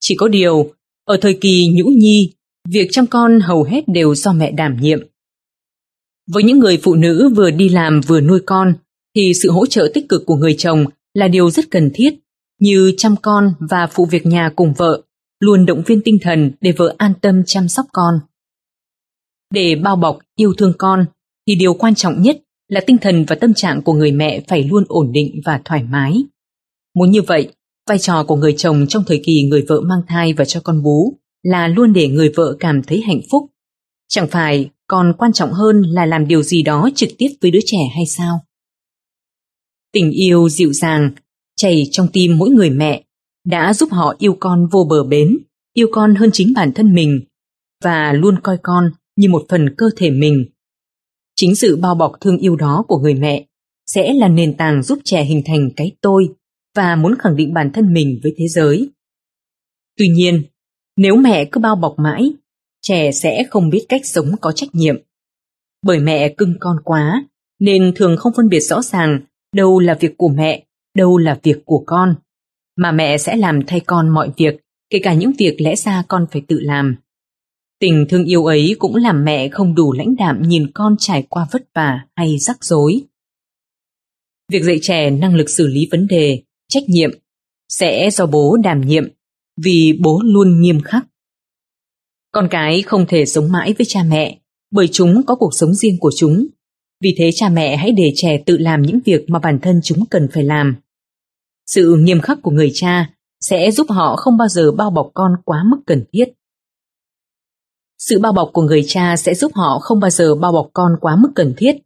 Chỉ 0.00 0.14
có 0.18 0.28
điều, 0.28 0.72
ở 1.04 1.16
thời 1.20 1.34
kỳ 1.40 1.68
nhũ 1.74 1.90
nhi, 1.90 2.32
việc 2.68 2.88
chăm 2.90 3.06
con 3.06 3.40
hầu 3.40 3.62
hết 3.62 3.84
đều 3.86 4.14
do 4.14 4.32
mẹ 4.32 4.50
đảm 4.50 4.76
nhiệm. 4.80 4.98
Với 6.32 6.42
những 6.42 6.58
người 6.58 6.78
phụ 6.82 6.94
nữ 6.94 7.28
vừa 7.36 7.50
đi 7.50 7.68
làm 7.68 8.00
vừa 8.00 8.20
nuôi 8.20 8.40
con, 8.46 8.74
thì 9.16 9.32
sự 9.34 9.50
hỗ 9.50 9.66
trợ 9.66 9.90
tích 9.94 10.08
cực 10.08 10.26
của 10.26 10.36
người 10.36 10.54
chồng 10.58 10.84
là 11.14 11.28
điều 11.28 11.50
rất 11.50 11.70
cần 11.70 11.90
thiết, 11.94 12.14
như 12.60 12.92
chăm 12.96 13.16
con 13.22 13.54
và 13.70 13.86
phụ 13.86 14.06
việc 14.06 14.26
nhà 14.26 14.52
cùng 14.56 14.72
vợ, 14.76 15.02
luôn 15.40 15.66
động 15.66 15.82
viên 15.86 16.00
tinh 16.00 16.18
thần 16.22 16.50
để 16.60 16.72
vợ 16.72 16.94
an 16.98 17.12
tâm 17.22 17.42
chăm 17.46 17.68
sóc 17.68 17.86
con. 17.92 18.14
Để 19.50 19.74
bao 19.74 19.96
bọc, 19.96 20.18
yêu 20.36 20.54
thương 20.58 20.72
con, 20.78 21.06
thì 21.46 21.54
điều 21.54 21.74
quan 21.74 21.94
trọng 21.94 22.22
nhất 22.22 22.42
là 22.68 22.80
tinh 22.86 22.98
thần 22.98 23.24
và 23.28 23.36
tâm 23.36 23.54
trạng 23.54 23.82
của 23.82 23.92
người 23.92 24.12
mẹ 24.12 24.40
phải 24.48 24.62
luôn 24.62 24.84
ổn 24.88 25.12
định 25.12 25.40
và 25.44 25.60
thoải 25.64 25.82
mái. 25.82 26.24
Muốn 26.94 27.10
như 27.10 27.22
vậy, 27.22 27.52
vai 27.88 27.98
trò 27.98 28.24
của 28.24 28.36
người 28.36 28.54
chồng 28.56 28.86
trong 28.88 29.04
thời 29.06 29.22
kỳ 29.24 29.42
người 29.42 29.64
vợ 29.68 29.80
mang 29.80 30.00
thai 30.08 30.32
và 30.32 30.44
cho 30.44 30.60
con 30.64 30.82
bú 30.82 31.18
là 31.42 31.68
luôn 31.68 31.92
để 31.92 32.08
người 32.08 32.32
vợ 32.36 32.56
cảm 32.60 32.82
thấy 32.82 33.00
hạnh 33.00 33.20
phúc. 33.30 33.42
Chẳng 34.08 34.28
phải 34.28 34.70
còn 34.88 35.12
quan 35.18 35.32
trọng 35.32 35.52
hơn 35.52 35.82
là 35.82 36.06
làm 36.06 36.28
điều 36.28 36.42
gì 36.42 36.62
đó 36.62 36.90
trực 36.94 37.10
tiếp 37.18 37.28
với 37.40 37.50
đứa 37.50 37.58
trẻ 37.66 37.78
hay 37.94 38.06
sao? 38.06 38.40
Tình 39.92 40.10
yêu 40.10 40.48
dịu 40.48 40.72
dàng 40.72 41.10
chảy 41.56 41.88
trong 41.90 42.08
tim 42.12 42.38
mỗi 42.38 42.50
người 42.50 42.70
mẹ 42.70 43.02
đã 43.44 43.74
giúp 43.74 43.88
họ 43.92 44.14
yêu 44.18 44.36
con 44.40 44.68
vô 44.72 44.86
bờ 44.90 45.04
bến, 45.04 45.38
yêu 45.74 45.88
con 45.92 46.14
hơn 46.14 46.30
chính 46.32 46.52
bản 46.54 46.72
thân 46.72 46.94
mình 46.94 47.20
và 47.84 48.12
luôn 48.12 48.40
coi 48.42 48.58
con 48.62 48.90
như 49.16 49.28
một 49.28 49.46
phần 49.48 49.74
cơ 49.76 49.90
thể 49.96 50.10
mình. 50.10 50.46
Chính 51.36 51.54
sự 51.54 51.76
bao 51.76 51.94
bọc 51.94 52.12
thương 52.20 52.38
yêu 52.38 52.56
đó 52.56 52.84
của 52.88 52.98
người 52.98 53.14
mẹ 53.14 53.46
sẽ 53.86 54.12
là 54.14 54.28
nền 54.28 54.56
tảng 54.56 54.82
giúp 54.82 54.98
trẻ 55.04 55.24
hình 55.24 55.42
thành 55.46 55.70
cái 55.76 55.92
tôi 56.00 56.28
và 56.74 56.96
muốn 56.96 57.14
khẳng 57.18 57.36
định 57.36 57.54
bản 57.54 57.70
thân 57.72 57.92
mình 57.92 58.20
với 58.22 58.34
thế 58.36 58.48
giới. 58.48 58.88
Tuy 59.98 60.08
nhiên, 60.08 60.42
nếu 60.96 61.16
mẹ 61.16 61.44
cứ 61.44 61.60
bao 61.60 61.76
bọc 61.76 61.94
mãi, 61.98 62.32
trẻ 62.82 63.12
sẽ 63.12 63.44
không 63.50 63.70
biết 63.70 63.86
cách 63.88 64.00
sống 64.04 64.32
có 64.40 64.52
trách 64.52 64.68
nhiệm. 64.72 64.96
Bởi 65.82 65.98
mẹ 65.98 66.28
cưng 66.28 66.54
con 66.60 66.76
quá, 66.84 67.24
nên 67.58 67.92
thường 67.96 68.16
không 68.16 68.32
phân 68.36 68.48
biệt 68.48 68.60
rõ 68.60 68.82
ràng 68.82 69.20
đâu 69.54 69.80
là 69.80 69.94
việc 70.00 70.14
của 70.18 70.28
mẹ, 70.28 70.64
đâu 70.94 71.18
là 71.18 71.38
việc 71.42 71.64
của 71.64 71.82
con. 71.86 72.14
Mà 72.76 72.92
mẹ 72.92 73.18
sẽ 73.18 73.36
làm 73.36 73.60
thay 73.66 73.80
con 73.80 74.08
mọi 74.08 74.30
việc, 74.36 74.60
kể 74.90 74.98
cả 75.02 75.14
những 75.14 75.32
việc 75.38 75.56
lẽ 75.58 75.76
ra 75.76 76.02
con 76.08 76.26
phải 76.30 76.42
tự 76.48 76.60
làm. 76.60 76.96
Tình 77.80 78.06
thương 78.08 78.24
yêu 78.24 78.44
ấy 78.44 78.76
cũng 78.78 78.96
làm 78.96 79.24
mẹ 79.24 79.48
không 79.48 79.74
đủ 79.74 79.92
lãnh 79.92 80.16
đạm 80.16 80.42
nhìn 80.42 80.70
con 80.74 80.96
trải 80.98 81.26
qua 81.28 81.46
vất 81.52 81.62
vả 81.74 82.06
hay 82.16 82.38
rắc 82.38 82.64
rối. 82.64 83.02
Việc 84.52 84.62
dạy 84.62 84.78
trẻ 84.82 85.10
năng 85.10 85.34
lực 85.34 85.50
xử 85.50 85.66
lý 85.66 85.88
vấn 85.90 86.06
đề, 86.06 86.42
trách 86.68 86.88
nhiệm 86.88 87.10
sẽ 87.68 88.10
do 88.10 88.26
bố 88.26 88.56
đảm 88.56 88.80
nhiệm 88.80 89.08
vì 89.56 89.98
bố 90.02 90.20
luôn 90.24 90.60
nghiêm 90.60 90.80
khắc. 90.80 91.06
Con 92.32 92.48
cái 92.50 92.82
không 92.82 93.06
thể 93.08 93.26
sống 93.26 93.52
mãi 93.52 93.74
với 93.78 93.86
cha 93.88 94.02
mẹ 94.08 94.38
bởi 94.70 94.88
chúng 94.92 95.22
có 95.26 95.34
cuộc 95.34 95.54
sống 95.54 95.74
riêng 95.74 95.98
của 96.00 96.10
chúng. 96.16 96.46
Vì 97.00 97.14
thế 97.18 97.30
cha 97.34 97.48
mẹ 97.48 97.76
hãy 97.76 97.92
để 97.92 98.12
trẻ 98.16 98.42
tự 98.46 98.56
làm 98.58 98.82
những 98.82 98.98
việc 99.04 99.24
mà 99.28 99.38
bản 99.38 99.58
thân 99.62 99.80
chúng 99.84 100.06
cần 100.10 100.28
phải 100.32 100.44
làm. 100.44 100.76
Sự 101.66 101.96
nghiêm 101.98 102.20
khắc 102.20 102.38
của 102.42 102.50
người 102.50 102.70
cha 102.74 103.10
sẽ 103.40 103.70
giúp 103.70 103.86
họ 103.90 104.16
không 104.16 104.36
bao 104.36 104.48
giờ 104.48 104.72
bao 104.72 104.90
bọc 104.90 105.10
con 105.14 105.32
quá 105.44 105.64
mức 105.70 105.76
cần 105.86 106.04
thiết. 106.12 106.24
Sự 107.98 108.18
bao 108.18 108.32
bọc 108.32 108.50
của 108.52 108.62
người 108.62 108.84
cha 108.86 109.16
sẽ 109.16 109.34
giúp 109.34 109.52
họ 109.54 109.78
không 109.78 110.00
bao 110.00 110.10
giờ 110.10 110.34
bao 110.34 110.52
bọc 110.52 110.70
con 110.72 110.92
quá 111.00 111.16
mức 111.16 111.28
cần 111.34 111.54
thiết. 111.56 111.76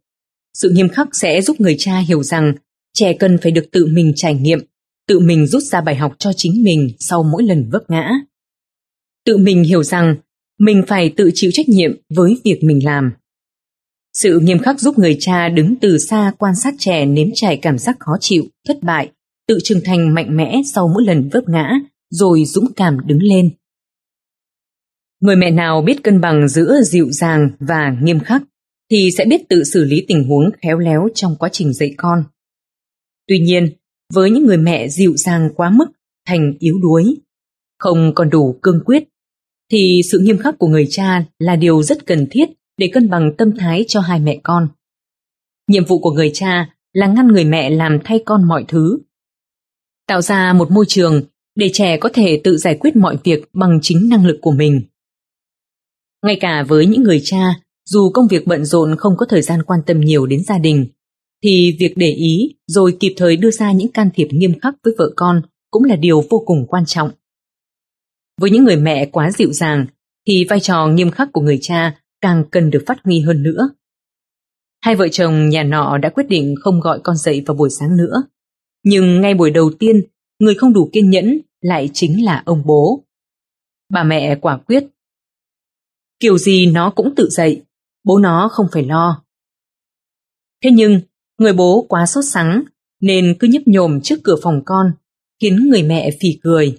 Sự 0.53 0.69
nghiêm 0.69 0.89
khắc 0.89 1.07
sẽ 1.13 1.41
giúp 1.41 1.61
người 1.61 1.75
cha 1.79 1.97
hiểu 1.97 2.23
rằng 2.23 2.53
trẻ 2.93 3.13
cần 3.13 3.37
phải 3.37 3.51
được 3.51 3.65
tự 3.71 3.85
mình 3.85 4.13
trải 4.15 4.33
nghiệm, 4.33 4.59
tự 5.07 5.19
mình 5.19 5.47
rút 5.47 5.63
ra 5.63 5.81
bài 5.81 5.95
học 5.95 6.13
cho 6.19 6.31
chính 6.33 6.63
mình 6.63 6.89
sau 6.99 7.23
mỗi 7.23 7.43
lần 7.43 7.69
vấp 7.71 7.81
ngã. 7.89 8.11
Tự 9.25 9.37
mình 9.37 9.63
hiểu 9.63 9.83
rằng 9.83 10.15
mình 10.59 10.83
phải 10.87 11.13
tự 11.17 11.31
chịu 11.33 11.51
trách 11.53 11.69
nhiệm 11.69 11.91
với 12.15 12.41
việc 12.43 12.59
mình 12.63 12.85
làm. 12.85 13.11
Sự 14.13 14.39
nghiêm 14.39 14.59
khắc 14.59 14.79
giúp 14.79 14.99
người 14.99 15.17
cha 15.19 15.49
đứng 15.49 15.75
từ 15.81 15.97
xa 15.97 16.31
quan 16.37 16.55
sát 16.55 16.73
trẻ 16.79 17.05
nếm 17.05 17.27
trải 17.33 17.57
cảm 17.61 17.77
giác 17.77 17.95
khó 17.99 18.11
chịu, 18.19 18.43
thất 18.67 18.83
bại, 18.83 19.11
tự 19.47 19.59
trưởng 19.63 19.81
thành 19.85 20.13
mạnh 20.13 20.37
mẽ 20.37 20.61
sau 20.73 20.87
mỗi 20.87 21.03
lần 21.05 21.29
vấp 21.29 21.43
ngã, 21.47 21.79
rồi 22.09 22.45
dũng 22.45 22.73
cảm 22.75 22.97
đứng 23.05 23.21
lên. 23.21 23.49
Người 25.21 25.35
mẹ 25.35 25.51
nào 25.51 25.81
biết 25.81 26.03
cân 26.03 26.21
bằng 26.21 26.47
giữa 26.47 26.81
dịu 26.83 27.07
dàng 27.11 27.49
và 27.59 27.95
nghiêm 28.01 28.19
khắc 28.19 28.41
thì 28.91 29.09
sẽ 29.17 29.25
biết 29.25 29.41
tự 29.49 29.63
xử 29.63 29.83
lý 29.83 30.05
tình 30.07 30.23
huống 30.23 30.49
khéo 30.61 30.77
léo 30.77 31.07
trong 31.15 31.35
quá 31.35 31.49
trình 31.51 31.73
dạy 31.73 31.93
con. 31.97 32.23
Tuy 33.27 33.39
nhiên, 33.39 33.69
với 34.13 34.29
những 34.29 34.45
người 34.45 34.57
mẹ 34.57 34.87
dịu 34.87 35.13
dàng 35.17 35.49
quá 35.55 35.69
mức 35.69 35.85
thành 36.27 36.53
yếu 36.59 36.79
đuối, 36.81 37.17
không 37.79 38.11
còn 38.15 38.29
đủ 38.29 38.59
cương 38.61 38.83
quyết, 38.85 39.03
thì 39.71 40.01
sự 40.11 40.19
nghiêm 40.19 40.37
khắc 40.37 40.57
của 40.59 40.67
người 40.67 40.87
cha 40.89 41.25
là 41.39 41.55
điều 41.55 41.83
rất 41.83 42.05
cần 42.05 42.27
thiết 42.31 42.49
để 42.77 42.89
cân 42.93 43.09
bằng 43.09 43.31
tâm 43.37 43.57
thái 43.57 43.85
cho 43.87 43.99
hai 43.99 44.19
mẹ 44.19 44.39
con. 44.43 44.67
Nhiệm 45.67 45.85
vụ 45.85 45.99
của 45.99 46.11
người 46.11 46.31
cha 46.33 46.75
là 46.93 47.07
ngăn 47.07 47.27
người 47.27 47.45
mẹ 47.45 47.69
làm 47.69 47.99
thay 48.03 48.23
con 48.25 48.47
mọi 48.47 48.65
thứ. 48.67 48.99
Tạo 50.07 50.21
ra 50.21 50.53
một 50.53 50.71
môi 50.71 50.85
trường 50.87 51.21
để 51.55 51.69
trẻ 51.73 51.97
có 51.97 52.09
thể 52.13 52.41
tự 52.43 52.57
giải 52.57 52.77
quyết 52.79 52.95
mọi 52.95 53.17
việc 53.23 53.49
bằng 53.53 53.79
chính 53.81 54.09
năng 54.09 54.25
lực 54.25 54.37
của 54.41 54.51
mình. 54.51 54.81
Ngay 56.25 56.37
cả 56.39 56.63
với 56.67 56.85
những 56.85 57.03
người 57.03 57.21
cha, 57.23 57.53
dù 57.85 58.11
công 58.13 58.27
việc 58.27 58.47
bận 58.47 58.65
rộn 58.65 58.95
không 58.97 59.13
có 59.17 59.25
thời 59.29 59.41
gian 59.41 59.63
quan 59.63 59.79
tâm 59.85 60.01
nhiều 60.01 60.25
đến 60.25 60.43
gia 60.43 60.57
đình, 60.57 60.87
thì 61.43 61.77
việc 61.79 61.93
để 61.95 62.11
ý 62.11 62.55
rồi 62.67 62.97
kịp 62.99 63.13
thời 63.17 63.37
đưa 63.37 63.51
ra 63.51 63.71
những 63.71 63.91
can 63.91 64.09
thiệp 64.13 64.27
nghiêm 64.31 64.59
khắc 64.61 64.75
với 64.83 64.93
vợ 64.97 65.11
con 65.15 65.41
cũng 65.71 65.83
là 65.83 65.95
điều 65.95 66.23
vô 66.29 66.43
cùng 66.45 66.65
quan 66.67 66.85
trọng. 66.85 67.11
Với 68.41 68.49
những 68.49 68.63
người 68.63 68.75
mẹ 68.75 69.05
quá 69.05 69.31
dịu 69.31 69.53
dàng, 69.53 69.85
thì 70.27 70.45
vai 70.49 70.59
trò 70.59 70.87
nghiêm 70.87 71.11
khắc 71.11 71.29
của 71.33 71.41
người 71.41 71.59
cha 71.61 72.01
càng 72.21 72.43
cần 72.51 72.69
được 72.69 72.83
phát 72.87 72.97
huy 73.03 73.19
hơn 73.19 73.43
nữa. 73.43 73.69
Hai 74.81 74.95
vợ 74.95 75.07
chồng 75.07 75.49
nhà 75.49 75.63
nọ 75.63 75.97
đã 75.97 76.09
quyết 76.09 76.27
định 76.29 76.55
không 76.61 76.79
gọi 76.79 76.99
con 77.03 77.17
dậy 77.17 77.43
vào 77.45 77.55
buổi 77.55 77.69
sáng 77.69 77.97
nữa. 77.97 78.23
Nhưng 78.83 79.21
ngay 79.21 79.33
buổi 79.33 79.51
đầu 79.51 79.71
tiên, 79.79 80.01
người 80.39 80.55
không 80.55 80.73
đủ 80.73 80.89
kiên 80.93 81.09
nhẫn 81.09 81.39
lại 81.61 81.89
chính 81.93 82.25
là 82.25 82.43
ông 82.45 82.61
bố. 82.65 83.03
Bà 83.89 84.03
mẹ 84.03 84.35
quả 84.35 84.57
quyết. 84.57 84.83
Kiểu 86.21 86.37
gì 86.37 86.65
nó 86.65 86.93
cũng 86.95 87.13
tự 87.15 87.29
dậy, 87.29 87.61
bố 88.03 88.17
nó 88.17 88.49
không 88.51 88.67
phải 88.71 88.83
lo. 88.83 89.23
Thế 90.63 90.69
nhưng, 90.73 91.01
người 91.37 91.53
bố 91.53 91.85
quá 91.89 92.05
sốt 92.05 92.23
sắng 92.31 92.63
nên 93.01 93.35
cứ 93.39 93.47
nhấp 93.47 93.61
nhồm 93.65 94.01
trước 94.01 94.15
cửa 94.23 94.35
phòng 94.43 94.61
con, 94.65 94.91
khiến 95.41 95.69
người 95.69 95.83
mẹ 95.83 96.09
phì 96.19 96.39
cười. 96.43 96.77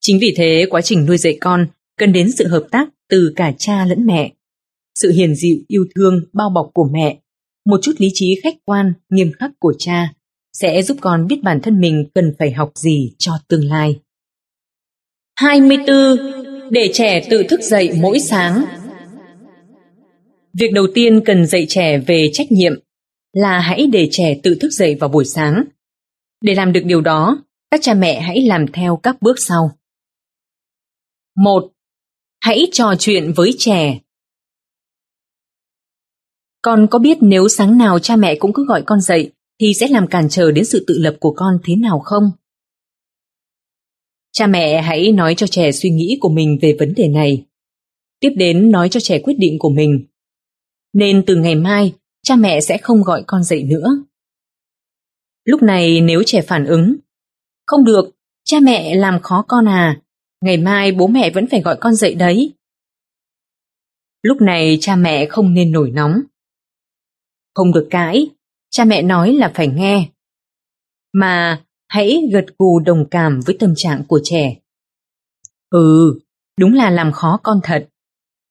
Chính 0.00 0.18
vì 0.20 0.34
thế 0.36 0.66
quá 0.70 0.80
trình 0.80 1.06
nuôi 1.06 1.18
dạy 1.18 1.38
con 1.40 1.66
cần 1.96 2.12
đến 2.12 2.32
sự 2.32 2.48
hợp 2.48 2.66
tác 2.70 2.88
từ 3.08 3.32
cả 3.36 3.52
cha 3.58 3.84
lẫn 3.84 4.06
mẹ. 4.06 4.32
Sự 4.94 5.10
hiền 5.12 5.34
dịu, 5.34 5.58
yêu 5.68 5.86
thương, 5.94 6.20
bao 6.32 6.50
bọc 6.50 6.70
của 6.74 6.88
mẹ, 6.92 7.20
một 7.66 7.80
chút 7.82 7.92
lý 7.98 8.08
trí 8.14 8.40
khách 8.42 8.54
quan, 8.64 8.92
nghiêm 9.10 9.32
khắc 9.38 9.50
của 9.58 9.74
cha 9.78 10.14
sẽ 10.52 10.82
giúp 10.82 10.96
con 11.00 11.26
biết 11.26 11.40
bản 11.42 11.60
thân 11.62 11.80
mình 11.80 12.08
cần 12.14 12.34
phải 12.38 12.52
học 12.52 12.72
gì 12.74 13.14
cho 13.18 13.32
tương 13.48 13.64
lai. 13.64 14.00
24. 15.36 16.53
Để 16.74 16.90
trẻ 16.92 17.26
tự 17.30 17.42
thức 17.48 17.60
dậy 17.60 17.90
mỗi 18.00 18.18
sáng 18.18 18.64
Việc 20.52 20.72
đầu 20.72 20.86
tiên 20.94 21.20
cần 21.24 21.46
dạy 21.46 21.66
trẻ 21.68 21.98
về 21.98 22.30
trách 22.32 22.52
nhiệm 22.52 22.72
là 23.32 23.60
hãy 23.60 23.86
để 23.92 24.08
trẻ 24.10 24.40
tự 24.42 24.56
thức 24.60 24.70
dậy 24.70 24.96
vào 25.00 25.08
buổi 25.08 25.24
sáng. 25.24 25.64
Để 26.40 26.54
làm 26.54 26.72
được 26.72 26.80
điều 26.84 27.00
đó, 27.00 27.42
các 27.70 27.80
cha 27.82 27.94
mẹ 27.94 28.20
hãy 28.20 28.40
làm 28.40 28.66
theo 28.72 28.96
các 29.02 29.22
bước 29.22 29.38
sau. 29.38 29.70
1. 31.36 31.72
Hãy 32.40 32.66
trò 32.72 32.94
chuyện 32.98 33.32
với 33.36 33.50
trẻ. 33.58 33.98
Con 36.62 36.86
có 36.90 36.98
biết 36.98 37.18
nếu 37.20 37.48
sáng 37.48 37.78
nào 37.78 37.98
cha 37.98 38.16
mẹ 38.16 38.34
cũng 38.38 38.52
cứ 38.52 38.64
gọi 38.66 38.82
con 38.86 39.00
dậy 39.00 39.32
thì 39.60 39.74
sẽ 39.74 39.88
làm 39.88 40.06
cản 40.06 40.28
trở 40.28 40.50
đến 40.50 40.64
sự 40.64 40.84
tự 40.86 40.98
lập 40.98 41.16
của 41.20 41.34
con 41.36 41.58
thế 41.64 41.76
nào 41.76 42.00
không? 42.04 42.30
Cha 44.36 44.46
mẹ 44.46 44.82
hãy 44.82 45.12
nói 45.12 45.34
cho 45.36 45.46
trẻ 45.46 45.72
suy 45.72 45.90
nghĩ 45.90 46.18
của 46.20 46.28
mình 46.28 46.58
về 46.62 46.76
vấn 46.78 46.94
đề 46.96 47.08
này. 47.08 47.46
Tiếp 48.20 48.30
đến 48.36 48.70
nói 48.70 48.88
cho 48.88 49.00
trẻ 49.00 49.18
quyết 49.18 49.34
định 49.38 49.58
của 49.58 49.70
mình. 49.70 50.06
Nên 50.92 51.24
từ 51.26 51.36
ngày 51.36 51.54
mai, 51.54 51.92
cha 52.22 52.36
mẹ 52.36 52.60
sẽ 52.60 52.78
không 52.78 53.02
gọi 53.02 53.24
con 53.26 53.44
dậy 53.44 53.62
nữa. 53.62 53.86
Lúc 55.44 55.62
này 55.62 56.00
nếu 56.00 56.22
trẻ 56.26 56.42
phản 56.42 56.64
ứng, 56.64 56.96
không 57.66 57.84
được, 57.84 58.10
cha 58.44 58.56
mẹ 58.62 58.94
làm 58.94 59.22
khó 59.22 59.44
con 59.48 59.68
à, 59.68 60.00
ngày 60.40 60.56
mai 60.56 60.92
bố 60.92 61.06
mẹ 61.06 61.30
vẫn 61.30 61.46
phải 61.50 61.60
gọi 61.60 61.76
con 61.80 61.94
dậy 61.94 62.14
đấy. 62.14 62.52
Lúc 64.22 64.40
này 64.40 64.78
cha 64.80 64.96
mẹ 64.96 65.26
không 65.26 65.54
nên 65.54 65.72
nổi 65.72 65.90
nóng. 65.90 66.20
Không 67.54 67.72
được 67.72 67.86
cãi, 67.90 68.30
cha 68.70 68.84
mẹ 68.84 69.02
nói 69.02 69.32
là 69.32 69.52
phải 69.54 69.68
nghe. 69.68 70.08
Mà 71.12 71.64
hãy 71.94 72.28
gật 72.32 72.46
gù 72.58 72.80
đồng 72.80 73.04
cảm 73.10 73.40
với 73.46 73.56
tâm 73.60 73.74
trạng 73.76 74.02
của 74.08 74.20
trẻ. 74.24 74.56
Ừ, 75.70 76.18
đúng 76.58 76.74
là 76.74 76.90
làm 76.90 77.12
khó 77.12 77.40
con 77.42 77.60
thật. 77.62 77.88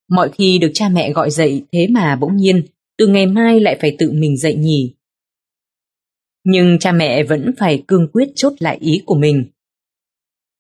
Mọi 0.10 0.32
khi 0.34 0.58
được 0.58 0.72
cha 0.74 0.90
mẹ 0.90 1.14
gọi 1.14 1.32
dậy 1.32 1.66
thế 1.72 1.88
mà 1.92 2.16
bỗng 2.16 2.36
nhiên, 2.36 2.66
từ 2.98 3.08
ngày 3.08 3.26
mai 3.26 3.60
lại 3.60 3.78
phải 3.82 3.96
tự 4.00 4.12
mình 4.12 4.38
dậy 4.38 4.56
nhỉ. 4.56 4.96
Nhưng 6.44 6.80
cha 6.80 6.92
mẹ 6.92 7.24
vẫn 7.24 7.52
phải 7.58 7.84
cương 7.88 8.08
quyết 8.14 8.30
chốt 8.36 8.54
lại 8.60 8.78
ý 8.82 9.02
của 9.06 9.16
mình. 9.16 9.46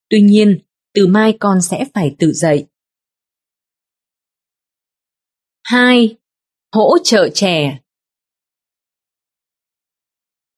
Tuy 0.09 0.21
nhiên, 0.21 0.59
từ 0.93 1.07
mai 1.07 1.37
con 1.39 1.61
sẽ 1.61 1.85
phải 1.93 2.15
tự 2.19 2.31
dậy. 2.31 2.65
2. 5.63 6.15
Hỗ 6.71 6.97
trợ 7.03 7.29
trẻ 7.33 7.79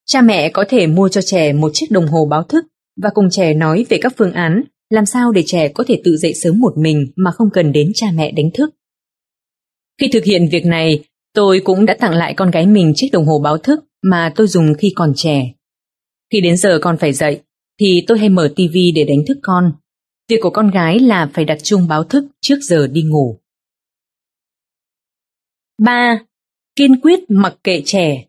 Cha 0.06 0.22
mẹ 0.22 0.50
có 0.50 0.66
thể 0.70 0.88
mua 0.88 1.10
cho 1.10 1.22
trẻ 1.22 1.54
một 1.54 1.70
chiếc 1.74 1.86
đồng 1.92 2.08
hồ 2.08 2.26
báo 2.26 2.44
thức 2.44 2.66
và 3.02 3.10
cùng 3.14 3.30
trẻ 3.32 3.54
nói 3.54 3.86
về 3.90 3.98
các 4.02 4.14
phương 4.18 4.34
án 4.34 4.64
làm 4.90 5.06
sao 5.06 5.32
để 5.32 5.44
trẻ 5.46 5.68
có 5.68 5.84
thể 5.88 6.02
tự 6.04 6.18
dậy 6.18 6.34
sớm 6.34 6.60
một 6.60 6.74
mình 6.78 7.12
mà 7.16 7.32
không 7.32 7.50
cần 7.54 7.72
đến 7.72 7.92
cha 7.96 8.08
mẹ 8.14 8.32
đánh 8.32 8.50
thức. 8.54 8.70
Khi 10.02 10.10
thực 10.14 10.24
hiện 10.24 10.50
việc 10.52 10.66
này, 10.66 11.04
tôi 11.34 11.62
cũng 11.64 11.86
đã 11.86 11.96
tặng 12.00 12.14
lại 12.14 12.34
con 12.34 12.52
gái 12.52 12.66
mình 12.66 12.94
chiếc 12.96 13.10
đồng 13.12 13.26
hồ 13.26 13.40
báo 13.40 13.58
thức 13.58 13.80
mà 14.04 14.34
tôi 14.36 14.48
dùng 14.48 14.74
khi 14.78 14.94
còn 14.96 15.14
trẻ. 15.16 15.52
Khi 16.32 16.42
đến 16.42 16.58
giờ 16.58 16.80
con 16.82 16.98
phải 16.98 17.14
dậy, 17.14 17.42
thì 17.80 18.04
tôi 18.08 18.20
hay 18.20 18.30
mở 18.30 18.54
tivi 18.56 18.92
để 18.96 19.04
đánh 19.04 19.26
thức 19.28 19.38
con 19.42 19.74
Việc 20.30 20.40
của 20.42 20.50
con 20.50 20.72
gái 20.72 21.00
là 21.00 21.30
phải 21.34 21.46
đặt 21.46 21.64
chuông 21.64 21.88
báo 21.88 22.04
thức 22.04 22.26
trước 22.42 22.56
giờ 22.62 22.88
đi 22.88 23.02
ngủ. 23.02 23.40
3. 25.84 26.20
Kiên 26.76 27.02
quyết 27.02 27.20
mặc 27.30 27.56
kệ 27.64 27.82
trẻ 27.86 28.26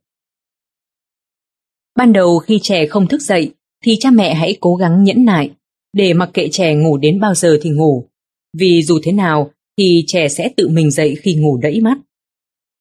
Ban 1.96 2.12
đầu 2.12 2.38
khi 2.38 2.58
trẻ 2.62 2.86
không 2.86 3.08
thức 3.08 3.20
dậy 3.20 3.52
thì 3.84 3.96
cha 4.00 4.10
mẹ 4.10 4.34
hãy 4.34 4.56
cố 4.60 4.74
gắng 4.74 5.04
nhẫn 5.04 5.24
nại 5.24 5.50
để 5.92 6.14
mặc 6.14 6.30
kệ 6.34 6.48
trẻ 6.52 6.74
ngủ 6.74 6.96
đến 6.96 7.20
bao 7.20 7.34
giờ 7.34 7.58
thì 7.62 7.70
ngủ. 7.70 8.08
Vì 8.58 8.82
dù 8.82 8.98
thế 9.02 9.12
nào 9.12 9.50
thì 9.78 10.04
trẻ 10.06 10.28
sẽ 10.28 10.50
tự 10.56 10.68
mình 10.68 10.90
dậy 10.90 11.16
khi 11.22 11.34
ngủ 11.34 11.56
đẫy 11.56 11.80
mắt. 11.80 11.98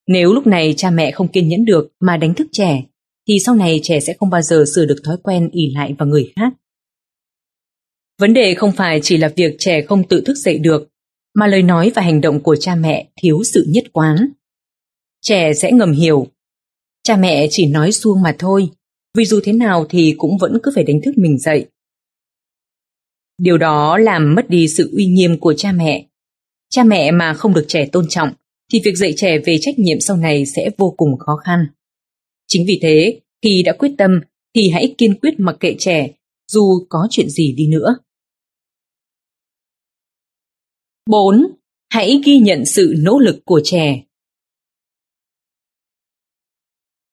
Nếu 0.07 0.34
lúc 0.34 0.47
này 0.47 0.74
cha 0.78 0.89
mẹ 0.89 1.11
không 1.11 1.28
kiên 1.28 1.47
nhẫn 1.47 1.66
được 1.66 1.91
mà 1.99 2.18
đánh 2.18 2.34
thức 2.34 2.47
trẻ, 2.51 2.84
thì 3.28 3.39
sau 3.39 3.55
này 3.55 3.80
trẻ 3.84 3.99
sẽ 3.99 4.13
không 4.20 4.30
bao 4.30 4.41
giờ 4.41 4.66
sửa 4.76 4.86
được 4.86 5.01
thói 5.03 5.18
quen 5.24 5.49
ỉ 5.51 5.72
lại 5.76 5.95
vào 5.97 6.07
người 6.07 6.34
khác. 6.36 6.53
Vấn 8.20 8.34
đề 8.34 8.53
không 8.53 8.72
phải 8.72 8.99
chỉ 9.03 9.18
là 9.18 9.34
việc 9.36 9.55
trẻ 9.59 9.82
không 9.82 10.07
tự 10.07 10.22
thức 10.22 10.36
dậy 10.36 10.57
được, 10.57 10.89
mà 11.36 11.47
lời 11.47 11.61
nói 11.61 11.91
và 11.95 12.01
hành 12.01 12.22
động 12.22 12.39
của 12.39 12.55
cha 12.55 12.76
mẹ 12.76 13.07
thiếu 13.22 13.43
sự 13.43 13.66
nhất 13.70 13.84
quán. 13.93 14.16
Trẻ 15.22 15.53
sẽ 15.53 15.72
ngầm 15.72 15.91
hiểu. 15.91 16.28
Cha 17.03 17.18
mẹ 17.18 17.47
chỉ 17.49 17.66
nói 17.68 17.91
suông 17.91 18.22
mà 18.22 18.36
thôi, 18.39 18.70
vì 19.16 19.26
dù 19.26 19.39
thế 19.43 19.53
nào 19.53 19.86
thì 19.89 20.16
cũng 20.18 20.38
vẫn 20.38 20.57
cứ 20.63 20.72
phải 20.76 20.84
đánh 20.84 21.01
thức 21.05 21.18
mình 21.18 21.38
dậy. 21.39 21.66
Điều 23.38 23.57
đó 23.57 23.97
làm 23.97 24.36
mất 24.36 24.49
đi 24.49 24.68
sự 24.68 24.89
uy 24.93 25.05
nghiêm 25.05 25.39
của 25.39 25.53
cha 25.53 25.72
mẹ. 25.72 26.07
Cha 26.70 26.84
mẹ 26.84 27.11
mà 27.11 27.34
không 27.34 27.53
được 27.53 27.66
trẻ 27.68 27.86
tôn 27.91 28.05
trọng 28.09 28.30
thì 28.74 28.82
việc 28.86 28.95
dạy 28.95 29.13
trẻ 29.18 29.39
về 29.45 29.57
trách 29.61 29.80
nhiệm 29.80 29.99
sau 29.99 30.18
này 30.18 30.45
sẽ 30.45 30.70
vô 30.78 30.93
cùng 30.97 31.18
khó 31.18 31.36
khăn. 31.36 31.68
Chính 32.47 32.66
vì 32.68 32.80
thế, 32.82 33.22
khi 33.41 33.63
đã 33.66 33.74
quyết 33.74 33.91
tâm 33.97 34.20
thì 34.55 34.70
hãy 34.70 34.95
kiên 34.97 35.20
quyết 35.20 35.34
mặc 35.38 35.57
kệ 35.59 35.76
trẻ 35.80 36.09
dù 36.51 36.86
có 36.89 37.07
chuyện 37.09 37.30
gì 37.30 37.53
đi 37.57 37.68
nữa. 37.68 37.97
4. 41.09 41.47
Hãy 41.89 42.22
ghi 42.26 42.38
nhận 42.38 42.66
sự 42.66 42.95
nỗ 42.97 43.20
lực 43.20 43.39
của 43.45 43.61
trẻ. 43.63 44.03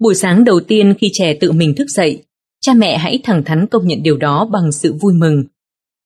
Buổi 0.02 0.14
sáng 0.14 0.44
đầu 0.44 0.60
tiên 0.60 0.94
khi 0.98 1.10
trẻ 1.12 1.34
tự 1.40 1.52
mình 1.52 1.74
thức 1.74 1.88
dậy, 1.88 2.22
cha 2.60 2.74
mẹ 2.74 2.98
hãy 2.98 3.20
thẳng 3.24 3.42
thắn 3.44 3.66
công 3.66 3.86
nhận 3.86 4.02
điều 4.02 4.16
đó 4.16 4.48
bằng 4.52 4.72
sự 4.72 4.92
vui 4.92 5.14
mừng. 5.14 5.44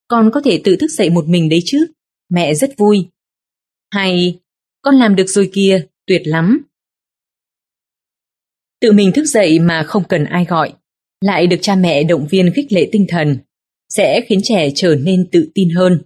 Con 0.08 0.30
có 0.34 0.40
thể 0.44 0.60
tự 0.64 0.76
thức 0.76 0.90
dậy 0.90 1.10
một 1.10 1.28
mình 1.28 1.48
đấy 1.48 1.60
chứ, 1.64 1.86
mẹ 2.28 2.54
rất 2.54 2.70
vui. 2.76 3.08
Hay, 3.90 4.38
con 4.82 4.94
làm 4.94 5.16
được 5.16 5.24
rồi 5.26 5.50
kia, 5.52 5.86
tuyệt 6.06 6.22
lắm. 6.24 6.62
Tự 8.80 8.92
mình 8.92 9.12
thức 9.12 9.24
dậy 9.24 9.58
mà 9.58 9.82
không 9.82 10.02
cần 10.08 10.24
ai 10.24 10.44
gọi, 10.44 10.72
lại 11.20 11.46
được 11.46 11.58
cha 11.62 11.76
mẹ 11.76 12.04
động 12.04 12.26
viên 12.30 12.52
khích 12.54 12.72
lệ 12.72 12.88
tinh 12.92 13.06
thần, 13.08 13.38
sẽ 13.88 14.20
khiến 14.28 14.40
trẻ 14.42 14.70
trở 14.74 14.94
nên 14.94 15.28
tự 15.32 15.50
tin 15.54 15.68
hơn. 15.70 16.02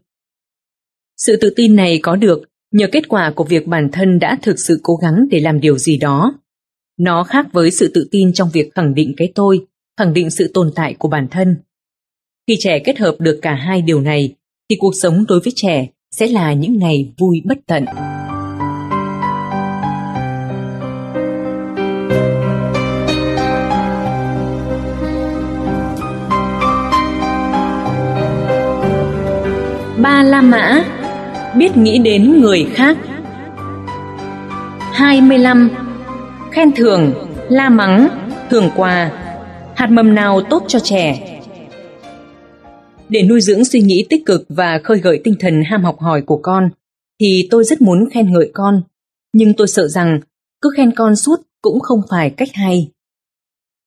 Sự 1.16 1.36
tự 1.36 1.53
tin 1.57 1.76
này 1.76 1.99
có 2.03 2.16
được 2.16 2.43
nhờ 2.72 2.86
kết 2.93 3.09
quả 3.09 3.32
của 3.36 3.45
việc 3.45 3.66
bản 3.66 3.88
thân 3.93 4.18
đã 4.18 4.38
thực 4.43 4.59
sự 4.59 4.80
cố 4.82 4.97
gắng 4.97 5.26
để 5.30 5.41
làm 5.41 5.61
điều 5.61 5.78
gì 5.78 5.99
đó. 5.99 6.34
Nó 7.01 7.25
khác 7.25 7.47
với 7.53 7.71
sự 7.71 7.91
tự 7.95 8.09
tin 8.11 8.33
trong 8.33 8.51
việc 8.53 8.75
khẳng 8.75 8.95
định 8.95 9.15
cái 9.17 9.33
tôi, 9.35 9.67
khẳng 9.99 10.15
định 10.15 10.31
sự 10.31 10.51
tồn 10.55 10.71
tại 10.75 10.95
của 10.99 11.09
bản 11.09 11.29
thân. 11.31 11.57
Khi 12.49 12.57
trẻ 12.59 12.79
kết 12.85 12.99
hợp 12.99 13.17
được 13.19 13.39
cả 13.43 13.55
hai 13.55 13.83
điều 13.83 14.01
này, 14.01 14.35
thì 14.71 14.77
cuộc 14.81 14.93
sống 15.03 15.25
đối 15.29 15.41
với 15.41 15.53
trẻ 15.57 15.87
sẽ 16.11 16.27
là 16.27 16.53
những 16.53 16.79
ngày 16.79 17.13
vui 17.19 17.43
bất 17.45 17.59
tận. 17.67 17.85
Ba 30.03 30.23
La 30.23 30.41
Mã 30.41 30.85
Biết 31.57 31.77
nghĩ 31.77 31.99
đến 31.99 32.41
người 32.41 32.67
khác 32.75 32.97
25. 34.93 35.89
Khen 36.53 36.73
thưởng, 36.77 37.15
la 37.51 37.69
mắng, 37.69 38.09
thưởng 38.51 38.71
quà 38.77 39.13
Hạt 39.77 39.87
mầm 39.91 40.15
nào 40.15 40.41
tốt 40.51 40.65
cho 40.69 40.79
trẻ 40.79 41.41
Để 43.09 43.23
nuôi 43.23 43.41
dưỡng 43.41 43.65
suy 43.65 43.81
nghĩ 43.81 44.07
tích 44.09 44.23
cực 44.27 44.45
và 44.49 44.81
khơi 44.85 44.99
gợi 44.99 45.21
tinh 45.25 45.35
thần 45.41 45.63
ham 45.67 45.85
học 45.85 46.01
hỏi 46.01 46.23
của 46.23 46.41
con 46.43 46.71
thì 47.21 47.49
tôi 47.51 47.65
rất 47.65 47.81
muốn 47.81 48.09
khen 48.13 48.33
ngợi 48.33 48.51
con 48.55 48.83
nhưng 49.33 49.55
tôi 49.55 49.69
sợ 49.69 49.89
rằng 49.89 50.21
cứ 50.61 50.71
khen 50.77 50.93
con 50.95 51.17
suốt 51.17 51.41
cũng 51.63 51.81
không 51.81 52.01
phải 52.11 52.31
cách 52.31 52.49
hay. 52.55 52.91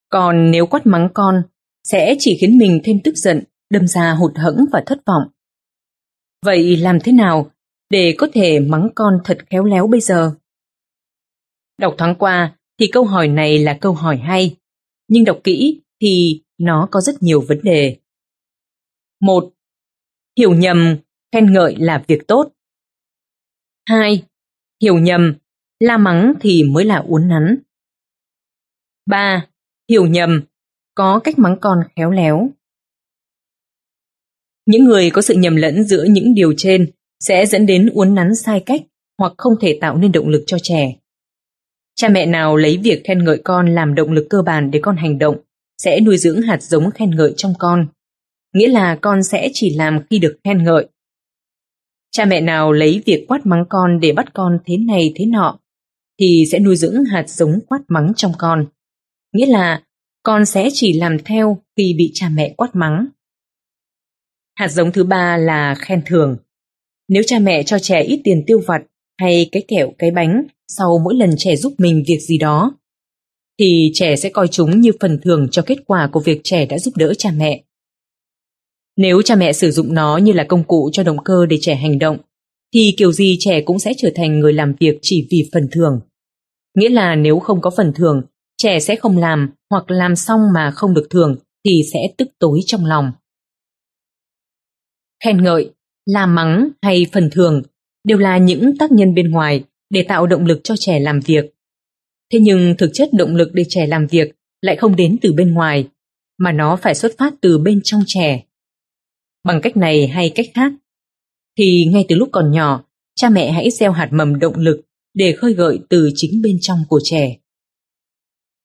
Còn 0.09 0.51
nếu 0.51 0.65
quát 0.65 0.85
mắng 0.87 1.09
con 1.13 1.43
sẽ 1.83 2.15
chỉ 2.19 2.37
khiến 2.41 2.57
mình 2.57 2.79
thêm 2.83 2.99
tức 3.03 3.15
giận, 3.15 3.43
đâm 3.69 3.87
ra 3.87 4.11
hụt 4.11 4.31
hẫng 4.35 4.65
và 4.71 4.83
thất 4.85 4.99
vọng. 5.05 5.23
Vậy 6.45 6.77
làm 6.77 6.99
thế 6.99 7.11
nào 7.11 7.51
để 7.89 8.15
có 8.17 8.27
thể 8.33 8.59
mắng 8.59 8.89
con 8.95 9.13
thật 9.23 9.37
khéo 9.49 9.63
léo 9.63 9.87
bây 9.87 10.01
giờ? 10.01 10.31
Đọc 11.77 11.95
thoáng 11.97 12.15
qua 12.15 12.57
thì 12.79 12.87
câu 12.91 13.03
hỏi 13.03 13.27
này 13.27 13.59
là 13.59 13.77
câu 13.81 13.93
hỏi 13.93 14.17
hay, 14.17 14.55
nhưng 15.07 15.25
đọc 15.25 15.39
kỹ 15.43 15.81
thì 16.01 16.41
nó 16.57 16.87
có 16.91 17.01
rất 17.01 17.23
nhiều 17.23 17.41
vấn 17.41 17.59
đề. 17.63 17.97
một 19.21 19.53
Hiểu 20.37 20.53
nhầm, 20.53 20.97
khen 21.31 21.53
ngợi 21.53 21.75
là 21.75 22.03
việc 22.07 22.27
tốt. 22.27 22.51
2. 23.89 24.23
Hiểu 24.81 24.97
nhầm, 24.97 25.35
la 25.79 25.97
mắng 25.97 26.33
thì 26.41 26.63
mới 26.63 26.85
là 26.85 26.97
uốn 26.97 27.27
nắn. 27.27 27.57
3. 29.05 29.47
Hiểu 29.89 30.05
nhầm, 30.05 30.41
có 30.95 31.19
cách 31.23 31.39
mắng 31.39 31.57
con 31.61 31.77
khéo 31.95 32.11
léo. 32.11 32.49
Những 34.65 34.83
người 34.83 35.09
có 35.09 35.21
sự 35.21 35.33
nhầm 35.33 35.55
lẫn 35.55 35.83
giữa 35.83 36.03
những 36.03 36.33
điều 36.33 36.53
trên 36.57 36.91
sẽ 37.19 37.45
dẫn 37.45 37.65
đến 37.65 37.89
uốn 37.93 38.15
nắn 38.15 38.35
sai 38.35 38.63
cách 38.65 38.81
hoặc 39.17 39.33
không 39.37 39.53
thể 39.61 39.77
tạo 39.81 39.97
nên 39.97 40.11
động 40.11 40.27
lực 40.27 40.43
cho 40.47 40.57
trẻ. 40.63 40.95
Cha 41.95 42.09
mẹ 42.09 42.25
nào 42.25 42.55
lấy 42.55 42.77
việc 42.77 43.01
khen 43.05 43.23
ngợi 43.23 43.41
con 43.43 43.75
làm 43.75 43.95
động 43.95 44.11
lực 44.11 44.27
cơ 44.29 44.41
bản 44.41 44.71
để 44.71 44.79
con 44.81 44.97
hành 44.97 45.19
động, 45.19 45.37
sẽ 45.77 45.99
nuôi 45.99 46.17
dưỡng 46.17 46.41
hạt 46.41 46.63
giống 46.63 46.91
khen 46.91 47.11
ngợi 47.15 47.33
trong 47.37 47.53
con. 47.59 47.87
Nghĩa 48.53 48.67
là 48.67 48.97
con 49.01 49.23
sẽ 49.23 49.49
chỉ 49.53 49.75
làm 49.75 49.99
khi 50.09 50.19
được 50.19 50.39
khen 50.43 50.63
ngợi. 50.63 50.87
Cha 52.11 52.25
mẹ 52.25 52.41
nào 52.41 52.71
lấy 52.71 53.01
việc 53.05 53.25
quát 53.27 53.45
mắng 53.45 53.65
con 53.69 53.99
để 53.99 54.11
bắt 54.11 54.33
con 54.33 54.59
thế 54.65 54.77
này 54.77 55.13
thế 55.15 55.25
nọ, 55.25 55.59
thì 56.19 56.45
sẽ 56.51 56.59
nuôi 56.59 56.75
dưỡng 56.75 57.03
hạt 57.05 57.29
giống 57.29 57.59
quát 57.67 57.79
mắng 57.87 58.13
trong 58.15 58.31
con. 58.37 58.65
Nghĩa 59.33 59.45
là 59.45 59.83
con 60.23 60.45
sẽ 60.45 60.69
chỉ 60.73 60.93
làm 60.93 61.17
theo 61.25 61.61
khi 61.77 61.95
bị 61.97 62.11
cha 62.13 62.29
mẹ 62.29 62.53
quát 62.57 62.69
mắng. 62.75 63.07
Hạt 64.55 64.67
giống 64.67 64.91
thứ 64.91 65.03
ba 65.03 65.37
là 65.37 65.75
khen 65.75 66.01
thưởng. 66.05 66.37
Nếu 67.07 67.23
cha 67.27 67.39
mẹ 67.39 67.63
cho 67.63 67.79
trẻ 67.79 68.03
ít 68.03 68.21
tiền 68.23 68.43
tiêu 68.47 68.61
vặt 68.67 68.81
hay 69.17 69.49
cái 69.51 69.63
kẹo, 69.67 69.93
cái 69.97 70.11
bánh 70.11 70.43
sau 70.67 70.99
mỗi 71.03 71.15
lần 71.15 71.29
trẻ 71.37 71.55
giúp 71.55 71.73
mình 71.77 72.03
việc 72.07 72.19
gì 72.19 72.37
đó, 72.37 72.77
thì 73.59 73.91
trẻ 73.93 74.15
sẽ 74.15 74.29
coi 74.29 74.47
chúng 74.47 74.81
như 74.81 74.91
phần 74.99 75.19
thưởng 75.23 75.47
cho 75.51 75.61
kết 75.61 75.77
quả 75.85 76.09
của 76.11 76.19
việc 76.19 76.41
trẻ 76.43 76.65
đã 76.65 76.77
giúp 76.79 76.97
đỡ 76.97 77.13
cha 77.17 77.31
mẹ. 77.37 77.63
Nếu 78.97 79.21
cha 79.21 79.35
mẹ 79.35 79.53
sử 79.53 79.71
dụng 79.71 79.93
nó 79.93 80.17
như 80.17 80.31
là 80.31 80.43
công 80.43 80.63
cụ 80.63 80.89
cho 80.93 81.03
động 81.03 81.23
cơ 81.25 81.45
để 81.45 81.57
trẻ 81.61 81.75
hành 81.75 81.99
động, 81.99 82.17
thì 82.73 82.93
kiểu 82.97 83.11
gì 83.11 83.37
trẻ 83.39 83.61
cũng 83.61 83.79
sẽ 83.79 83.93
trở 83.97 84.09
thành 84.15 84.39
người 84.39 84.53
làm 84.53 84.75
việc 84.79 84.99
chỉ 85.01 85.27
vì 85.31 85.49
phần 85.53 85.67
thưởng. 85.71 85.99
Nghĩa 86.77 86.89
là 86.89 87.15
nếu 87.15 87.39
không 87.39 87.61
có 87.61 87.69
phần 87.77 87.93
thưởng, 87.95 88.21
trẻ 88.57 88.79
sẽ 88.79 88.95
không 88.95 89.17
làm 89.17 89.49
hoặc 89.69 89.91
làm 89.91 90.15
xong 90.15 90.41
mà 90.53 90.71
không 90.71 90.93
được 90.93 91.07
thưởng 91.09 91.35
thì 91.65 91.81
sẽ 91.93 91.99
tức 92.17 92.27
tối 92.39 92.59
trong 92.65 92.85
lòng. 92.85 93.11
Khen 95.23 95.43
ngợi, 95.43 95.71
la 96.05 96.25
mắng 96.25 96.69
hay 96.81 97.05
phần 97.13 97.29
thưởng 97.31 97.61
đều 98.03 98.17
là 98.17 98.37
những 98.37 98.77
tác 98.77 98.91
nhân 98.91 99.13
bên 99.13 99.31
ngoài 99.31 99.63
để 99.93 100.03
tạo 100.03 100.27
động 100.27 100.45
lực 100.45 100.61
cho 100.63 100.75
trẻ 100.79 100.99
làm 100.99 101.19
việc. 101.19 101.45
Thế 102.31 102.39
nhưng 102.41 102.75
thực 102.77 102.89
chất 102.93 103.09
động 103.13 103.35
lực 103.35 103.53
để 103.53 103.63
trẻ 103.69 103.87
làm 103.87 104.07
việc 104.07 104.35
lại 104.61 104.75
không 104.75 104.95
đến 104.95 105.17
từ 105.21 105.33
bên 105.33 105.53
ngoài, 105.53 105.87
mà 106.37 106.51
nó 106.51 106.75
phải 106.75 106.95
xuất 106.95 107.11
phát 107.17 107.33
từ 107.41 107.57
bên 107.57 107.81
trong 107.83 108.03
trẻ. 108.07 108.43
Bằng 109.43 109.61
cách 109.61 109.77
này 109.77 110.07
hay 110.07 110.31
cách 110.35 110.45
khác, 110.53 110.71
thì 111.57 111.85
ngay 111.85 112.05
từ 112.09 112.15
lúc 112.15 112.29
còn 112.31 112.51
nhỏ, 112.51 112.83
cha 113.15 113.29
mẹ 113.29 113.51
hãy 113.51 113.71
gieo 113.71 113.91
hạt 113.91 114.09
mầm 114.11 114.39
động 114.39 114.55
lực 114.55 114.81
để 115.13 115.33
khơi 115.33 115.53
gợi 115.53 115.79
từ 115.89 116.11
chính 116.15 116.41
bên 116.41 116.57
trong 116.61 116.83
của 116.89 116.99
trẻ. 117.03 117.37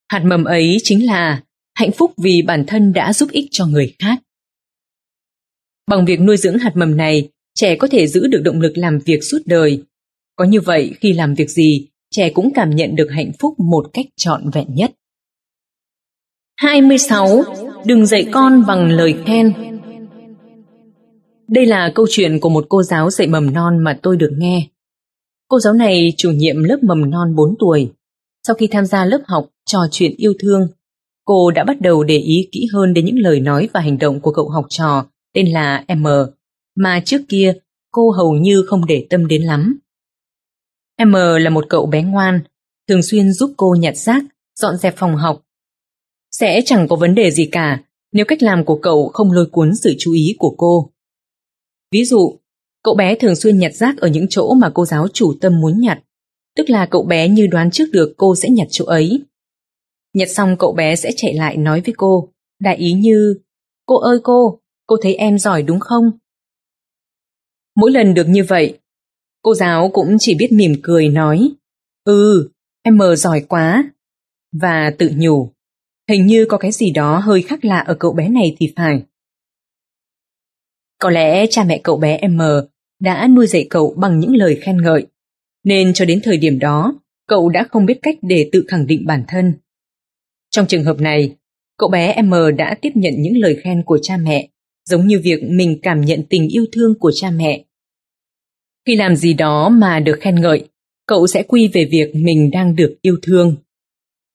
Hạt 0.08 0.22
mầm 0.24 0.44
ấy 0.44 0.76
chính 0.82 1.06
là 1.06 1.42
hạnh 1.74 1.92
phúc 1.92 2.12
vì 2.16 2.42
bản 2.42 2.64
thân 2.66 2.92
đã 2.92 3.12
giúp 3.12 3.30
ích 3.30 3.48
cho 3.50 3.66
người 3.66 3.94
khác. 3.98 4.18
Bằng 5.86 6.04
việc 6.04 6.20
nuôi 6.20 6.36
dưỡng 6.36 6.58
hạt 6.58 6.72
mầm 6.76 6.96
này, 6.96 7.28
trẻ 7.54 7.76
có 7.76 7.88
thể 7.88 8.06
giữ 8.06 8.26
được 8.26 8.40
động 8.44 8.60
lực 8.60 8.72
làm 8.76 8.98
việc 8.98 9.24
suốt 9.24 9.38
đời. 9.46 9.82
Có 10.38 10.44
như 10.44 10.60
vậy, 10.60 10.94
khi 11.00 11.12
làm 11.12 11.34
việc 11.34 11.50
gì, 11.50 11.88
trẻ 12.10 12.30
cũng 12.30 12.50
cảm 12.54 12.70
nhận 12.70 12.96
được 12.96 13.08
hạnh 13.10 13.30
phúc 13.38 13.54
một 13.60 13.86
cách 13.92 14.06
trọn 14.16 14.50
vẹn 14.50 14.74
nhất. 14.74 14.90
26. 16.56 17.42
Đừng 17.84 18.06
dạy 18.06 18.26
con 18.32 18.64
bằng 18.66 18.90
lời 18.90 19.14
khen 19.26 19.52
Đây 21.48 21.66
là 21.66 21.92
câu 21.94 22.06
chuyện 22.10 22.40
của 22.40 22.48
một 22.48 22.66
cô 22.68 22.82
giáo 22.82 23.10
dạy 23.10 23.28
mầm 23.28 23.52
non 23.52 23.78
mà 23.78 23.98
tôi 24.02 24.16
được 24.16 24.30
nghe. 24.38 24.68
Cô 25.48 25.60
giáo 25.60 25.72
này 25.72 26.12
chủ 26.16 26.30
nhiệm 26.30 26.64
lớp 26.64 26.78
mầm 26.82 27.10
non 27.10 27.34
4 27.34 27.54
tuổi. 27.58 27.92
Sau 28.46 28.56
khi 28.56 28.66
tham 28.66 28.86
gia 28.86 29.04
lớp 29.04 29.20
học 29.26 29.48
trò 29.66 29.78
chuyện 29.90 30.14
yêu 30.16 30.32
thương, 30.38 30.68
cô 31.24 31.50
đã 31.50 31.64
bắt 31.64 31.80
đầu 31.80 32.04
để 32.04 32.18
ý 32.18 32.48
kỹ 32.52 32.68
hơn 32.72 32.94
đến 32.94 33.04
những 33.04 33.18
lời 33.18 33.40
nói 33.40 33.68
và 33.72 33.80
hành 33.80 33.98
động 33.98 34.20
của 34.20 34.32
cậu 34.32 34.48
học 34.48 34.66
trò 34.68 35.06
tên 35.34 35.46
là 35.46 35.84
M, 35.96 36.06
mà 36.76 37.00
trước 37.04 37.20
kia 37.28 37.54
cô 37.90 38.10
hầu 38.10 38.32
như 38.32 38.64
không 38.66 38.86
để 38.86 39.06
tâm 39.10 39.26
đến 39.26 39.42
lắm. 39.42 39.78
M 41.04 41.12
là 41.40 41.50
một 41.50 41.66
cậu 41.68 41.86
bé 41.86 42.02
ngoan, 42.02 42.40
thường 42.88 43.02
xuyên 43.02 43.32
giúp 43.32 43.54
cô 43.56 43.76
nhặt 43.78 43.96
rác, 43.96 44.22
dọn 44.60 44.76
dẹp 44.76 44.94
phòng 44.96 45.16
học. 45.16 45.42
Sẽ 46.30 46.62
chẳng 46.64 46.88
có 46.88 46.96
vấn 46.96 47.14
đề 47.14 47.30
gì 47.30 47.48
cả 47.52 47.80
nếu 48.12 48.24
cách 48.28 48.42
làm 48.42 48.64
của 48.64 48.78
cậu 48.82 49.08
không 49.08 49.32
lôi 49.32 49.46
cuốn 49.46 49.74
sự 49.74 49.94
chú 49.98 50.12
ý 50.12 50.34
của 50.38 50.54
cô. 50.58 50.90
Ví 51.92 52.04
dụ, 52.04 52.38
cậu 52.82 52.94
bé 52.94 53.14
thường 53.14 53.36
xuyên 53.36 53.58
nhặt 53.58 53.74
rác 53.74 53.96
ở 53.98 54.08
những 54.08 54.26
chỗ 54.30 54.54
mà 54.54 54.70
cô 54.74 54.84
giáo 54.84 55.08
chủ 55.08 55.34
tâm 55.40 55.60
muốn 55.60 55.80
nhặt, 55.80 55.98
tức 56.56 56.70
là 56.70 56.86
cậu 56.86 57.02
bé 57.02 57.28
như 57.28 57.46
đoán 57.46 57.70
trước 57.70 57.84
được 57.92 58.14
cô 58.16 58.34
sẽ 58.34 58.48
nhặt 58.48 58.66
chỗ 58.70 58.84
ấy. 58.84 59.22
Nhặt 60.14 60.28
xong 60.30 60.56
cậu 60.58 60.72
bé 60.72 60.96
sẽ 60.96 61.10
chạy 61.16 61.34
lại 61.34 61.56
nói 61.56 61.82
với 61.86 61.94
cô, 61.96 62.32
đại 62.60 62.76
ý 62.76 62.92
như, 62.92 63.38
cô 63.86 63.98
ơi 63.98 64.18
cô, 64.22 64.60
cô 64.86 64.96
thấy 65.02 65.14
em 65.14 65.38
giỏi 65.38 65.62
đúng 65.62 65.80
không? 65.80 66.10
Mỗi 67.76 67.90
lần 67.90 68.14
được 68.14 68.28
như 68.28 68.44
vậy, 68.44 68.78
cô 69.42 69.54
giáo 69.54 69.90
cũng 69.92 70.16
chỉ 70.18 70.34
biết 70.34 70.52
mỉm 70.52 70.72
cười 70.82 71.08
nói, 71.08 71.50
ừ, 72.04 72.50
em 72.82 72.96
mờ 72.96 73.16
giỏi 73.16 73.40
quá, 73.48 73.90
và 74.52 74.90
tự 74.98 75.10
nhủ, 75.16 75.52
hình 76.08 76.26
như 76.26 76.46
có 76.48 76.58
cái 76.58 76.72
gì 76.72 76.90
đó 76.90 77.18
hơi 77.18 77.42
khác 77.42 77.64
lạ 77.64 77.78
ở 77.78 77.94
cậu 77.94 78.12
bé 78.12 78.28
này 78.28 78.56
thì 78.58 78.72
phải. 78.76 79.02
Có 80.98 81.10
lẽ 81.10 81.46
cha 81.50 81.64
mẹ 81.64 81.80
cậu 81.84 81.96
bé 81.96 82.20
M 82.28 82.40
đã 83.00 83.28
nuôi 83.28 83.46
dạy 83.46 83.66
cậu 83.70 83.94
bằng 83.96 84.18
những 84.20 84.36
lời 84.36 84.58
khen 84.62 84.82
ngợi, 84.82 85.06
nên 85.64 85.92
cho 85.94 86.04
đến 86.04 86.20
thời 86.22 86.36
điểm 86.36 86.58
đó, 86.58 87.00
cậu 87.26 87.48
đã 87.48 87.66
không 87.70 87.86
biết 87.86 87.98
cách 88.02 88.18
để 88.22 88.48
tự 88.52 88.64
khẳng 88.68 88.86
định 88.86 89.06
bản 89.06 89.24
thân. 89.28 89.52
Trong 90.50 90.66
trường 90.66 90.84
hợp 90.84 91.00
này, 91.00 91.36
cậu 91.76 91.88
bé 91.88 92.22
M 92.22 92.34
đã 92.56 92.76
tiếp 92.82 92.90
nhận 92.94 93.12
những 93.18 93.36
lời 93.36 93.56
khen 93.62 93.82
của 93.82 93.98
cha 94.02 94.16
mẹ, 94.16 94.48
giống 94.84 95.06
như 95.06 95.20
việc 95.22 95.42
mình 95.42 95.78
cảm 95.82 96.00
nhận 96.00 96.22
tình 96.30 96.48
yêu 96.48 96.66
thương 96.72 96.98
của 96.98 97.12
cha 97.14 97.30
mẹ. 97.30 97.64
Khi 98.88 98.96
làm 98.96 99.16
gì 99.16 99.34
đó 99.34 99.68
mà 99.68 100.00
được 100.00 100.18
khen 100.20 100.40
ngợi, 100.40 100.68
cậu 101.06 101.26
sẽ 101.26 101.42
quy 101.42 101.68
về 101.68 101.84
việc 101.90 102.14
mình 102.14 102.50
đang 102.52 102.76
được 102.76 102.96
yêu 103.02 103.16
thương. 103.22 103.56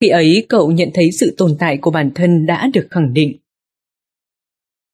Khi 0.02 0.10
ấy 0.10 0.46
cậu 0.50 0.72
nhận 0.72 0.90
thấy 0.94 1.12
sự 1.12 1.36
tồn 1.38 1.56
tại 1.60 1.78
của 1.78 1.92
bản 1.92 2.12
thân 2.16 2.46
đã 2.46 2.70
được 2.74 2.88
khẳng 2.92 3.14
định. 3.14 3.38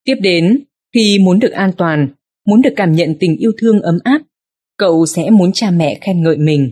Tiếp 0.04 0.16
đến, 0.22 0.64
khi 0.94 1.20
muốn 1.20 1.40
được 1.40 1.52
an 1.52 1.72
toàn, 1.78 2.10
muốn 2.46 2.62
được 2.62 2.74
cảm 2.76 2.92
nhận 2.92 3.16
tình 3.20 3.38
yêu 3.38 3.52
thương 3.58 3.82
ấm 3.82 4.00
áp, 4.04 4.22
cậu 4.78 5.06
sẽ 5.06 5.30
muốn 5.30 5.52
cha 5.54 5.72
mẹ 5.72 5.98
khen 6.02 6.24
ngợi 6.24 6.38
mình. 6.38 6.72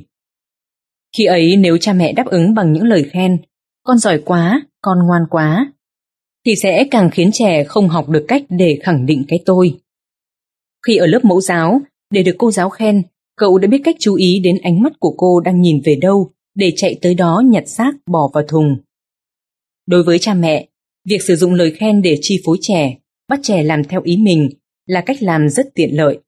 Khi 1.17 1.25
ấy 1.25 1.55
nếu 1.55 1.77
cha 1.77 1.93
mẹ 1.93 2.13
đáp 2.13 2.25
ứng 2.25 2.53
bằng 2.53 2.73
những 2.73 2.83
lời 2.83 3.09
khen, 3.11 3.38
con 3.83 3.97
giỏi 3.97 4.21
quá, 4.25 4.61
con 4.81 4.97
ngoan 5.07 5.21
quá, 5.29 5.73
thì 6.45 6.55
sẽ 6.55 6.88
càng 6.91 7.09
khiến 7.11 7.29
trẻ 7.33 7.63
không 7.63 7.88
học 7.88 8.09
được 8.09 8.25
cách 8.27 8.43
để 8.49 8.79
khẳng 8.83 9.05
định 9.05 9.23
cái 9.27 9.39
tôi. 9.45 9.79
Khi 10.88 10.97
ở 10.97 11.05
lớp 11.05 11.25
mẫu 11.25 11.41
giáo, 11.41 11.81
để 12.12 12.24
được 12.24 12.36
cô 12.38 12.51
giáo 12.51 12.70
khen, 12.70 13.03
cậu 13.36 13.58
đã 13.58 13.68
biết 13.68 13.82
cách 13.84 13.95
chú 13.99 14.16
ý 14.16 14.39
đến 14.39 14.58
ánh 14.64 14.82
mắt 14.82 14.93
của 14.99 15.14
cô 15.18 15.39
đang 15.39 15.62
nhìn 15.62 15.82
về 15.86 15.95
đâu 15.95 16.32
để 16.55 16.74
chạy 16.76 16.99
tới 17.01 17.14
đó 17.14 17.43
nhặt 17.45 17.64
xác 17.68 17.91
bỏ 18.05 18.30
vào 18.34 18.43
thùng. 18.47 18.78
Đối 19.88 20.03
với 20.03 20.20
cha 20.20 20.34
mẹ, 20.34 20.68
việc 21.05 21.22
sử 21.22 21.36
dụng 21.36 21.53
lời 21.53 21.72
khen 21.72 22.01
để 22.01 22.18
chi 22.22 22.41
phối 22.45 22.58
trẻ, 22.62 22.97
bắt 23.28 23.39
trẻ 23.43 23.64
làm 23.64 23.84
theo 23.84 24.01
ý 24.03 24.18
mình 24.18 24.49
là 24.86 25.01
cách 25.01 25.24
làm 25.24 25.49
rất 25.49 25.68
tiện 25.76 25.95
lợi. 25.95 26.20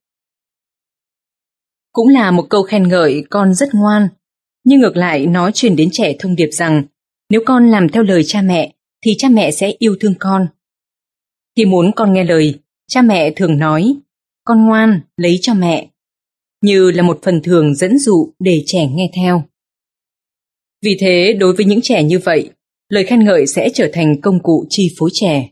Cũng 1.92 2.08
là 2.08 2.30
một 2.30 2.46
câu 2.50 2.62
khen 2.62 2.88
ngợi 2.88 3.24
con 3.30 3.54
rất 3.54 3.68
ngoan, 3.74 4.08
nhưng 4.64 4.80
ngược 4.80 4.96
lại 4.96 5.26
nó 5.26 5.50
truyền 5.50 5.76
đến 5.76 5.88
trẻ 5.92 6.16
thông 6.18 6.36
điệp 6.36 6.48
rằng 6.52 6.82
nếu 7.30 7.40
con 7.46 7.70
làm 7.70 7.88
theo 7.88 8.02
lời 8.02 8.22
cha 8.24 8.42
mẹ 8.42 8.72
thì 9.04 9.14
cha 9.18 9.28
mẹ 9.28 9.50
sẽ 9.50 9.72
yêu 9.78 9.96
thương 10.00 10.14
con. 10.18 10.46
Khi 11.56 11.64
muốn 11.64 11.92
con 11.96 12.12
nghe 12.12 12.24
lời, 12.24 12.54
cha 12.88 13.02
mẹ 13.02 13.32
thường 13.36 13.58
nói 13.58 13.96
con 14.44 14.66
ngoan, 14.66 15.00
lấy 15.16 15.38
cho 15.42 15.54
mẹ, 15.54 15.90
như 16.62 16.90
là 16.90 17.02
một 17.02 17.18
phần 17.22 17.42
thường 17.42 17.74
dẫn 17.74 17.98
dụ 17.98 18.32
để 18.38 18.62
trẻ 18.66 18.86
nghe 18.86 19.10
theo. 19.16 19.44
Vì 20.82 20.96
thế, 21.00 21.36
đối 21.40 21.52
với 21.52 21.64
những 21.64 21.80
trẻ 21.82 22.02
như 22.02 22.18
vậy, 22.18 22.50
lời 22.88 23.04
khen 23.04 23.24
ngợi 23.24 23.46
sẽ 23.46 23.68
trở 23.74 23.90
thành 23.92 24.20
công 24.20 24.42
cụ 24.42 24.66
chi 24.68 24.94
phối 24.98 25.10
trẻ. 25.12 25.50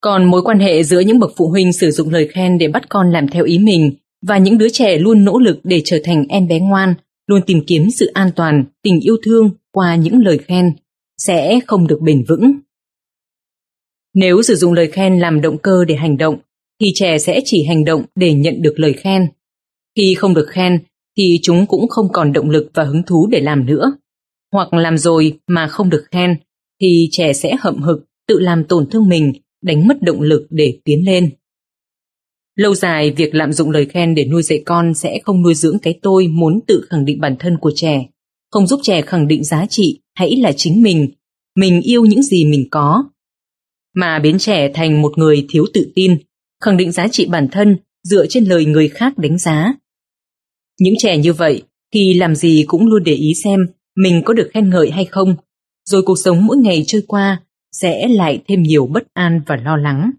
Còn 0.00 0.24
mối 0.24 0.42
quan 0.42 0.58
hệ 0.58 0.82
giữa 0.82 1.00
những 1.00 1.18
bậc 1.18 1.32
phụ 1.36 1.48
huynh 1.48 1.72
sử 1.72 1.90
dụng 1.90 2.10
lời 2.10 2.28
khen 2.32 2.58
để 2.58 2.68
bắt 2.68 2.88
con 2.88 3.12
làm 3.12 3.28
theo 3.28 3.44
ý 3.44 3.58
mình 3.58 3.92
và 4.22 4.38
những 4.38 4.58
đứa 4.58 4.68
trẻ 4.68 4.98
luôn 4.98 5.24
nỗ 5.24 5.38
lực 5.38 5.60
để 5.64 5.82
trở 5.84 5.98
thành 6.04 6.26
em 6.28 6.48
bé 6.48 6.60
ngoan, 6.60 6.94
luôn 7.26 7.42
tìm 7.46 7.60
kiếm 7.66 7.90
sự 7.90 8.06
an 8.06 8.30
toàn, 8.36 8.64
tình 8.82 9.00
yêu 9.00 9.16
thương 9.22 9.50
qua 9.72 9.96
những 9.96 10.18
lời 10.18 10.38
khen, 10.38 10.72
sẽ 11.18 11.60
không 11.66 11.86
được 11.86 11.98
bền 12.02 12.24
vững. 12.28 12.52
Nếu 14.16 14.42
sử 14.42 14.54
dụng 14.54 14.72
lời 14.72 14.90
khen 14.92 15.18
làm 15.18 15.40
động 15.40 15.58
cơ 15.58 15.84
để 15.84 15.94
hành 15.94 16.16
động, 16.16 16.38
thì 16.80 16.92
trẻ 16.94 17.18
sẽ 17.18 17.40
chỉ 17.44 17.64
hành 17.64 17.84
động 17.84 18.04
để 18.14 18.34
nhận 18.34 18.62
được 18.62 18.74
lời 18.76 18.92
khen. 18.92 19.26
Khi 19.96 20.14
không 20.14 20.34
được 20.34 20.46
khen, 20.48 20.78
thì 21.18 21.38
chúng 21.42 21.66
cũng 21.66 21.88
không 21.88 22.06
còn 22.12 22.32
động 22.32 22.50
lực 22.50 22.70
và 22.74 22.84
hứng 22.84 23.02
thú 23.02 23.28
để 23.30 23.40
làm 23.40 23.66
nữa. 23.66 23.92
Hoặc 24.52 24.72
làm 24.72 24.98
rồi 24.98 25.38
mà 25.46 25.68
không 25.68 25.90
được 25.90 26.04
khen, 26.10 26.36
thì 26.80 27.08
trẻ 27.10 27.32
sẽ 27.32 27.56
hậm 27.60 27.82
hực, 27.82 28.04
tự 28.28 28.38
làm 28.38 28.64
tổn 28.64 28.90
thương 28.90 29.08
mình, 29.08 29.32
đánh 29.62 29.88
mất 29.88 30.02
động 30.02 30.20
lực 30.20 30.46
để 30.50 30.78
tiến 30.84 31.06
lên. 31.06 31.30
Lâu 32.58 32.74
dài, 32.74 33.10
việc 33.10 33.34
lạm 33.34 33.52
dụng 33.52 33.70
lời 33.70 33.86
khen 33.86 34.14
để 34.14 34.24
nuôi 34.24 34.42
dạy 34.42 34.62
con 34.66 34.94
sẽ 34.94 35.18
không 35.24 35.42
nuôi 35.42 35.54
dưỡng 35.54 35.78
cái 35.78 35.98
tôi 36.02 36.28
muốn 36.28 36.60
tự 36.66 36.86
khẳng 36.90 37.04
định 37.04 37.20
bản 37.20 37.36
thân 37.38 37.58
của 37.60 37.72
trẻ, 37.74 38.06
không 38.50 38.66
giúp 38.66 38.80
trẻ 38.82 39.02
khẳng 39.02 39.28
định 39.28 39.44
giá 39.44 39.66
trị 39.66 40.00
hãy 40.14 40.36
là 40.36 40.52
chính 40.52 40.82
mình, 40.82 41.08
mình 41.56 41.80
yêu 41.80 42.04
những 42.04 42.22
gì 42.22 42.44
mình 42.44 42.68
có. 42.70 43.04
Mà 43.96 44.18
biến 44.18 44.38
trẻ 44.38 44.70
thành 44.74 45.02
một 45.02 45.18
người 45.18 45.46
thiếu 45.48 45.66
tự 45.74 45.92
tin, 45.94 46.18
khẳng 46.64 46.76
định 46.76 46.92
giá 46.92 47.08
trị 47.08 47.26
bản 47.30 47.48
thân 47.52 47.76
dựa 48.02 48.26
trên 48.28 48.44
lời 48.44 48.64
người 48.64 48.88
khác 48.88 49.18
đánh 49.18 49.38
giá. 49.38 49.74
Những 50.80 50.94
trẻ 50.98 51.18
như 51.18 51.32
vậy, 51.32 51.62
khi 51.92 52.14
làm 52.14 52.34
gì 52.34 52.64
cũng 52.66 52.86
luôn 52.86 53.04
để 53.04 53.12
ý 53.12 53.34
xem 53.44 53.66
mình 53.96 54.22
có 54.24 54.34
được 54.34 54.50
khen 54.54 54.70
ngợi 54.70 54.90
hay 54.90 55.04
không, 55.04 55.36
rồi 55.84 56.02
cuộc 56.02 56.18
sống 56.24 56.46
mỗi 56.46 56.56
ngày 56.56 56.84
trôi 56.86 57.02
qua 57.08 57.42
sẽ 57.72 58.08
lại 58.08 58.42
thêm 58.48 58.62
nhiều 58.62 58.86
bất 58.86 59.02
an 59.14 59.40
và 59.46 59.56
lo 59.56 59.76
lắng. 59.76 60.10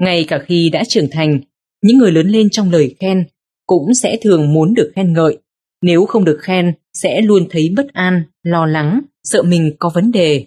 Ngay 0.00 0.24
cả 0.28 0.38
khi 0.46 0.70
đã 0.70 0.84
trưởng 0.88 1.08
thành, 1.10 1.40
những 1.82 1.98
người 1.98 2.12
lớn 2.12 2.28
lên 2.28 2.50
trong 2.50 2.70
lời 2.70 2.94
khen 3.00 3.24
cũng 3.66 3.94
sẽ 3.94 4.18
thường 4.22 4.52
muốn 4.52 4.74
được 4.74 4.92
khen 4.96 5.12
ngợi. 5.12 5.38
Nếu 5.82 6.06
không 6.06 6.24
được 6.24 6.38
khen, 6.42 6.72
sẽ 6.94 7.20
luôn 7.20 7.46
thấy 7.50 7.72
bất 7.76 7.86
an, 7.92 8.22
lo 8.42 8.66
lắng, 8.66 9.00
sợ 9.22 9.42
mình 9.42 9.72
có 9.78 9.90
vấn 9.94 10.12
đề. 10.12 10.46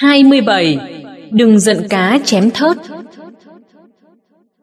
27. 0.00 0.78
Đừng 1.30 1.60
giận 1.60 1.86
cá 1.90 2.18
chém 2.24 2.50
thớt 2.54 2.76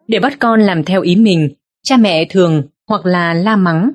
Để 0.08 0.20
bắt 0.20 0.38
con 0.40 0.62
làm 0.62 0.84
theo 0.84 1.02
ý 1.02 1.16
mình, 1.16 1.50
cha 1.84 1.98
mẹ 1.98 2.26
thường 2.30 2.64
hoặc 2.88 3.06
là 3.06 3.34
la 3.34 3.56
mắng. 3.56 3.92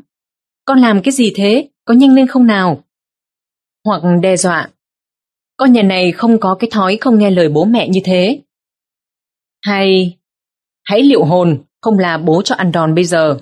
Con 0.65 0.79
làm 0.79 1.03
cái 1.03 1.13
gì 1.13 1.33
thế? 1.35 1.69
Có 1.85 1.95
nhanh 1.95 2.15
lên 2.15 2.27
không 2.27 2.47
nào? 2.47 2.85
Hoặc 3.85 4.03
đe 4.23 4.37
dọa. 4.37 4.69
Con 5.57 5.73
nhà 5.73 5.83
này 5.83 6.13
không 6.13 6.39
có 6.41 6.55
cái 6.55 6.71
thói 6.73 6.99
không 7.01 7.19
nghe 7.19 7.31
lời 7.31 7.49
bố 7.49 7.65
mẹ 7.65 7.89
như 7.89 8.01
thế. 8.05 8.43
Hay 9.63 10.19
hãy 10.85 11.03
liệu 11.03 11.25
hồn, 11.25 11.65
không 11.81 11.99
là 11.99 12.19
bố 12.19 12.43
cho 12.43 12.55
ăn 12.55 12.73
đòn 12.73 12.95
bây 12.95 13.05
giờ. 13.05 13.39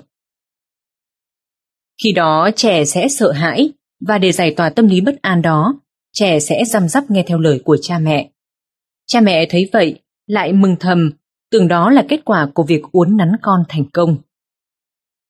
Khi 2.03 2.11
đó 2.11 2.49
trẻ 2.55 2.85
sẽ 2.85 3.07
sợ 3.07 3.31
hãi 3.31 3.71
và 4.07 4.17
để 4.17 4.31
giải 4.31 4.53
tỏa 4.57 4.69
tâm 4.69 4.87
lý 4.87 5.01
bất 5.01 5.21
an 5.21 5.41
đó, 5.41 5.81
trẻ 6.13 6.39
sẽ 6.39 6.63
răm 6.65 6.87
rắp 6.87 7.11
nghe 7.11 7.23
theo 7.27 7.39
lời 7.39 7.61
của 7.65 7.77
cha 7.81 7.99
mẹ. 7.99 8.29
Cha 9.07 9.21
mẹ 9.21 9.45
thấy 9.49 9.69
vậy, 9.73 9.99
lại 10.27 10.53
mừng 10.53 10.75
thầm, 10.79 11.11
tưởng 11.51 11.67
đó 11.67 11.89
là 11.89 12.05
kết 12.09 12.25
quả 12.25 12.49
của 12.53 12.63
việc 12.63 12.81
uốn 12.91 13.17
nắn 13.17 13.31
con 13.41 13.63
thành 13.69 13.85
công. 13.93 14.17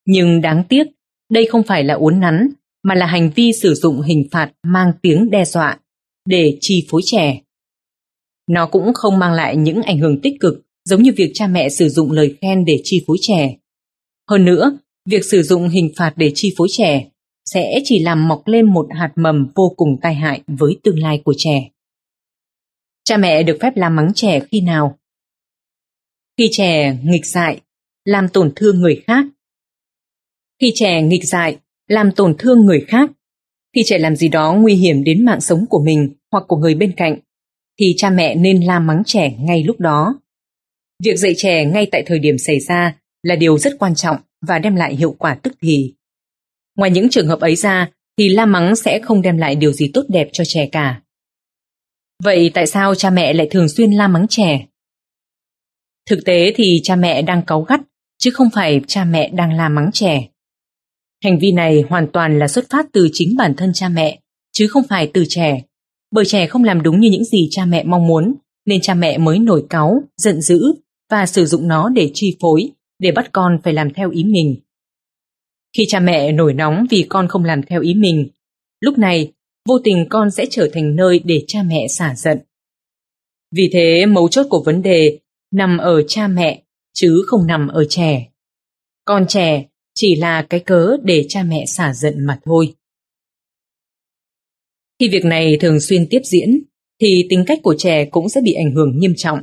Nhưng 0.05 0.41
đáng 0.41 0.63
tiếc, 0.69 0.87
đây 1.29 1.45
không 1.45 1.63
phải 1.63 1.83
là 1.83 1.93
uốn 1.93 2.19
nắn, 2.19 2.49
mà 2.83 2.95
là 2.95 3.05
hành 3.05 3.31
vi 3.35 3.51
sử 3.61 3.73
dụng 3.73 4.01
hình 4.01 4.27
phạt 4.31 4.51
mang 4.63 4.91
tiếng 5.01 5.29
đe 5.29 5.45
dọa 5.45 5.79
để 6.25 6.57
chi 6.61 6.87
phối 6.89 7.01
trẻ. 7.05 7.41
Nó 8.47 8.65
cũng 8.65 8.93
không 8.93 9.19
mang 9.19 9.33
lại 9.33 9.55
những 9.55 9.81
ảnh 9.81 9.97
hưởng 9.97 10.21
tích 10.21 10.33
cực 10.39 10.61
giống 10.85 11.01
như 11.03 11.11
việc 11.17 11.31
cha 11.33 11.47
mẹ 11.47 11.69
sử 11.69 11.89
dụng 11.89 12.11
lời 12.11 12.37
khen 12.41 12.65
để 12.65 12.81
chi 12.83 13.03
phối 13.07 13.17
trẻ. 13.21 13.55
Hơn 14.29 14.45
nữa, 14.45 14.77
việc 15.05 15.25
sử 15.25 15.43
dụng 15.43 15.69
hình 15.69 15.91
phạt 15.97 16.13
để 16.15 16.31
chi 16.35 16.53
phối 16.57 16.67
trẻ 16.71 17.07
sẽ 17.53 17.81
chỉ 17.83 17.99
làm 17.99 18.27
mọc 18.27 18.47
lên 18.47 18.65
một 18.65 18.87
hạt 18.91 19.11
mầm 19.15 19.51
vô 19.55 19.73
cùng 19.77 19.97
tai 20.01 20.15
hại 20.15 20.41
với 20.47 20.79
tương 20.83 20.99
lai 20.99 21.21
của 21.25 21.33
trẻ. 21.37 21.69
Cha 23.03 23.17
mẹ 23.17 23.43
được 23.43 23.57
phép 23.61 23.71
làm 23.75 23.95
mắng 23.95 24.11
trẻ 24.15 24.39
khi 24.51 24.61
nào? 24.61 24.97
Khi 26.37 26.49
trẻ 26.51 26.97
nghịch 27.03 27.25
dại, 27.25 27.61
làm 28.05 28.29
tổn 28.29 28.51
thương 28.55 28.81
người 28.81 29.03
khác. 29.07 29.25
Khi 30.61 30.71
trẻ 30.75 31.01
nghịch 31.01 31.23
dại, 31.23 31.57
làm 31.87 32.11
tổn 32.11 32.35
thương 32.37 32.65
người 32.65 32.85
khác. 32.87 33.11
Khi 33.75 33.81
trẻ 33.85 33.97
làm 33.97 34.15
gì 34.15 34.27
đó 34.27 34.53
nguy 34.53 34.73
hiểm 34.73 35.03
đến 35.03 35.25
mạng 35.25 35.41
sống 35.41 35.65
của 35.69 35.83
mình 35.85 36.13
hoặc 36.31 36.43
của 36.47 36.57
người 36.57 36.75
bên 36.75 36.93
cạnh, 36.97 37.19
thì 37.79 37.93
cha 37.97 38.09
mẹ 38.09 38.35
nên 38.35 38.61
la 38.61 38.79
mắng 38.79 39.03
trẻ 39.05 39.35
ngay 39.39 39.63
lúc 39.63 39.79
đó. 39.79 40.19
Việc 41.03 41.17
dạy 41.17 41.33
trẻ 41.37 41.65
ngay 41.65 41.87
tại 41.91 42.03
thời 42.05 42.19
điểm 42.19 42.37
xảy 42.37 42.59
ra 42.59 42.95
là 43.23 43.35
điều 43.35 43.57
rất 43.57 43.73
quan 43.79 43.95
trọng 43.95 44.17
và 44.47 44.59
đem 44.59 44.75
lại 44.75 44.95
hiệu 44.95 45.15
quả 45.19 45.35
tức 45.35 45.53
thì. 45.61 45.93
Ngoài 46.81 46.91
những 46.91 47.09
trường 47.09 47.27
hợp 47.27 47.39
ấy 47.39 47.55
ra, 47.55 47.89
thì 48.17 48.29
la 48.29 48.45
mắng 48.45 48.75
sẽ 48.75 48.99
không 49.03 49.21
đem 49.21 49.37
lại 49.37 49.55
điều 49.55 49.71
gì 49.71 49.91
tốt 49.93 50.03
đẹp 50.09 50.29
cho 50.33 50.43
trẻ 50.47 50.69
cả. 50.71 51.01
Vậy 52.23 52.51
tại 52.53 52.67
sao 52.67 52.95
cha 52.95 53.09
mẹ 53.09 53.33
lại 53.33 53.47
thường 53.51 53.69
xuyên 53.69 53.91
la 53.91 54.07
mắng 54.07 54.25
trẻ? 54.29 54.65
Thực 56.09 56.19
tế 56.25 56.53
thì 56.55 56.79
cha 56.83 56.95
mẹ 56.95 57.21
đang 57.21 57.45
cáu 57.45 57.61
gắt, 57.61 57.81
chứ 58.19 58.31
không 58.31 58.49
phải 58.53 58.81
cha 58.87 59.05
mẹ 59.05 59.29
đang 59.33 59.53
la 59.53 59.69
mắng 59.69 59.89
trẻ. 59.93 60.27
Hành 61.23 61.39
vi 61.39 61.51
này 61.51 61.83
hoàn 61.89 62.07
toàn 62.13 62.39
là 62.39 62.47
xuất 62.47 62.65
phát 62.69 62.85
từ 62.93 63.09
chính 63.13 63.35
bản 63.37 63.53
thân 63.55 63.71
cha 63.73 63.89
mẹ, 63.89 64.19
chứ 64.51 64.67
không 64.67 64.83
phải 64.89 65.11
từ 65.13 65.25
trẻ. 65.29 65.61
Bởi 66.11 66.25
trẻ 66.25 66.47
không 66.47 66.63
làm 66.63 66.81
đúng 66.81 66.99
như 66.99 67.09
những 67.09 67.25
gì 67.25 67.47
cha 67.51 67.65
mẹ 67.65 67.83
mong 67.83 68.07
muốn, 68.07 68.35
nên 68.65 68.81
cha 68.81 68.93
mẹ 68.93 69.17
mới 69.17 69.39
nổi 69.39 69.65
cáu, 69.69 70.03
giận 70.17 70.41
dữ 70.41 70.61
và 71.11 71.25
sử 71.25 71.45
dụng 71.45 71.67
nó 71.67 71.89
để 71.89 72.11
chi 72.13 72.37
phối, 72.41 72.71
để 72.99 73.11
bắt 73.11 73.29
con 73.31 73.59
phải 73.63 73.73
làm 73.73 73.93
theo 73.93 74.09
ý 74.09 74.23
mình. 74.23 74.55
Khi 75.77 75.85
cha 75.87 75.99
mẹ 75.99 76.31
nổi 76.31 76.53
nóng 76.53 76.85
vì 76.89 77.05
con 77.09 77.27
không 77.27 77.43
làm 77.43 77.61
theo 77.63 77.81
ý 77.81 77.93
mình, 77.93 78.29
lúc 78.79 78.97
này 78.97 79.31
vô 79.67 79.79
tình 79.83 80.05
con 80.09 80.31
sẽ 80.31 80.45
trở 80.49 80.69
thành 80.73 80.95
nơi 80.95 81.21
để 81.25 81.43
cha 81.47 81.63
mẹ 81.63 81.87
xả 81.87 82.15
giận. 82.15 82.39
Vì 83.55 83.69
thế 83.73 84.05
mấu 84.05 84.29
chốt 84.29 84.47
của 84.49 84.63
vấn 84.65 84.81
đề 84.81 85.19
nằm 85.51 85.77
ở 85.77 86.03
cha 86.07 86.27
mẹ 86.27 86.63
chứ 86.93 87.23
không 87.27 87.47
nằm 87.47 87.67
ở 87.67 87.85
trẻ. 87.89 88.27
Con 89.05 89.25
trẻ 89.27 89.65
chỉ 89.93 90.15
là 90.15 90.41
cái 90.41 90.59
cớ 90.59 90.97
để 91.03 91.25
cha 91.29 91.43
mẹ 91.43 91.65
xả 91.67 91.93
giận 91.93 92.25
mà 92.25 92.39
thôi. 92.43 92.73
Khi 94.99 95.09
việc 95.09 95.25
này 95.25 95.57
thường 95.61 95.79
xuyên 95.79 96.07
tiếp 96.09 96.21
diễn, 96.23 96.63
thì 97.01 97.25
tính 97.29 97.43
cách 97.47 97.59
của 97.63 97.75
trẻ 97.77 98.05
cũng 98.05 98.29
sẽ 98.29 98.41
bị 98.41 98.53
ảnh 98.53 98.75
hưởng 98.75 98.99
nghiêm 98.99 99.13
trọng. 99.17 99.39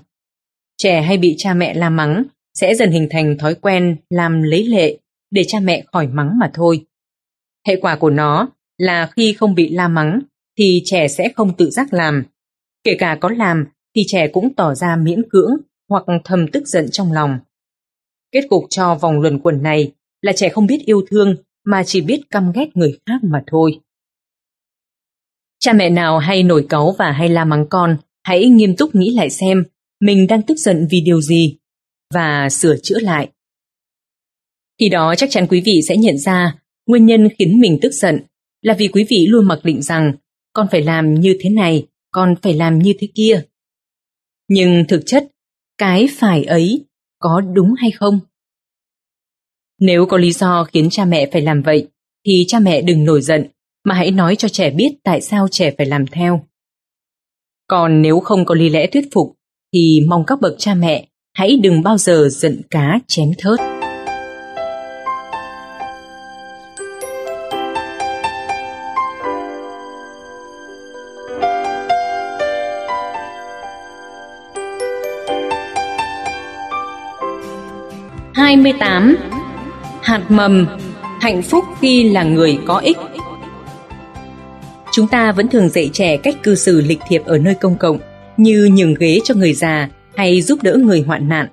Trẻ 0.76 1.02
hay 1.02 1.18
bị 1.18 1.34
cha 1.38 1.54
mẹ 1.54 1.74
la 1.74 1.90
mắng 1.90 2.24
sẽ 2.54 2.74
dần 2.74 2.90
hình 2.90 3.08
thành 3.10 3.38
thói 3.38 3.54
quen 3.54 3.96
làm 4.10 4.42
lấy 4.42 4.64
lệ 4.64 4.98
để 5.30 5.42
cha 5.46 5.60
mẹ 5.60 5.84
khỏi 5.92 6.06
mắng 6.06 6.38
mà 6.38 6.50
thôi. 6.54 6.86
Hệ 7.66 7.76
quả 7.80 7.96
của 7.96 8.10
nó 8.10 8.48
là 8.78 9.10
khi 9.16 9.32
không 9.32 9.54
bị 9.54 9.68
la 9.68 9.88
mắng 9.88 10.20
thì 10.58 10.82
trẻ 10.84 11.08
sẽ 11.08 11.28
không 11.36 11.56
tự 11.56 11.70
giác 11.70 11.92
làm. 11.92 12.24
Kể 12.84 12.96
cả 12.98 13.18
có 13.20 13.28
làm 13.28 13.64
thì 13.96 14.02
trẻ 14.06 14.28
cũng 14.28 14.54
tỏ 14.54 14.74
ra 14.74 14.96
miễn 14.96 15.22
cưỡng 15.30 15.56
hoặc 15.88 16.04
thầm 16.24 16.46
tức 16.52 16.68
giận 16.68 16.90
trong 16.90 17.12
lòng. 17.12 17.38
Kết 18.32 18.46
cục 18.48 18.64
cho 18.70 18.94
vòng 18.94 19.20
luẩn 19.20 19.38
quẩn 19.38 19.62
này 19.62 19.92
là 20.22 20.32
trẻ 20.32 20.48
không 20.48 20.66
biết 20.66 20.80
yêu 20.84 21.02
thương 21.10 21.36
mà 21.64 21.82
chỉ 21.84 22.00
biết 22.00 22.20
căm 22.30 22.52
ghét 22.54 22.76
người 22.76 22.98
khác 23.06 23.20
mà 23.22 23.42
thôi. 23.46 23.80
Cha 25.58 25.72
mẹ 25.72 25.90
nào 25.90 26.18
hay 26.18 26.42
nổi 26.42 26.66
cáu 26.68 26.94
và 26.98 27.12
hay 27.12 27.28
la 27.28 27.44
mắng 27.44 27.66
con, 27.70 27.96
hãy 28.22 28.48
nghiêm 28.48 28.76
túc 28.76 28.94
nghĩ 28.94 29.14
lại 29.14 29.30
xem 29.30 29.64
mình 30.00 30.26
đang 30.26 30.42
tức 30.42 30.56
giận 30.56 30.86
vì 30.90 31.00
điều 31.00 31.20
gì 31.20 31.56
và 32.14 32.48
sửa 32.50 32.76
chữa 32.82 32.98
lại. 33.00 33.28
Khi 34.78 34.88
đó 34.88 35.14
chắc 35.16 35.30
chắn 35.30 35.46
quý 35.50 35.60
vị 35.64 35.80
sẽ 35.88 35.96
nhận 35.96 36.18
ra 36.18 36.58
nguyên 36.86 37.06
nhân 37.06 37.28
khiến 37.38 37.60
mình 37.60 37.78
tức 37.82 37.92
giận 37.92 38.20
là 38.62 38.74
vì 38.78 38.88
quý 38.88 39.06
vị 39.08 39.26
luôn 39.28 39.48
mặc 39.48 39.58
định 39.64 39.82
rằng 39.82 40.12
con 40.52 40.66
phải 40.70 40.82
làm 40.82 41.14
như 41.14 41.36
thế 41.40 41.50
này, 41.50 41.86
con 42.10 42.34
phải 42.42 42.54
làm 42.54 42.78
như 42.78 42.92
thế 42.98 43.08
kia. 43.14 43.42
Nhưng 44.48 44.84
thực 44.88 45.02
chất, 45.06 45.28
cái 45.78 46.08
phải 46.18 46.44
ấy 46.44 46.84
có 47.18 47.40
đúng 47.40 47.74
hay 47.78 47.90
không? 47.90 48.20
Nếu 49.80 50.06
có 50.06 50.16
lý 50.16 50.32
do 50.32 50.64
khiến 50.64 50.88
cha 50.90 51.04
mẹ 51.04 51.28
phải 51.32 51.42
làm 51.42 51.62
vậy, 51.62 51.88
thì 52.26 52.44
cha 52.48 52.58
mẹ 52.58 52.82
đừng 52.82 53.04
nổi 53.04 53.22
giận, 53.22 53.44
mà 53.84 53.94
hãy 53.94 54.10
nói 54.10 54.36
cho 54.36 54.48
trẻ 54.48 54.70
biết 54.70 54.94
tại 55.02 55.20
sao 55.20 55.48
trẻ 55.50 55.74
phải 55.78 55.86
làm 55.86 56.06
theo. 56.06 56.46
Còn 57.66 58.02
nếu 58.02 58.20
không 58.20 58.44
có 58.44 58.54
lý 58.54 58.68
lẽ 58.68 58.86
thuyết 58.86 59.08
phục, 59.12 59.36
thì 59.74 60.00
mong 60.08 60.24
các 60.26 60.40
bậc 60.40 60.54
cha 60.58 60.74
mẹ 60.74 61.08
hãy 61.34 61.56
đừng 61.62 61.82
bao 61.82 61.98
giờ 61.98 62.28
giận 62.30 62.62
cá 62.70 63.00
chém 63.06 63.28
thớt. 63.38 63.77
Hai 78.48 78.56
mươi 78.56 78.72
tám 78.80 79.16
Hạt 80.02 80.26
mầm 80.28 80.66
Hạnh 81.20 81.42
phúc 81.42 81.64
khi 81.80 82.10
là 82.10 82.24
người 82.24 82.58
có 82.66 82.78
ích 82.78 82.96
Chúng 84.92 85.08
ta 85.08 85.32
vẫn 85.32 85.48
thường 85.48 85.68
dạy 85.68 85.90
trẻ 85.92 86.16
cách 86.16 86.36
cư 86.42 86.54
xử 86.54 86.80
lịch 86.80 86.98
thiệp 87.08 87.22
ở 87.24 87.38
nơi 87.38 87.54
công 87.54 87.76
cộng 87.78 87.98
như 88.36 88.70
nhường 88.72 88.94
ghế 88.94 89.18
cho 89.24 89.34
người 89.34 89.52
già 89.52 89.90
hay 90.16 90.42
giúp 90.42 90.62
đỡ 90.62 90.76
người 90.76 91.00
hoạn 91.00 91.28
nạn, 91.28 91.48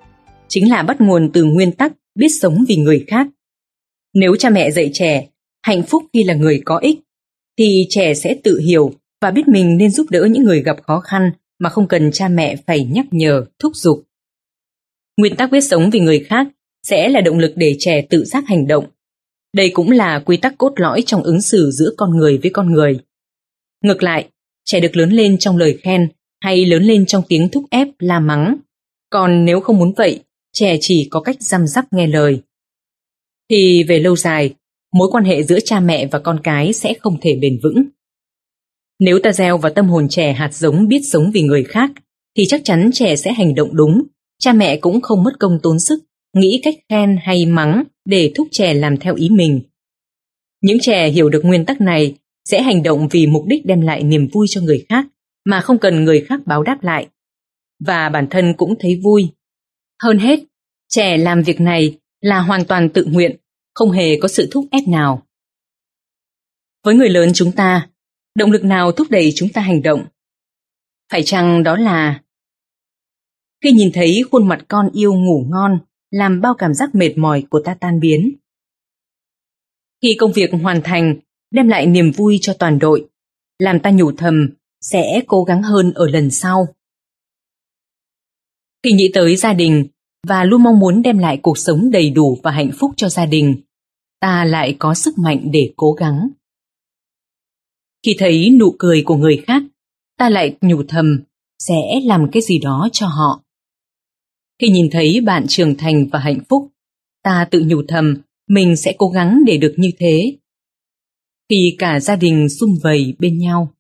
chính 0.48 0.70
là 0.70 0.84
bắt 0.84 1.02
nguồn 1.02 1.32
từ 1.34 1.44
nguyên 1.44 1.72
tắc 1.72 1.92
biết 2.16 2.30
sống 2.42 2.66
vì 2.68 2.76
người 2.76 3.06
khác. 3.08 3.28
Nếu 4.14 4.36
cha 4.36 4.50
mẹ 4.50 4.72
dạy 4.72 4.90
trẻ 4.94 5.28
hạnh 5.62 5.84
phúc 5.84 6.04
khi 6.14 6.24
là 6.24 6.34
người 6.34 6.62
có 6.66 6.78
ích, 6.78 7.00
thì 7.58 7.86
trẻ 7.90 8.14
sẽ 8.14 8.36
tự 8.44 8.60
hiểu 8.60 8.94
và 9.22 9.32
biết 9.32 9.48
mình 9.48 9.78
nên 9.78 9.92
giúp 9.92 10.08
đỡ 10.10 10.28
những 10.32 10.44
người 10.44 10.64
gặp 10.64 10.78
khó 10.84 11.00
khăn 11.00 11.32
mà 11.60 11.70
không 11.70 11.88
cần 11.88 12.12
cha 12.12 12.28
mẹ 12.28 12.56
phải 12.68 12.84
nhắc 12.84 13.06
nhở, 13.12 13.46
thúc 13.60 13.76
giục. 13.76 14.04
Nguyên 15.18 15.36
tắc 15.36 15.52
biết 15.52 15.62
sống 15.62 15.90
vì 15.90 16.00
người 16.00 16.20
khác 16.20 16.48
sẽ 16.90 17.10
là 17.10 17.22
động 17.22 17.40
lực 17.40 17.54
để 17.56 17.76
trẻ 17.80 18.02
tự 18.10 18.26
giác 18.26 18.44
hành 18.48 18.68
động. 18.68 18.86
Đây 19.54 19.70
cũng 19.74 19.92
là 19.92 20.20
quy 20.20 20.38
tắc 20.38 20.58
cốt 20.58 20.74
lõi 20.76 21.04
trong 21.06 21.24
ứng 21.24 21.42
xử 21.42 21.72
giữa 21.72 21.92
con 21.98 22.18
người 22.18 22.38
với 22.38 22.52
con 22.52 22.72
người. 22.72 23.00
Ngược 23.84 24.04
lại, 24.04 24.30
trẻ 24.66 24.80
được 24.80 24.98
lớn 24.98 25.10
lên 25.10 25.38
trong 25.38 25.58
lời 25.58 25.78
khen 25.82 26.10
hay 26.42 26.66
lớn 26.66 26.84
lên 26.84 27.06
trong 27.06 27.24
tiếng 27.28 27.50
thúc 27.50 27.64
ép 27.70 27.88
la 28.00 28.20
mắng. 28.20 28.58
Còn 29.10 29.46
nếu 29.46 29.60
không 29.60 29.78
muốn 29.78 29.94
vậy, 29.98 30.24
trẻ 30.54 30.78
chỉ 30.82 31.08
có 31.12 31.22
cách 31.22 31.36
răm 31.40 31.68
rắp 31.68 31.94
nghe 31.94 32.08
lời. 32.08 32.42
Thì 33.50 33.84
về 33.84 34.00
lâu 34.00 34.16
dài, 34.16 34.54
mối 34.94 35.08
quan 35.12 35.24
hệ 35.24 35.44
giữa 35.44 35.60
cha 35.60 35.80
mẹ 35.80 36.08
và 36.12 36.20
con 36.20 36.40
cái 36.44 36.74
sẽ 36.74 36.94
không 37.00 37.18
thể 37.22 37.38
bền 37.42 37.60
vững. 37.64 37.84
Nếu 39.00 39.20
ta 39.24 39.32
gieo 39.32 39.58
vào 39.58 39.74
tâm 39.74 39.90
hồn 39.90 40.08
trẻ 40.10 40.34
hạt 40.34 40.54
giống 40.54 40.88
biết 40.88 41.02
sống 41.12 41.32
vì 41.34 41.42
người 41.42 41.64
khác, 41.64 41.92
thì 42.38 42.46
chắc 42.48 42.62
chắn 42.64 42.90
trẻ 42.94 43.16
sẽ 43.16 43.34
hành 43.34 43.56
động 43.56 43.70
đúng, 43.76 44.04
cha 44.40 44.54
mẹ 44.54 44.78
cũng 44.78 45.02
không 45.02 45.24
mất 45.24 45.32
công 45.40 45.60
tốn 45.64 45.80
sức, 45.80 46.00
nghĩ 46.36 46.60
cách 46.64 46.76
khen 46.90 47.18
hay 47.22 47.46
mắng 47.46 47.84
để 48.06 48.32
thúc 48.36 48.48
trẻ 48.52 48.74
làm 48.74 48.98
theo 48.98 49.16
ý 49.16 49.30
mình. 49.30 49.62
Những 50.62 50.78
trẻ 50.82 51.10
hiểu 51.10 51.30
được 51.30 51.42
nguyên 51.46 51.66
tắc 51.66 51.82
này 51.82 52.16
sẽ 52.46 52.62
hành 52.62 52.84
động 52.84 53.08
vì 53.12 53.28
mục 53.28 53.44
đích 53.48 53.66
đem 53.66 53.82
lại 53.82 54.04
niềm 54.04 54.28
vui 54.34 54.48
cho 54.50 54.62
người 54.62 54.86
khác 54.90 55.06
mà 55.46 55.62
không 55.62 55.80
cần 55.80 56.04
người 56.04 56.26
khác 56.30 56.40
báo 56.46 56.64
đáp 56.64 56.84
lại. 56.84 57.08
Và 57.86 58.10
bản 58.10 58.28
thân 58.30 58.54
cũng 58.58 58.76
thấy 58.80 59.02
vui. 59.04 59.30
Hơn 60.04 60.20
hết, 60.20 60.40
trẻ 60.90 61.18
làm 61.18 61.44
việc 61.44 61.62
này 61.62 61.98
là 62.22 62.40
hoàn 62.40 62.66
toàn 62.66 62.90
tự 62.90 63.06
nguyện, 63.06 63.36
không 63.74 63.92
hề 63.92 64.20
có 64.20 64.28
sự 64.28 64.48
thúc 64.52 64.66
ép 64.72 64.88
nào. 64.88 65.26
Với 66.84 66.96
người 66.96 67.10
lớn 67.10 67.30
chúng 67.34 67.52
ta, 67.52 67.90
động 68.36 68.52
lực 68.52 68.64
nào 68.64 68.92
thúc 68.92 69.08
đẩy 69.10 69.32
chúng 69.36 69.50
ta 69.50 69.62
hành 69.62 69.82
động? 69.82 70.06
Phải 71.12 71.24
chăng 71.24 71.64
đó 71.64 71.78
là 71.78 72.22
khi 73.64 73.72
nhìn 73.72 73.92
thấy 73.94 74.22
khuôn 74.32 74.48
mặt 74.48 74.66
con 74.68 74.90
yêu 74.94 75.14
ngủ 75.14 75.46
ngon, 75.50 75.80
làm 76.12 76.42
bao 76.42 76.54
cảm 76.58 76.74
giác 76.74 76.96
mệt 76.96 77.18
mỏi 77.18 77.44
của 77.50 77.62
ta 77.66 77.78
tan 77.80 78.00
biến. 78.00 78.36
Khi 80.02 80.16
công 80.20 80.34
việc 80.34 80.50
hoàn 80.64 80.82
thành, 80.84 81.16
đem 81.52 81.68
lại 81.68 81.86
niềm 81.86 82.12
vui 82.12 82.38
cho 82.42 82.54
toàn 82.60 82.80
đội, 82.80 83.10
làm 83.60 83.80
ta 83.80 83.92
nhủ 83.92 84.12
thầm 84.18 84.50
sẽ 84.82 85.22
cố 85.28 85.44
gắng 85.44 85.64
hơn 85.64 85.92
ở 85.96 86.08
lần 86.08 86.32
sau. 86.32 86.68
Khi 88.84 88.92
nghĩ 88.92 89.12
tới 89.14 89.36
gia 89.36 89.54
đình 89.54 89.88
và 90.28 90.44
luôn 90.44 90.64
mong 90.64 90.80
muốn 90.80 91.02
đem 91.02 91.18
lại 91.18 91.40
cuộc 91.42 91.58
sống 91.58 91.92
đầy 91.92 92.10
đủ 92.10 92.38
và 92.44 92.52
hạnh 92.52 92.72
phúc 92.80 92.92
cho 92.98 93.10
gia 93.10 93.26
đình, 93.26 93.62
ta 94.20 94.46
lại 94.46 94.76
có 94.80 94.94
sức 94.94 95.18
mạnh 95.18 95.48
để 95.52 95.74
cố 95.76 95.92
gắng. 95.92 96.30
Khi 98.06 98.16
thấy 98.20 98.50
nụ 98.60 98.76
cười 98.80 99.04
của 99.06 99.16
người 99.16 99.44
khác, 99.48 99.64
ta 100.18 100.30
lại 100.30 100.58
nhủ 100.62 100.84
thầm 100.88 101.24
sẽ 101.60 102.00
làm 102.06 102.32
cái 102.32 102.42
gì 102.42 102.60
đó 102.60 102.90
cho 102.92 103.08
họ. 103.08 103.45
Khi 104.62 104.70
nhìn 104.70 104.90
thấy 104.92 105.22
bạn 105.26 105.46
trưởng 105.48 105.76
thành 105.78 106.08
và 106.12 106.20
hạnh 106.20 106.40
phúc, 106.50 106.72
ta 107.24 107.48
tự 107.52 107.64
nhủ 107.68 107.82
thầm 107.88 108.18
mình 108.48 108.76
sẽ 108.76 108.96
cố 108.98 109.10
gắng 109.10 109.40
để 109.46 109.58
được 109.58 109.74
như 109.78 109.92
thế. 109.98 110.38
Khi 111.50 111.76
cả 111.78 112.00
gia 112.00 112.16
đình 112.16 112.50
sum 112.50 112.78
vầy 112.84 113.14
bên 113.20 113.38
nhau. 113.38 113.74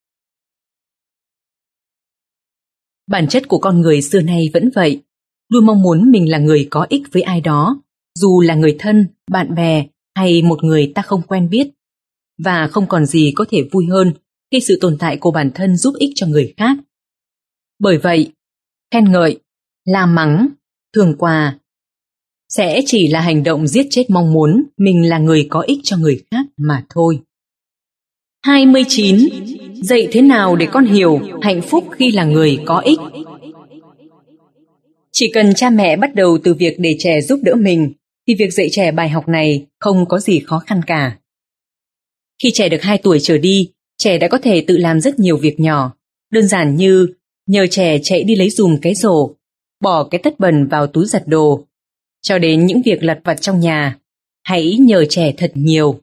Bản 3.08 3.28
chất 3.28 3.48
của 3.48 3.58
con 3.58 3.82
người 3.82 4.02
xưa 4.02 4.22
nay 4.22 4.50
vẫn 4.54 4.70
vậy, 4.76 5.02
luôn 5.50 5.66
mong 5.66 5.82
muốn 5.82 6.12
mình 6.12 6.32
là 6.32 6.38
người 6.38 6.68
có 6.72 6.86
ích 6.90 7.02
với 7.12 7.22
ai 7.22 7.42
đó, 7.42 7.82
dù 8.20 8.42
là 8.42 8.56
người 8.56 8.76
thân, 8.80 9.08
bạn 9.32 9.56
bè 9.56 9.86
hay 10.16 10.42
một 10.42 10.64
người 10.64 10.92
ta 10.96 11.02
không 11.02 11.22
quen 11.28 11.50
biết. 11.50 11.68
Và 12.38 12.68
không 12.68 12.88
còn 12.88 13.06
gì 13.06 13.32
có 13.36 13.46
thể 13.50 13.62
vui 13.72 13.86
hơn 13.86 14.14
khi 14.52 14.60
sự 14.60 14.78
tồn 14.82 14.98
tại 15.00 15.18
của 15.18 15.32
bản 15.32 15.52
thân 15.56 15.78
giúp 15.78 15.94
ích 16.00 16.12
cho 16.16 16.28
người 16.28 16.54
khác. 16.58 16.78
Bởi 17.80 17.98
vậy, 17.98 18.32
khen 18.92 19.12
ngợi, 19.12 19.40
la 19.86 20.06
mắng, 20.06 20.48
thường 20.96 21.16
quà 21.18 21.60
sẽ 22.50 22.82
chỉ 22.86 23.08
là 23.08 23.22
hành 23.22 23.44
động 23.44 23.68
giết 23.68 23.88
chết 23.90 24.10
mong 24.10 24.34
muốn 24.34 24.64
mình 24.78 25.10
là 25.10 25.18
người 25.18 25.48
có 25.50 25.62
ích 25.62 25.80
cho 25.84 25.98
người 25.98 26.24
khác 26.32 26.46
mà 26.58 26.86
thôi. 26.90 27.20
29. 28.46 29.18
Dạy 29.74 30.08
thế 30.12 30.22
nào 30.22 30.56
để 30.56 30.68
con 30.72 30.86
hiểu 30.86 31.20
hạnh 31.42 31.62
phúc 31.62 31.88
khi 31.92 32.12
là 32.12 32.24
người 32.24 32.60
có 32.66 32.80
ích? 32.80 33.00
Chỉ 35.12 35.32
cần 35.34 35.54
cha 35.54 35.70
mẹ 35.70 35.98
bắt 35.98 36.16
đầu 36.16 36.38
từ 36.44 36.54
việc 36.54 36.76
để 36.80 36.96
trẻ 37.00 37.22
giúp 37.22 37.40
đỡ 37.44 37.56
mình, 37.56 37.94
thì 38.28 38.36
việc 38.36 38.54
dạy 38.54 38.68
trẻ 38.72 38.92
bài 38.92 39.10
học 39.10 39.28
này 39.28 39.66
không 39.80 40.06
có 40.06 40.20
gì 40.20 40.40
khó 40.40 40.60
khăn 40.60 40.82
cả. 40.88 41.18
Khi 42.44 42.52
trẻ 42.54 42.70
được 42.70 42.82
2 42.82 42.98
tuổi 42.98 43.20
trở 43.22 43.38
đi, 43.38 43.72
trẻ 43.98 44.18
đã 44.18 44.28
có 44.28 44.38
thể 44.38 44.64
tự 44.68 44.78
làm 44.78 45.02
rất 45.02 45.20
nhiều 45.20 45.38
việc 45.38 45.60
nhỏ, 45.60 45.96
đơn 46.32 46.48
giản 46.48 46.76
như 46.76 47.08
nhờ 47.48 47.68
trẻ 47.68 48.00
chạy 48.04 48.24
đi 48.24 48.36
lấy 48.36 48.50
dùm 48.50 48.78
cái 48.82 48.96
rổ, 48.96 49.35
bỏ 49.82 50.04
cái 50.04 50.22
tất 50.24 50.40
bẩn 50.40 50.68
vào 50.68 50.88
túi 50.88 51.06
giặt 51.06 51.24
đồ, 51.28 51.66
cho 52.22 52.38
đến 52.38 52.66
những 52.66 52.82
việc 52.86 53.04
lặt 53.04 53.20
vặt 53.24 53.42
trong 53.42 53.60
nhà. 53.60 53.98
Hãy 54.44 54.78
nhờ 54.78 55.06
trẻ 55.10 55.34
thật 55.38 55.52
nhiều. 55.54 56.00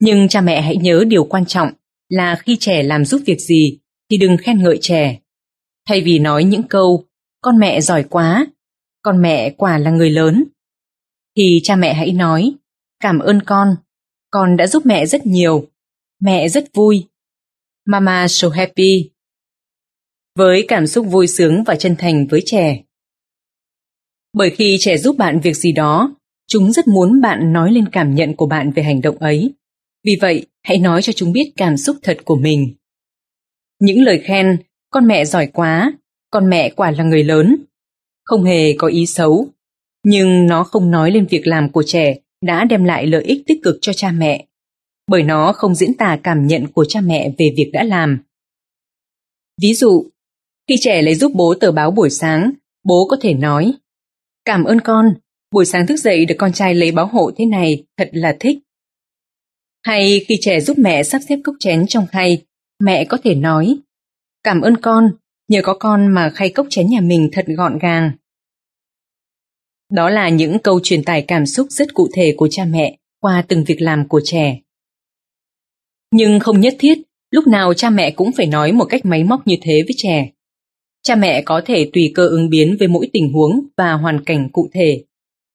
Nhưng 0.00 0.28
cha 0.28 0.40
mẹ 0.40 0.60
hãy 0.60 0.76
nhớ 0.76 1.04
điều 1.08 1.24
quan 1.24 1.46
trọng 1.46 1.70
là 2.08 2.36
khi 2.36 2.56
trẻ 2.60 2.82
làm 2.82 3.04
giúp 3.04 3.22
việc 3.26 3.40
gì 3.40 3.78
thì 4.10 4.16
đừng 4.16 4.36
khen 4.36 4.62
ngợi 4.62 4.78
trẻ. 4.80 5.18
Thay 5.88 6.00
vì 6.00 6.18
nói 6.18 6.44
những 6.44 6.62
câu 6.62 7.04
con 7.40 7.58
mẹ 7.58 7.80
giỏi 7.80 8.04
quá, 8.10 8.46
con 9.02 9.22
mẹ 9.22 9.50
quả 9.50 9.78
là 9.78 9.90
người 9.90 10.10
lớn, 10.10 10.44
thì 11.36 11.60
cha 11.62 11.76
mẹ 11.76 11.94
hãy 11.94 12.12
nói 12.12 12.54
cảm 13.00 13.18
ơn 13.18 13.42
con, 13.42 13.76
con 14.30 14.56
đã 14.56 14.66
giúp 14.66 14.86
mẹ 14.86 15.06
rất 15.06 15.26
nhiều, 15.26 15.68
mẹ 16.20 16.48
rất 16.48 16.64
vui. 16.74 17.06
Mama 17.86 18.28
so 18.28 18.48
happy. 18.48 19.10
Với 20.38 20.64
cảm 20.68 20.86
xúc 20.86 21.06
vui 21.10 21.26
sướng 21.26 21.64
và 21.66 21.76
chân 21.76 21.96
thành 21.98 22.26
với 22.26 22.42
trẻ. 22.44 22.80
Bởi 24.32 24.50
khi 24.50 24.76
trẻ 24.80 24.98
giúp 24.98 25.16
bạn 25.16 25.40
việc 25.40 25.56
gì 25.56 25.72
đó, 25.72 26.16
chúng 26.48 26.72
rất 26.72 26.88
muốn 26.88 27.20
bạn 27.20 27.52
nói 27.52 27.72
lên 27.72 27.88
cảm 27.92 28.14
nhận 28.14 28.36
của 28.36 28.46
bạn 28.46 28.70
về 28.70 28.82
hành 28.82 29.00
động 29.00 29.18
ấy. 29.18 29.54
Vì 30.04 30.16
vậy, 30.20 30.46
hãy 30.62 30.78
nói 30.78 31.02
cho 31.02 31.12
chúng 31.12 31.32
biết 31.32 31.52
cảm 31.56 31.76
xúc 31.76 31.96
thật 32.02 32.18
của 32.24 32.36
mình. 32.36 32.74
Những 33.80 34.02
lời 34.02 34.22
khen, 34.24 34.56
con 34.90 35.06
mẹ 35.06 35.24
giỏi 35.24 35.46
quá, 35.46 35.92
con 36.30 36.50
mẹ 36.50 36.70
quả 36.70 36.90
là 36.90 37.04
người 37.04 37.24
lớn, 37.24 37.56
không 38.24 38.44
hề 38.44 38.72
có 38.72 38.88
ý 38.88 39.06
xấu, 39.06 39.48
nhưng 40.04 40.46
nó 40.46 40.64
không 40.64 40.90
nói 40.90 41.10
lên 41.10 41.26
việc 41.30 41.46
làm 41.46 41.72
của 41.72 41.82
trẻ 41.82 42.16
đã 42.42 42.64
đem 42.64 42.84
lại 42.84 43.06
lợi 43.06 43.22
ích 43.22 43.42
tích 43.46 43.60
cực 43.62 43.78
cho 43.80 43.92
cha 43.92 44.10
mẹ, 44.10 44.46
bởi 45.06 45.22
nó 45.22 45.52
không 45.52 45.74
diễn 45.74 45.94
tả 45.94 46.18
cảm 46.22 46.46
nhận 46.46 46.66
của 46.66 46.84
cha 46.84 47.00
mẹ 47.00 47.30
về 47.38 47.50
việc 47.56 47.70
đã 47.72 47.84
làm. 47.84 48.18
Ví 49.62 49.74
dụ, 49.74 50.10
khi 50.68 50.76
trẻ 50.80 51.02
lấy 51.02 51.14
giúp 51.14 51.32
bố 51.34 51.54
tờ 51.60 51.72
báo 51.72 51.90
buổi 51.90 52.10
sáng, 52.10 52.52
bố 52.84 53.06
có 53.10 53.16
thể 53.20 53.34
nói 53.34 53.72
Cảm 54.44 54.64
ơn 54.64 54.80
con, 54.80 55.14
buổi 55.52 55.64
sáng 55.64 55.86
thức 55.86 55.96
dậy 55.96 56.24
được 56.24 56.34
con 56.38 56.52
trai 56.52 56.74
lấy 56.74 56.92
báo 56.92 57.06
hộ 57.06 57.30
thế 57.36 57.46
này, 57.46 57.84
thật 57.96 58.10
là 58.12 58.36
thích. 58.40 58.58
Hay 59.82 60.24
khi 60.28 60.38
trẻ 60.40 60.60
giúp 60.60 60.78
mẹ 60.78 61.02
sắp 61.02 61.20
xếp 61.28 61.38
cốc 61.44 61.54
chén 61.58 61.86
trong 61.86 62.06
khay, 62.06 62.42
mẹ 62.82 63.04
có 63.04 63.18
thể 63.24 63.34
nói 63.34 63.78
Cảm 64.42 64.60
ơn 64.60 64.76
con, 64.76 65.10
nhờ 65.48 65.60
có 65.64 65.76
con 65.80 66.06
mà 66.06 66.30
khay 66.30 66.50
cốc 66.50 66.66
chén 66.70 66.86
nhà 66.90 67.00
mình 67.00 67.28
thật 67.32 67.44
gọn 67.48 67.78
gàng. 67.78 68.10
Đó 69.92 70.10
là 70.10 70.28
những 70.28 70.58
câu 70.58 70.80
truyền 70.82 71.04
tải 71.04 71.24
cảm 71.28 71.46
xúc 71.46 71.66
rất 71.70 71.94
cụ 71.94 72.08
thể 72.14 72.34
của 72.36 72.48
cha 72.50 72.64
mẹ 72.64 72.98
qua 73.20 73.44
từng 73.48 73.64
việc 73.64 73.80
làm 73.80 74.08
của 74.08 74.20
trẻ. 74.24 74.58
Nhưng 76.12 76.40
không 76.40 76.60
nhất 76.60 76.76
thiết, 76.78 76.98
lúc 77.30 77.46
nào 77.46 77.74
cha 77.74 77.90
mẹ 77.90 78.10
cũng 78.10 78.30
phải 78.36 78.46
nói 78.46 78.72
một 78.72 78.84
cách 78.84 79.04
máy 79.04 79.24
móc 79.24 79.46
như 79.46 79.56
thế 79.62 79.82
với 79.86 79.94
trẻ. 79.96 80.30
Cha 81.02 81.16
mẹ 81.16 81.42
có 81.42 81.62
thể 81.66 81.90
tùy 81.92 82.12
cơ 82.14 82.26
ứng 82.26 82.48
biến 82.48 82.76
với 82.78 82.88
mỗi 82.88 83.10
tình 83.12 83.32
huống 83.32 83.66
và 83.76 83.92
hoàn 83.92 84.24
cảnh 84.24 84.48
cụ 84.52 84.68
thể. 84.72 85.04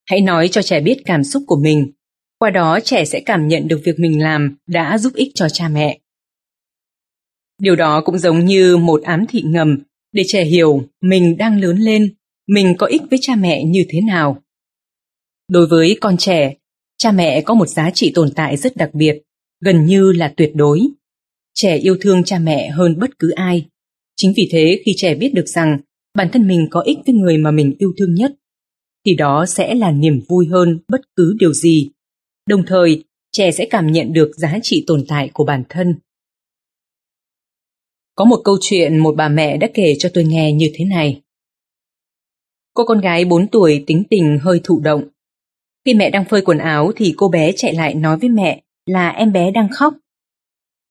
Hãy 0.05 0.21
nói 0.21 0.47
cho 0.47 0.61
trẻ 0.61 0.81
biết 0.81 0.97
cảm 1.05 1.23
xúc 1.23 1.43
của 1.47 1.59
mình, 1.63 1.91
qua 2.39 2.49
đó 2.49 2.79
trẻ 2.83 3.05
sẽ 3.05 3.21
cảm 3.25 3.47
nhận 3.47 3.67
được 3.67 3.81
việc 3.83 3.99
mình 3.99 4.21
làm 4.21 4.57
đã 4.67 4.97
giúp 4.97 5.13
ích 5.15 5.31
cho 5.35 5.49
cha 5.49 5.67
mẹ. 5.67 5.99
Điều 7.61 7.75
đó 7.75 8.01
cũng 8.05 8.17
giống 8.17 8.45
như 8.45 8.77
một 8.77 9.03
ám 9.03 9.25
thị 9.29 9.41
ngầm 9.45 9.77
để 10.11 10.23
trẻ 10.27 10.43
hiểu 10.43 10.83
mình 11.01 11.37
đang 11.37 11.61
lớn 11.61 11.77
lên, 11.77 12.13
mình 12.47 12.75
có 12.77 12.87
ích 12.87 13.01
với 13.09 13.19
cha 13.21 13.35
mẹ 13.35 13.63
như 13.63 13.85
thế 13.89 14.01
nào. 14.01 14.41
Đối 15.49 15.67
với 15.67 15.97
con 16.01 16.17
trẻ, 16.17 16.53
cha 16.97 17.11
mẹ 17.11 17.41
có 17.41 17.53
một 17.53 17.65
giá 17.65 17.89
trị 17.89 18.11
tồn 18.15 18.29
tại 18.35 18.57
rất 18.57 18.77
đặc 18.77 18.89
biệt, 18.93 19.21
gần 19.61 19.85
như 19.85 20.11
là 20.11 20.33
tuyệt 20.37 20.51
đối. 20.55 20.81
Trẻ 21.53 21.77
yêu 21.77 21.97
thương 22.01 22.23
cha 22.23 22.39
mẹ 22.39 22.69
hơn 22.69 22.99
bất 22.99 23.19
cứ 23.19 23.29
ai. 23.29 23.65
Chính 24.23 24.33
vì 24.35 24.49
thế 24.51 24.81
khi 24.85 24.93
trẻ 24.97 25.15
biết 25.15 25.33
được 25.33 25.47
rằng 25.47 25.77
bản 26.13 26.29
thân 26.33 26.47
mình 26.47 26.67
có 26.71 26.81
ích 26.81 26.97
với 27.05 27.15
người 27.15 27.37
mà 27.37 27.51
mình 27.51 27.73
yêu 27.79 27.93
thương 27.97 28.13
nhất, 28.13 28.31
thì 29.05 29.15
đó 29.15 29.45
sẽ 29.45 29.73
là 29.73 29.91
niềm 29.91 30.21
vui 30.29 30.47
hơn 30.47 30.79
bất 30.87 31.01
cứ 31.15 31.35
điều 31.39 31.53
gì. 31.53 31.89
Đồng 32.47 32.63
thời, 32.67 33.03
trẻ 33.31 33.51
sẽ 33.51 33.65
cảm 33.69 33.91
nhận 33.91 34.13
được 34.13 34.31
giá 34.37 34.59
trị 34.63 34.83
tồn 34.87 35.03
tại 35.07 35.29
của 35.33 35.45
bản 35.45 35.63
thân. 35.69 35.95
Có 38.15 38.25
một 38.25 38.41
câu 38.43 38.57
chuyện 38.61 38.97
một 38.97 39.15
bà 39.17 39.29
mẹ 39.29 39.57
đã 39.57 39.67
kể 39.73 39.95
cho 39.99 40.09
tôi 40.13 40.23
nghe 40.23 40.51
như 40.51 40.71
thế 40.73 40.85
này. 40.85 41.21
Cô 42.73 42.85
con 42.85 43.01
gái 43.01 43.25
4 43.25 43.47
tuổi 43.47 43.83
tính 43.87 44.03
tình 44.09 44.39
hơi 44.41 44.61
thụ 44.63 44.79
động. 44.79 45.03
Khi 45.85 45.93
mẹ 45.93 46.09
đang 46.09 46.25
phơi 46.29 46.41
quần 46.41 46.57
áo 46.57 46.91
thì 46.95 47.13
cô 47.17 47.29
bé 47.29 47.51
chạy 47.55 47.73
lại 47.73 47.93
nói 47.93 48.17
với 48.17 48.29
mẹ 48.29 48.63
là 48.85 49.09
em 49.09 49.33
bé 49.33 49.51
đang 49.51 49.67
khóc. 49.71 49.93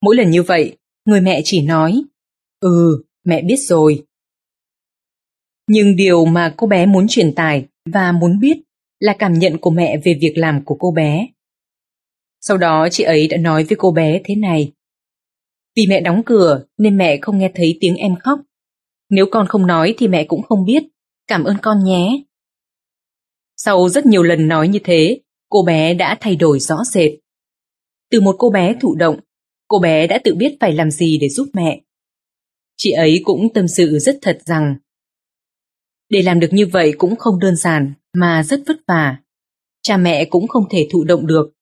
Mỗi 0.02 0.16
lần 0.16 0.30
như 0.30 0.42
vậy, 0.42 0.76
người 1.04 1.20
mẹ 1.20 1.40
chỉ 1.44 1.62
nói, 1.62 2.02
ừ, 2.60 3.02
mẹ 3.24 3.42
biết 3.42 3.56
rồi. 3.56 4.04
Nhưng 5.68 5.96
điều 5.96 6.24
mà 6.24 6.54
cô 6.56 6.66
bé 6.66 6.86
muốn 6.86 7.06
truyền 7.08 7.34
tải 7.34 7.66
và 7.92 8.12
muốn 8.12 8.38
biết 8.40 8.56
là 9.00 9.16
cảm 9.18 9.32
nhận 9.32 9.58
của 9.58 9.70
mẹ 9.70 10.00
về 10.04 10.18
việc 10.20 10.32
làm 10.36 10.64
của 10.64 10.76
cô 10.80 10.90
bé. 10.90 11.28
Sau 12.40 12.56
đó 12.56 12.88
chị 12.90 13.04
ấy 13.04 13.28
đã 13.28 13.36
nói 13.36 13.64
với 13.64 13.76
cô 13.78 13.92
bé 13.92 14.20
thế 14.24 14.34
này. 14.34 14.72
Vì 15.76 15.86
mẹ 15.88 16.00
đóng 16.00 16.22
cửa 16.26 16.64
nên 16.78 16.96
mẹ 16.96 17.18
không 17.22 17.38
nghe 17.38 17.50
thấy 17.54 17.78
tiếng 17.80 17.96
em 17.96 18.16
khóc. 18.16 18.40
Nếu 19.10 19.26
con 19.30 19.46
không 19.46 19.66
nói 19.66 19.94
thì 19.98 20.08
mẹ 20.08 20.24
cũng 20.24 20.42
không 20.42 20.64
biết. 20.64 20.82
Cảm 21.26 21.44
ơn 21.44 21.56
con 21.62 21.84
nhé. 21.84 22.22
Sau 23.56 23.88
rất 23.88 24.06
nhiều 24.06 24.22
lần 24.22 24.48
nói 24.48 24.68
như 24.68 24.78
thế, 24.84 25.20
cô 25.48 25.62
bé 25.62 25.94
đã 25.94 26.18
thay 26.20 26.36
đổi 26.36 26.60
rõ 26.60 26.76
rệt. 26.84 27.12
Từ 28.10 28.20
một 28.20 28.36
cô 28.38 28.50
bé 28.50 28.74
thụ 28.80 28.94
động, 28.94 29.20
cô 29.68 29.78
bé 29.78 30.06
đã 30.06 30.18
tự 30.24 30.34
biết 30.34 30.56
phải 30.60 30.72
làm 30.72 30.90
gì 30.90 31.18
để 31.20 31.28
giúp 31.28 31.48
mẹ. 31.52 31.80
Chị 32.76 32.90
ấy 32.90 33.20
cũng 33.24 33.52
tâm 33.54 33.68
sự 33.68 33.98
rất 33.98 34.18
thật 34.22 34.38
rằng 34.46 34.76
để 36.08 36.22
làm 36.22 36.40
được 36.40 36.52
như 36.52 36.66
vậy 36.66 36.92
cũng 36.98 37.16
không 37.16 37.38
đơn 37.38 37.56
giản 37.56 37.92
mà 38.12 38.42
rất 38.42 38.60
vất 38.66 38.76
vả. 38.86 39.16
Cha 39.82 39.96
mẹ 39.96 40.24
cũng 40.24 40.48
không 40.48 40.64
thể 40.70 40.88
thụ 40.92 41.04
động 41.04 41.26
được. 41.26 41.52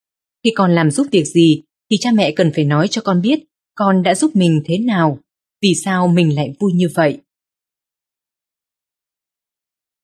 Khi 0.44 0.52
con 0.54 0.74
làm 0.74 0.90
giúp 0.90 1.06
việc 1.10 1.24
gì 1.24 1.62
thì 1.90 1.96
cha 2.00 2.10
mẹ 2.14 2.32
cần 2.36 2.52
phải 2.54 2.64
nói 2.64 2.88
cho 2.88 3.02
con 3.04 3.20
biết 3.20 3.38
con 3.74 4.02
đã 4.02 4.14
giúp 4.14 4.36
mình 4.36 4.62
thế 4.64 4.78
nào, 4.78 5.18
vì 5.62 5.74
sao 5.74 6.08
mình 6.08 6.34
lại 6.34 6.54
vui 6.60 6.72
như 6.72 6.88
vậy. 6.94 7.18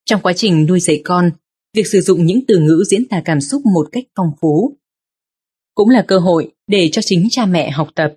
Trong 0.04 0.22
quá 0.22 0.32
trình 0.32 0.66
nuôi 0.66 0.80
dạy 0.80 1.00
con, 1.04 1.30
việc 1.74 1.86
sử 1.86 2.00
dụng 2.00 2.26
những 2.26 2.40
từ 2.48 2.58
ngữ 2.58 2.84
diễn 2.86 3.08
tả 3.08 3.22
cảm 3.24 3.40
xúc 3.40 3.66
một 3.66 3.88
cách 3.92 4.04
phong 4.16 4.30
phú 4.40 4.76
cũng 5.74 5.88
là 5.88 6.04
cơ 6.08 6.18
hội 6.18 6.52
để 6.66 6.88
cho 6.92 7.02
chính 7.02 7.26
cha 7.30 7.46
mẹ 7.46 7.70
học 7.70 7.88
tập. 7.94 8.14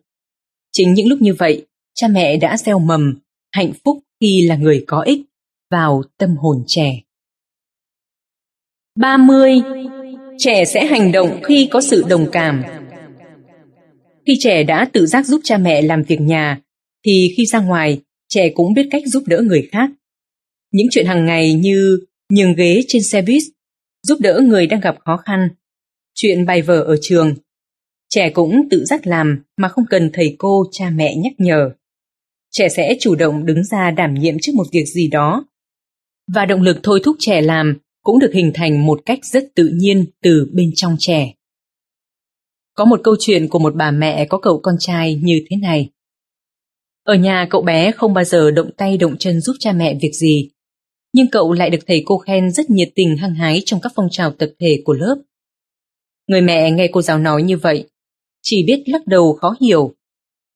Chính 0.72 0.94
những 0.94 1.08
lúc 1.08 1.22
như 1.22 1.34
vậy, 1.34 1.66
cha 2.02 2.08
mẹ 2.08 2.38
đã 2.38 2.58
gieo 2.58 2.80
mầm 2.80 3.20
hạnh 3.52 3.72
phúc 3.86 4.00
khi 4.22 4.42
là 4.48 4.56
người 4.56 4.84
có 4.88 5.02
ích 5.02 5.22
vào 5.72 6.04
tâm 6.18 6.36
hồn 6.38 6.64
trẻ. 6.68 7.02
30. 8.96 9.62
Trẻ 10.38 10.66
sẽ 10.66 10.86
hành 10.86 11.12
động 11.12 11.42
khi 11.44 11.68
có 11.72 11.82
sự 11.82 12.04
đồng 12.10 12.30
cảm. 12.32 12.64
Khi 14.26 14.38
trẻ 14.40 14.64
đã 14.64 14.90
tự 14.94 15.06
giác 15.06 15.26
giúp 15.26 15.42
cha 15.44 15.58
mẹ 15.58 15.82
làm 15.82 16.04
việc 16.04 16.22
nhà, 16.22 16.62
thì 17.06 17.34
khi 17.38 17.46
ra 17.46 17.60
ngoài, 17.60 18.02
trẻ 18.28 18.50
cũng 18.50 18.74
biết 18.74 18.88
cách 18.92 19.04
giúp 19.06 19.24
đỡ 19.28 19.42
người 19.42 19.70
khác. 19.72 19.90
Những 20.72 20.88
chuyện 20.92 21.06
hàng 21.06 21.26
ngày 21.26 21.54
như 21.54 22.00
nhường 22.30 22.56
ghế 22.56 22.82
trên 22.88 23.04
xe 23.04 23.22
buýt, 23.22 23.44
giúp 24.08 24.18
đỡ 24.22 24.42
người 24.44 24.68
đang 24.68 24.80
gặp 24.80 24.96
khó 25.06 25.18
khăn, 25.18 25.50
chuyện 26.14 26.46
bài 26.46 26.62
vở 26.62 26.82
ở 26.82 26.98
trường. 27.02 27.36
Trẻ 28.10 28.30
cũng 28.30 28.68
tự 28.72 28.86
giác 28.86 29.08
làm 29.08 29.44
mà 29.58 29.68
không 29.68 29.86
cần 29.90 30.10
thầy 30.14 30.36
cô, 30.38 30.66
cha 30.72 30.90
mẹ 30.90 31.16
nhắc 31.16 31.34
nhở. 31.38 31.72
Trẻ 32.52 32.70
sẽ 32.70 32.98
chủ 33.00 33.16
động 33.16 33.46
đứng 33.46 33.64
ra 33.64 33.92
đảm 33.92 34.14
nhiệm 34.14 34.36
trước 34.42 34.52
một 34.56 34.68
việc 34.72 34.86
gì 34.86 35.08
đó. 35.08 35.46
Và 36.34 36.46
động 36.46 36.62
lực 36.62 36.80
thôi 36.84 37.02
thúc 37.04 37.16
trẻ 37.20 37.42
làm 37.42 37.78
cũng 38.04 38.20
được 38.20 38.32
hình 38.34 38.52
thành 38.54 38.86
một 38.86 39.02
cách 39.06 39.20
rất 39.26 39.44
tự 39.56 39.72
nhiên 39.74 40.06
từ 40.22 40.52
bên 40.54 40.72
trong 40.76 40.96
trẻ. 41.00 41.34
Có 42.76 42.86
một 42.86 43.02
câu 43.04 43.16
chuyện 43.20 43.48
của 43.48 43.60
một 43.60 43.76
bà 43.76 43.92
mẹ 43.92 44.26
có 44.26 44.38
cậu 44.38 44.60
con 44.64 44.76
trai 44.80 45.16
như 45.16 45.42
thế 45.50 45.58
này. 45.58 45.90
Ở 47.04 47.16
nhà 47.16 47.48
cậu 47.50 47.62
bé 47.62 47.92
không 47.92 48.14
bao 48.14 48.24
giờ 48.24 48.52
động 48.52 48.70
tay 48.78 48.98
động 48.98 49.18
chân 49.18 49.42
giúp 49.42 49.56
cha 49.60 49.72
mẹ 49.72 49.98
việc 50.02 50.12
gì, 50.14 50.50
nhưng 51.14 51.28
cậu 51.32 51.54
lại 51.54 51.70
được 51.70 51.80
thầy 51.88 52.04
cô 52.06 52.18
khen 52.18 52.52
rất 52.52 52.70
nhiệt 52.70 52.90
tình 52.96 53.18
hăng 53.18 53.36
hái 53.36 53.62
trong 53.66 53.82
các 53.82 53.92
phong 53.96 54.08
trào 54.12 54.32
tập 54.32 54.50
thể 54.60 54.82
của 54.86 54.94
lớp. 54.94 55.16
Người 56.28 56.42
mẹ 56.42 56.72
nghe 56.72 56.88
cô 56.92 57.02
giáo 57.02 57.20
nói 57.20 57.44
như 57.44 57.58
vậy, 57.58 57.90
chỉ 58.42 58.64
biết 58.68 58.84
lắc 58.86 59.08
đầu 59.08 59.34
khó 59.34 59.56
hiểu. 59.62 59.96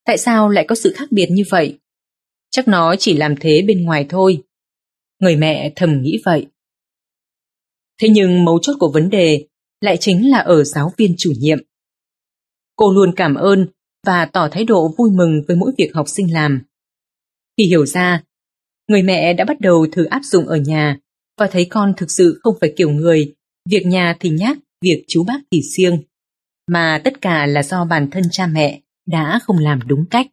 Tại 0.06 0.18
sao 0.18 0.50
lại 0.50 0.66
có 0.68 0.76
sự 0.76 0.94
khác 0.96 1.12
biệt 1.12 1.28
như 1.32 1.44
vậy? 1.50 1.78
Chắc 2.56 2.68
nó 2.68 2.96
chỉ 3.00 3.18
làm 3.18 3.36
thế 3.40 3.62
bên 3.68 3.84
ngoài 3.84 4.06
thôi. 4.10 4.44
Người 5.20 5.36
mẹ 5.36 5.74
thầm 5.76 6.02
nghĩ 6.02 6.22
vậy. 6.26 6.48
Thế 8.02 8.10
nhưng 8.10 8.46
mấu 8.46 8.60
chốt 8.62 8.74
của 8.80 8.92
vấn 8.94 9.10
đề 9.10 9.48
lại 9.82 9.98
chính 9.98 10.32
là 10.32 10.38
ở 10.38 10.64
giáo 10.64 10.92
viên 10.98 11.16
chủ 11.18 11.32
nhiệm. 11.38 11.58
Cô 12.76 12.94
luôn 12.94 13.14
cảm 13.16 13.36
ơn 13.36 13.68
và 14.06 14.26
tỏ 14.26 14.48
thái 14.52 14.64
độ 14.64 14.96
vui 14.98 15.12
mừng 15.12 15.42
với 15.48 15.58
mỗi 15.58 15.72
việc 15.78 15.92
học 15.94 16.10
sinh 16.10 16.34
làm. 16.34 16.62
Khi 17.58 17.66
hiểu 17.66 17.86
ra, 17.86 18.24
người 18.88 19.02
mẹ 19.02 19.34
đã 19.34 19.46
bắt 19.46 19.60
đầu 19.60 19.88
thử 19.92 20.06
áp 20.06 20.22
dụng 20.24 20.48
ở 20.48 20.58
nhà 20.58 20.98
và 21.38 21.48
thấy 21.52 21.66
con 21.66 21.94
thực 21.98 22.12
sự 22.12 22.40
không 22.44 22.56
phải 22.62 22.74
kiểu 22.78 22.90
người, 22.90 23.36
việc 23.70 23.86
nhà 23.86 24.18
thì 24.20 24.30
nhác, 24.30 24.58
việc 24.82 25.06
chú 25.08 25.24
bác 25.24 25.40
thì 25.52 25.62
siêng, 25.76 26.04
mà 26.68 27.02
tất 27.04 27.22
cả 27.22 27.46
là 27.46 27.64
do 27.64 27.86
bản 27.86 28.10
thân 28.12 28.24
cha 28.32 28.48
mẹ 28.48 28.82
đã 29.06 29.40
không 29.44 29.58
làm 29.58 29.80
đúng 29.88 30.06
cách. 30.10 30.28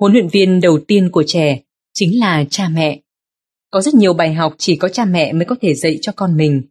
Huấn 0.00 0.12
luyện 0.12 0.28
viên 0.28 0.60
đầu 0.60 0.78
tiên 0.88 1.10
của 1.10 1.24
trẻ 1.26 1.60
chính 1.92 2.20
là 2.20 2.44
cha 2.50 2.68
mẹ. 2.68 3.00
Có 3.70 3.80
rất 3.80 3.94
nhiều 3.94 4.12
bài 4.14 4.34
học 4.34 4.54
chỉ 4.58 4.76
có 4.76 4.88
cha 4.88 5.04
mẹ 5.04 5.32
mới 5.32 5.44
có 5.44 5.56
thể 5.60 5.74
dạy 5.74 5.98
cho 6.02 6.12
con 6.16 6.36
mình. 6.36 6.62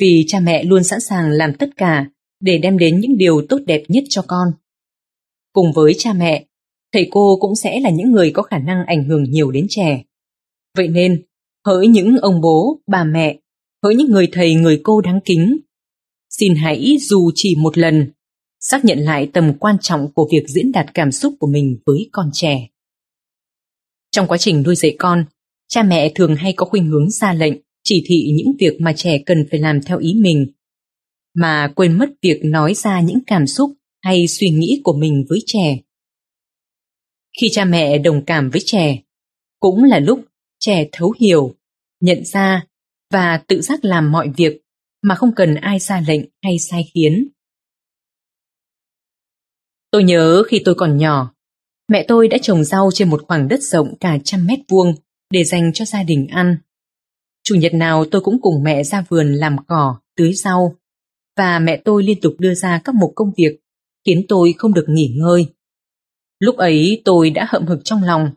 Vì 0.00 0.24
cha 0.28 0.40
mẹ 0.40 0.64
luôn 0.64 0.84
sẵn 0.84 1.00
sàng 1.00 1.30
làm 1.30 1.54
tất 1.54 1.70
cả 1.76 2.06
để 2.40 2.58
đem 2.58 2.78
đến 2.78 3.00
những 3.00 3.16
điều 3.16 3.46
tốt 3.48 3.58
đẹp 3.66 3.82
nhất 3.88 4.04
cho 4.08 4.22
con. 4.28 4.48
Cùng 5.52 5.72
với 5.74 5.94
cha 5.98 6.12
mẹ, 6.12 6.44
thầy 6.92 7.08
cô 7.10 7.36
cũng 7.40 7.56
sẽ 7.56 7.80
là 7.80 7.90
những 7.90 8.12
người 8.12 8.30
có 8.30 8.42
khả 8.42 8.58
năng 8.58 8.86
ảnh 8.86 9.04
hưởng 9.04 9.22
nhiều 9.22 9.50
đến 9.50 9.66
trẻ. 9.68 10.02
Vậy 10.76 10.88
nên, 10.88 11.22
hỡi 11.66 11.86
những 11.86 12.16
ông 12.18 12.40
bố, 12.40 12.80
bà 12.86 13.04
mẹ, 13.04 13.38
hỡi 13.82 13.94
những 13.94 14.10
người 14.10 14.28
thầy 14.32 14.54
người 14.54 14.80
cô 14.82 15.00
đáng 15.00 15.20
kính, 15.24 15.56
xin 16.30 16.54
hãy 16.54 16.96
dù 17.00 17.30
chỉ 17.34 17.56
một 17.58 17.78
lần 17.78 18.10
xác 18.70 18.84
nhận 18.84 18.98
lại 18.98 19.30
tầm 19.32 19.58
quan 19.58 19.76
trọng 19.80 20.12
của 20.12 20.28
việc 20.32 20.48
diễn 20.48 20.72
đạt 20.72 20.94
cảm 20.94 21.12
xúc 21.12 21.34
của 21.38 21.46
mình 21.46 21.78
với 21.86 22.08
con 22.12 22.30
trẻ. 22.32 22.68
Trong 24.10 24.26
quá 24.26 24.38
trình 24.38 24.62
nuôi 24.62 24.76
dạy 24.76 24.96
con, 24.98 25.24
cha 25.68 25.82
mẹ 25.82 26.12
thường 26.14 26.36
hay 26.36 26.52
có 26.56 26.66
khuynh 26.66 26.86
hướng 26.86 27.10
ra 27.10 27.32
lệnh, 27.32 27.54
chỉ 27.82 28.04
thị 28.06 28.32
những 28.36 28.56
việc 28.58 28.80
mà 28.80 28.92
trẻ 28.96 29.18
cần 29.26 29.46
phải 29.50 29.60
làm 29.60 29.82
theo 29.82 29.98
ý 29.98 30.14
mình, 30.14 30.46
mà 31.34 31.72
quên 31.76 31.98
mất 31.98 32.08
việc 32.22 32.40
nói 32.44 32.74
ra 32.74 33.00
những 33.00 33.18
cảm 33.26 33.46
xúc 33.46 33.70
hay 34.02 34.28
suy 34.28 34.50
nghĩ 34.50 34.80
của 34.84 34.96
mình 34.98 35.24
với 35.28 35.38
trẻ. 35.46 35.78
Khi 37.40 37.48
cha 37.52 37.64
mẹ 37.64 37.98
đồng 37.98 38.24
cảm 38.24 38.50
với 38.50 38.60
trẻ, 38.64 38.98
cũng 39.60 39.84
là 39.84 39.98
lúc 39.98 40.24
trẻ 40.60 40.88
thấu 40.92 41.14
hiểu, 41.20 41.54
nhận 42.00 42.24
ra 42.24 42.66
và 43.12 43.42
tự 43.46 43.60
giác 43.60 43.84
làm 43.84 44.12
mọi 44.12 44.30
việc 44.36 44.60
mà 45.02 45.14
không 45.14 45.34
cần 45.36 45.54
ai 45.54 45.78
ra 45.78 46.04
lệnh 46.06 46.20
hay 46.42 46.58
sai 46.58 46.90
khiến. 46.94 47.28
Tôi 49.94 50.04
nhớ 50.04 50.42
khi 50.48 50.62
tôi 50.64 50.74
còn 50.74 50.96
nhỏ, 50.96 51.34
mẹ 51.88 52.04
tôi 52.08 52.28
đã 52.28 52.38
trồng 52.42 52.64
rau 52.64 52.90
trên 52.94 53.10
một 53.10 53.22
khoảng 53.28 53.48
đất 53.48 53.62
rộng 53.62 53.94
cả 54.00 54.18
trăm 54.24 54.46
mét 54.46 54.58
vuông 54.68 54.94
để 55.30 55.44
dành 55.44 55.72
cho 55.74 55.84
gia 55.84 56.02
đình 56.02 56.26
ăn. 56.30 56.56
Chủ 57.44 57.54
nhật 57.54 57.74
nào 57.74 58.04
tôi 58.04 58.20
cũng 58.20 58.40
cùng 58.40 58.62
mẹ 58.62 58.84
ra 58.84 59.04
vườn 59.08 59.34
làm 59.34 59.56
cỏ, 59.66 59.96
tưới 60.16 60.32
rau, 60.32 60.76
và 61.36 61.58
mẹ 61.58 61.76
tôi 61.84 62.02
liên 62.02 62.20
tục 62.20 62.34
đưa 62.38 62.54
ra 62.54 62.80
các 62.84 62.94
mục 62.94 63.12
công 63.14 63.32
việc, 63.36 63.60
khiến 64.06 64.24
tôi 64.28 64.54
không 64.58 64.74
được 64.74 64.84
nghỉ 64.88 65.14
ngơi. 65.16 65.46
Lúc 66.38 66.56
ấy 66.56 67.02
tôi 67.04 67.30
đã 67.30 67.46
hậm 67.48 67.66
hực 67.66 67.80
trong 67.84 68.02
lòng. 68.02 68.30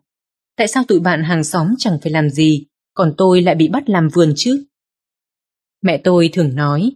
Tại 0.57 0.67
sao 0.67 0.83
tụi 0.87 0.99
bạn 0.99 1.23
hàng 1.23 1.43
xóm 1.43 1.67
chẳng 1.77 1.97
phải 2.01 2.11
làm 2.11 2.29
gì, 2.29 2.65
còn 2.93 3.13
tôi 3.17 3.41
lại 3.41 3.55
bị 3.55 3.67
bắt 3.67 3.89
làm 3.89 4.09
vườn 4.09 4.33
chứ? 4.35 4.65
Mẹ 5.81 6.01
tôi 6.03 6.29
thường 6.33 6.55
nói, 6.55 6.91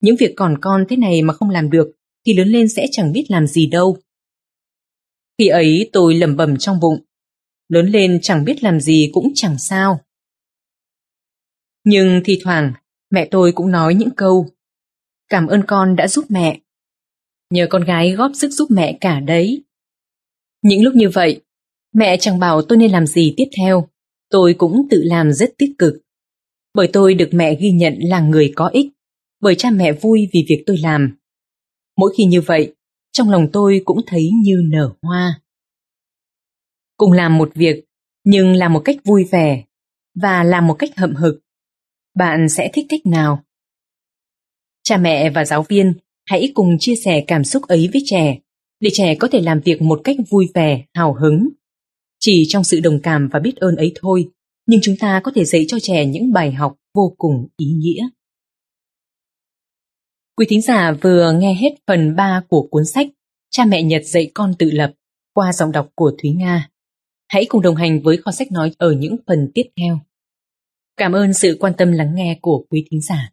những 0.00 0.16
việc 0.16 0.32
còn 0.36 0.58
con 0.60 0.84
thế 0.88 0.96
này 0.96 1.22
mà 1.22 1.34
không 1.34 1.50
làm 1.50 1.70
được 1.70 1.96
thì 2.26 2.34
lớn 2.34 2.48
lên 2.48 2.68
sẽ 2.68 2.86
chẳng 2.92 3.12
biết 3.12 3.24
làm 3.28 3.46
gì 3.46 3.66
đâu. 3.66 3.96
Khi 5.38 5.48
ấy 5.48 5.90
tôi 5.92 6.14
lẩm 6.14 6.36
bẩm 6.36 6.56
trong 6.56 6.80
bụng, 6.80 7.04
lớn 7.68 7.86
lên 7.86 8.18
chẳng 8.22 8.44
biết 8.44 8.62
làm 8.62 8.80
gì 8.80 9.10
cũng 9.12 9.32
chẳng 9.34 9.58
sao. 9.58 10.00
Nhưng 11.84 12.20
thi 12.24 12.40
thoảng 12.44 12.72
mẹ 13.10 13.28
tôi 13.30 13.52
cũng 13.52 13.70
nói 13.70 13.94
những 13.94 14.10
câu 14.16 14.48
Cảm 15.28 15.46
ơn 15.46 15.62
con 15.66 15.96
đã 15.96 16.08
giúp 16.08 16.24
mẹ. 16.28 16.60
Nhờ 17.50 17.66
con 17.70 17.84
gái 17.84 18.12
góp 18.12 18.30
sức 18.34 18.50
giúp 18.50 18.70
mẹ 18.70 18.98
cả 19.00 19.20
đấy. 19.20 19.62
Những 20.62 20.82
lúc 20.82 20.94
như 20.94 21.08
vậy, 21.08 21.40
mẹ 21.94 22.16
chẳng 22.20 22.38
bảo 22.38 22.62
tôi 22.62 22.78
nên 22.78 22.90
làm 22.90 23.06
gì 23.06 23.34
tiếp 23.36 23.44
theo, 23.56 23.88
tôi 24.30 24.54
cũng 24.58 24.86
tự 24.90 25.02
làm 25.04 25.32
rất 25.32 25.54
tích 25.58 25.70
cực. 25.78 25.94
Bởi 26.74 26.88
tôi 26.92 27.14
được 27.14 27.28
mẹ 27.32 27.54
ghi 27.54 27.70
nhận 27.70 27.94
là 27.98 28.20
người 28.20 28.52
có 28.56 28.68
ích, 28.68 28.86
bởi 29.40 29.54
cha 29.54 29.70
mẹ 29.70 29.92
vui 29.92 30.28
vì 30.32 30.44
việc 30.48 30.62
tôi 30.66 30.78
làm. 30.78 31.16
Mỗi 31.96 32.14
khi 32.16 32.24
như 32.24 32.40
vậy, 32.40 32.74
trong 33.12 33.30
lòng 33.30 33.48
tôi 33.52 33.80
cũng 33.84 34.00
thấy 34.06 34.30
như 34.42 34.62
nở 34.70 34.92
hoa. 35.02 35.40
Cùng 36.96 37.12
làm 37.12 37.38
một 37.38 37.50
việc, 37.54 37.84
nhưng 38.24 38.54
làm 38.54 38.72
một 38.72 38.82
cách 38.84 38.96
vui 39.04 39.24
vẻ 39.24 39.64
và 40.14 40.44
làm 40.44 40.66
một 40.66 40.74
cách 40.74 40.90
hậm 40.96 41.14
hực. 41.14 41.40
Bạn 42.14 42.48
sẽ 42.48 42.70
thích 42.72 42.86
cách 42.88 43.06
nào? 43.06 43.42
Cha 44.82 44.96
mẹ 44.96 45.30
và 45.30 45.44
giáo 45.44 45.62
viên 45.62 45.92
hãy 46.26 46.52
cùng 46.54 46.76
chia 46.80 46.94
sẻ 47.04 47.24
cảm 47.26 47.44
xúc 47.44 47.62
ấy 47.62 47.88
với 47.92 48.02
trẻ, 48.04 48.38
để 48.80 48.90
trẻ 48.92 49.14
có 49.14 49.28
thể 49.32 49.40
làm 49.40 49.60
việc 49.60 49.82
một 49.82 50.00
cách 50.04 50.16
vui 50.30 50.48
vẻ, 50.54 50.84
hào 50.94 51.14
hứng. 51.14 51.48
Chỉ 52.20 52.44
trong 52.48 52.64
sự 52.64 52.80
đồng 52.80 53.00
cảm 53.02 53.28
và 53.32 53.40
biết 53.40 53.56
ơn 53.56 53.76
ấy 53.76 53.92
thôi, 54.00 54.28
nhưng 54.66 54.80
chúng 54.82 54.96
ta 55.00 55.20
có 55.24 55.32
thể 55.34 55.44
dạy 55.44 55.64
cho 55.68 55.78
trẻ 55.82 56.06
những 56.06 56.32
bài 56.32 56.52
học 56.52 56.76
vô 56.94 57.14
cùng 57.18 57.48
ý 57.56 57.66
nghĩa. 57.66 58.08
Quý 60.38 60.46
thính 60.48 60.62
giả 60.62 60.92
vừa 61.02 61.32
nghe 61.32 61.54
hết 61.54 61.68
phần 61.86 62.16
3 62.16 62.40
của 62.48 62.68
cuốn 62.70 62.84
sách 62.84 63.06
Cha 63.50 63.64
mẹ 63.64 63.82
Nhật 63.82 64.02
dạy 64.04 64.30
con 64.34 64.54
tự 64.54 64.70
lập 64.70 64.92
qua 65.34 65.52
giọng 65.52 65.72
đọc 65.72 65.88
của 65.94 66.12
Thúy 66.22 66.30
Nga. 66.30 66.68
Hãy 67.28 67.46
cùng 67.48 67.62
đồng 67.62 67.76
hành 67.76 68.02
với 68.02 68.16
kho 68.16 68.30
sách 68.30 68.52
nói 68.52 68.72
ở 68.78 68.92
những 68.92 69.16
phần 69.26 69.50
tiếp 69.54 69.62
theo. 69.76 69.98
Cảm 70.96 71.12
ơn 71.12 71.32
sự 71.32 71.56
quan 71.60 71.72
tâm 71.78 71.92
lắng 71.92 72.14
nghe 72.14 72.38
của 72.42 72.64
quý 72.70 72.86
thính 72.90 73.00
giả. 73.00 73.30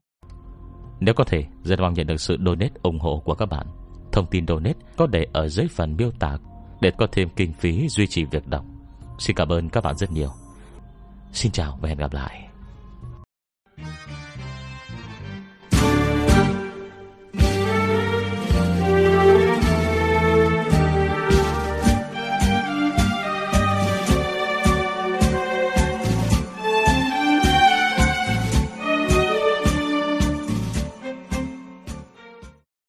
Nếu 0.99 1.13
có 1.13 1.23
thể, 1.23 1.43
rất 1.63 1.79
mong 1.79 1.93
nhận 1.93 2.07
được 2.07 2.21
sự 2.21 2.37
donate 2.45 2.73
ủng 2.83 2.99
hộ 2.99 3.21
của 3.25 3.35
các 3.35 3.45
bạn. 3.45 3.67
Thông 4.11 4.25
tin 4.31 4.47
donate 4.47 4.79
có 4.97 5.07
để 5.07 5.25
ở 5.33 5.47
dưới 5.47 5.67
phần 5.67 5.97
miêu 5.97 6.11
tả 6.19 6.37
để 6.81 6.91
có 6.97 7.07
thêm 7.11 7.29
kinh 7.35 7.53
phí 7.53 7.87
duy 7.89 8.07
trì 8.07 8.23
việc 8.25 8.47
đọc. 8.47 8.65
Xin 9.19 9.35
cảm 9.35 9.49
ơn 9.49 9.69
các 9.69 9.83
bạn 9.83 9.97
rất 9.97 10.11
nhiều. 10.11 10.29
Xin 11.33 11.51
chào 11.51 11.79
và 11.81 11.89
hẹn 11.89 11.97
gặp 11.97 12.13
lại. 12.13 12.49